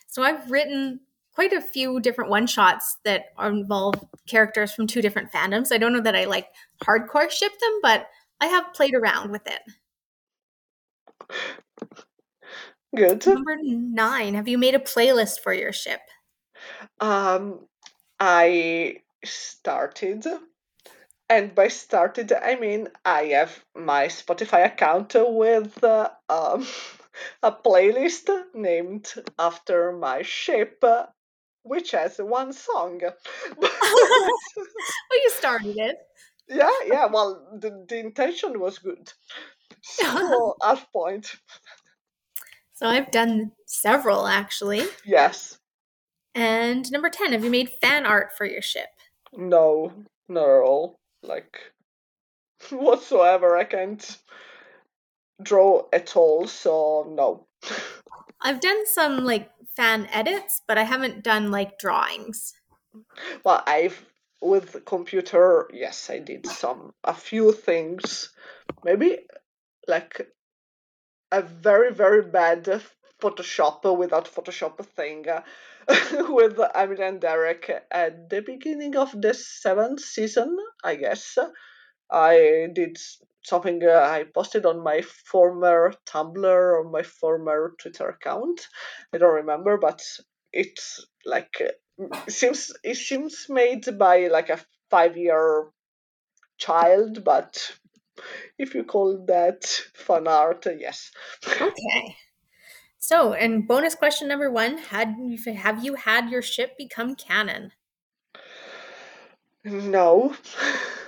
So 0.09 0.23
I've 0.23 0.51
written 0.51 1.01
quite 1.35 1.53
a 1.53 1.61
few 1.61 2.01
different 2.01 2.31
one 2.31 2.47
shots 2.47 2.97
that 3.05 3.27
involve 3.43 3.95
characters 4.29 4.73
from 4.73 4.87
two 4.87 5.03
different 5.03 5.33
fandoms. 5.33 5.73
I 5.73 5.79
don't 5.79 5.93
know 5.93 6.01
that 6.01 6.17
I 6.17 6.25
like 6.25 6.49
hardcore 6.83 7.31
ship 7.31 7.53
them, 7.61 7.81
but 7.83 8.07
I 8.41 8.47
have 8.47 8.73
played 8.73 8.95
around 8.95 9.31
with 9.31 9.43
it. 9.47 9.61
Good. 12.95 13.27
Number 13.27 13.57
nine, 13.63 14.35
have 14.35 14.47
you 14.47 14.57
made 14.57 14.75
a 14.75 14.79
playlist 14.79 15.41
for 15.41 15.53
your 15.53 15.73
ship? 15.73 16.01
Um, 17.01 17.67
I 18.21 19.03
started, 19.25 20.25
and 21.29 21.55
by 21.55 21.69
started 21.69 22.33
I 22.33 22.57
mean 22.57 22.89
I 23.05 23.25
have 23.39 23.65
my 23.75 24.07
Spotify 24.07 24.67
account 24.67 25.15
with 25.17 25.83
uh, 25.83 26.11
um, 26.29 26.67
a 27.43 27.51
playlist 27.51 28.29
named 28.55 29.13
after 29.39 29.93
my 29.93 30.23
ship, 30.23 30.83
which 31.63 31.91
has 31.93 32.19
one 32.19 32.53
song. 32.53 33.01
well, 33.57 33.71
you 35.11 35.31
started 35.31 35.77
it. 35.77 35.97
Yeah, 36.47 36.69
yeah. 36.87 37.07
Well, 37.07 37.59
the, 37.59 37.87
the 37.89 37.99
intention 37.99 38.61
was 38.61 38.79
good. 38.79 39.11
So, 39.85 40.57
half 40.63 40.91
point. 40.93 41.37
So 42.73 42.87
I've 42.87 43.11
done 43.11 43.53
several 43.67 44.27
actually. 44.27 44.83
Yes. 45.05 45.59
And 46.35 46.91
number 46.91 47.11
10, 47.11 47.33
have 47.33 47.45
you 47.45 47.51
made 47.51 47.71
fan 47.81 48.07
art 48.07 48.37
for 48.37 48.45
your 48.45 48.63
ship? 48.63 48.89
No, 49.33 49.93
not 50.29 50.49
at 50.49 50.63
all. 50.63 50.99
Like, 51.23 51.59
whatsoever. 52.71 53.57
I 53.57 53.65
can't 53.65 54.19
draw 55.43 55.83
at 55.93 56.17
all, 56.17 56.47
so 56.47 57.07
no. 57.09 57.47
I've 58.41 58.61
done 58.61 58.87
some 58.87 59.25
like 59.25 59.51
fan 59.77 60.09
edits, 60.13 60.61
but 60.67 60.79
I 60.79 60.85
haven't 60.85 61.23
done 61.23 61.51
like 61.51 61.79
drawings. 61.79 62.55
Well, 63.45 63.63
I've 63.67 64.05
with 64.41 64.85
computer, 64.85 65.69
yes, 65.73 66.11
I 66.11 66.19
did 66.19 66.47
some 66.47 66.93
a 67.03 67.15
few 67.15 67.53
things. 67.53 68.31
Maybe 68.85 69.21
like 69.89 70.29
a 71.31 71.43
very 71.43 71.93
very 71.93 72.23
bad 72.23 72.83
Photoshop 73.21 73.97
without 73.97 74.27
Photoshop 74.27 74.85
thing 74.85 75.25
with 76.29 76.61
Emily 76.75 77.03
and 77.03 77.21
Derek 77.21 77.71
at 77.91 78.29
the 78.29 78.43
beginning 78.43 78.97
of 78.97 79.11
the 79.21 79.35
seventh 79.35 80.01
season, 80.01 80.57
I 80.83 80.97
guess. 80.97 81.39
I 82.11 82.69
did 82.73 82.99
something 83.43 83.83
uh, 83.83 83.93
I 83.93 84.25
posted 84.35 84.67
on 84.67 84.83
my 84.83 85.03
former 85.03 85.93
Tumblr 86.07 86.45
or 86.45 86.85
my 86.85 87.03
former 87.03 87.75
Twitter 87.79 88.09
account. 88.09 88.67
I 89.13 89.19
don't 89.19 89.35
remember, 89.35 89.77
but 89.79 90.03
it's 90.53 91.05
like 91.25 91.61
it 91.61 91.81
seems 92.29 92.73
it 92.83 92.97
seems 92.97 93.47
made 93.49 93.87
by 93.99 94.29
like 94.29 94.51
a 94.51 94.61
five 94.91 95.17
year 95.17 95.71
child, 96.59 97.25
but 97.25 97.73
if 98.59 98.75
you 98.75 98.85
call 98.85 99.25
that 99.27 99.65
fan 99.95 100.29
art, 100.29 100.67
yes. 100.79 101.11
Okay. 101.47 102.17
So, 102.99 103.35
and 103.35 103.69
bonus 103.69 103.95
question 103.95 104.29
number 104.29 104.51
one: 104.51 104.79
Had 104.79 105.15
have 105.57 105.85
you 105.85 105.95
had 105.95 106.31
your 106.31 106.43
ship 106.43 106.79
become 106.79 107.15
canon? 107.15 107.73
No. 109.65 110.35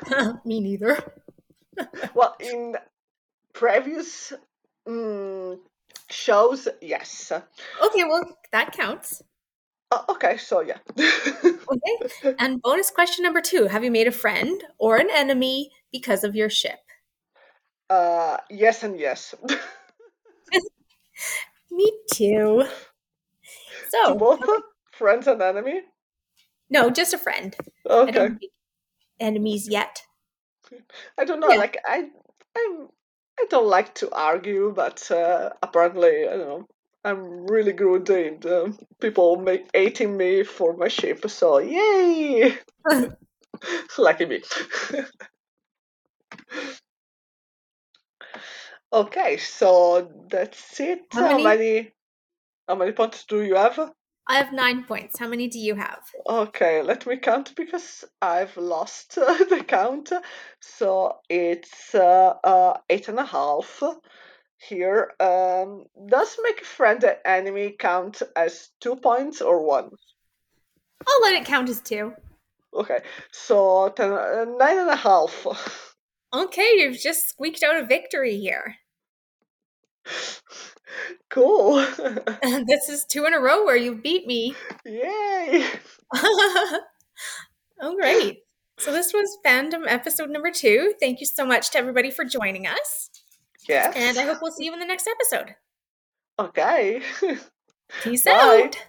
Me 0.44 0.60
neither. 0.60 0.98
well, 2.14 2.36
in 2.40 2.76
previous 3.52 4.32
mm, 4.86 5.58
shows, 6.10 6.68
yes. 6.80 7.32
Okay, 7.32 8.04
well, 8.04 8.36
that 8.52 8.72
counts. 8.72 9.22
Uh, 9.90 10.02
okay, 10.08 10.36
so 10.36 10.60
yeah. 10.60 10.78
okay. 10.98 12.34
And 12.38 12.60
bonus 12.60 12.90
question 12.90 13.22
number 13.22 13.40
two 13.40 13.66
Have 13.66 13.84
you 13.84 13.90
made 13.90 14.08
a 14.08 14.12
friend 14.12 14.62
or 14.78 14.96
an 14.96 15.08
enemy 15.14 15.70
because 15.92 16.24
of 16.24 16.34
your 16.34 16.50
ship? 16.50 16.78
Uh, 17.88 18.38
yes, 18.50 18.82
and 18.82 18.98
yes. 18.98 19.34
Me 21.70 21.92
too. 22.12 22.64
So, 23.90 24.14
both 24.14 24.40
friends 24.92 25.26
and 25.26 25.42
enemy? 25.42 25.82
No, 26.70 26.90
just 26.90 27.14
a 27.14 27.18
friend. 27.18 27.56
Okay. 27.88 28.30
enemies 29.20 29.68
yet. 29.68 30.02
I 31.18 31.24
don't 31.24 31.40
know. 31.40 31.50
Yeah. 31.50 31.58
Like 31.58 31.78
I, 31.86 32.08
I'm, 32.56 32.88
I 33.38 33.46
don't 33.50 33.68
like 33.68 33.94
to 33.96 34.10
argue, 34.12 34.72
but 34.74 35.10
uh, 35.10 35.50
apparently, 35.62 36.28
I 36.28 36.36
don't 36.36 36.48
know. 36.48 36.66
I'm 37.04 37.46
really 37.46 37.72
good 37.72 38.10
in 38.10 38.40
uh, 38.44 38.72
people 39.00 39.36
make 39.36 39.66
hating 39.72 40.16
me 40.16 40.42
for 40.42 40.76
my 40.76 40.88
ship. 40.88 41.30
So 41.30 41.58
yay! 41.58 42.58
Lucky 43.98 44.26
me. 44.26 44.42
Okay, 48.96 49.36
so 49.36 50.10
that's 50.30 50.80
it. 50.80 51.00
How, 51.10 51.20
how 51.20 51.28
many? 51.28 51.44
many? 51.44 51.92
How 52.68 52.74
many 52.74 52.92
points 52.92 53.24
do 53.24 53.42
you 53.42 53.54
have? 53.54 53.92
I 54.28 54.38
have 54.38 54.52
nine 54.52 54.82
points. 54.84 55.18
How 55.18 55.28
many 55.28 55.46
do 55.48 55.58
you 55.58 55.76
have? 55.76 56.00
Okay, 56.28 56.82
let 56.82 57.06
me 57.06 57.16
count 57.16 57.54
because 57.54 58.04
I've 58.20 58.56
lost 58.56 59.16
uh, 59.18 59.44
the 59.50 59.62
count. 59.62 60.12
So 60.60 61.18
it's 61.28 61.94
uh, 61.94 62.34
uh, 62.42 62.78
eight 62.90 63.08
and 63.08 63.20
a 63.20 63.24
half 63.24 63.82
here. 64.58 65.12
Um, 65.20 65.84
does 66.08 66.36
make 66.42 66.60
a 66.62 66.64
friend 66.64 67.04
and 67.04 67.18
enemy 67.24 67.76
count 67.78 68.22
as 68.34 68.70
two 68.80 68.96
points 68.96 69.40
or 69.40 69.64
one? 69.64 69.90
I'll 71.08 71.22
let 71.22 71.40
it 71.40 71.46
count 71.46 71.68
as 71.68 71.80
two. 71.80 72.12
Okay, 72.74 73.00
so 73.30 73.92
ten, 73.96 74.12
uh, 74.12 74.44
nine 74.58 74.78
and 74.78 74.90
a 74.90 74.96
half. 74.96 75.46
Okay, 76.34 76.72
you've 76.74 76.98
just 76.98 77.28
squeaked 77.30 77.62
out 77.62 77.80
a 77.82 77.86
victory 77.86 78.36
here. 78.36 78.76
Cool. 81.30 81.74
this 82.66 82.88
is 82.88 83.04
two 83.04 83.26
in 83.26 83.34
a 83.34 83.40
row 83.40 83.64
where 83.64 83.76
you 83.76 83.94
beat 83.94 84.26
me. 84.26 84.54
Yay! 84.84 85.66
oh, 86.14 86.80
great. 87.96 88.38
So 88.78 88.92
this 88.92 89.12
was 89.12 89.38
fandom 89.44 89.84
episode 89.86 90.30
number 90.30 90.50
two. 90.50 90.94
Thank 91.00 91.20
you 91.20 91.26
so 91.26 91.44
much 91.44 91.70
to 91.72 91.78
everybody 91.78 92.10
for 92.10 92.24
joining 92.24 92.66
us. 92.66 93.10
Yes. 93.68 93.94
And 93.96 94.18
I 94.18 94.22
hope 94.22 94.38
we'll 94.40 94.52
see 94.52 94.64
you 94.64 94.72
in 94.72 94.78
the 94.80 94.86
next 94.86 95.08
episode. 95.08 95.56
Okay. 96.38 97.02
Peace 98.02 98.24
Bye. 98.24 98.64
out. 98.64 98.86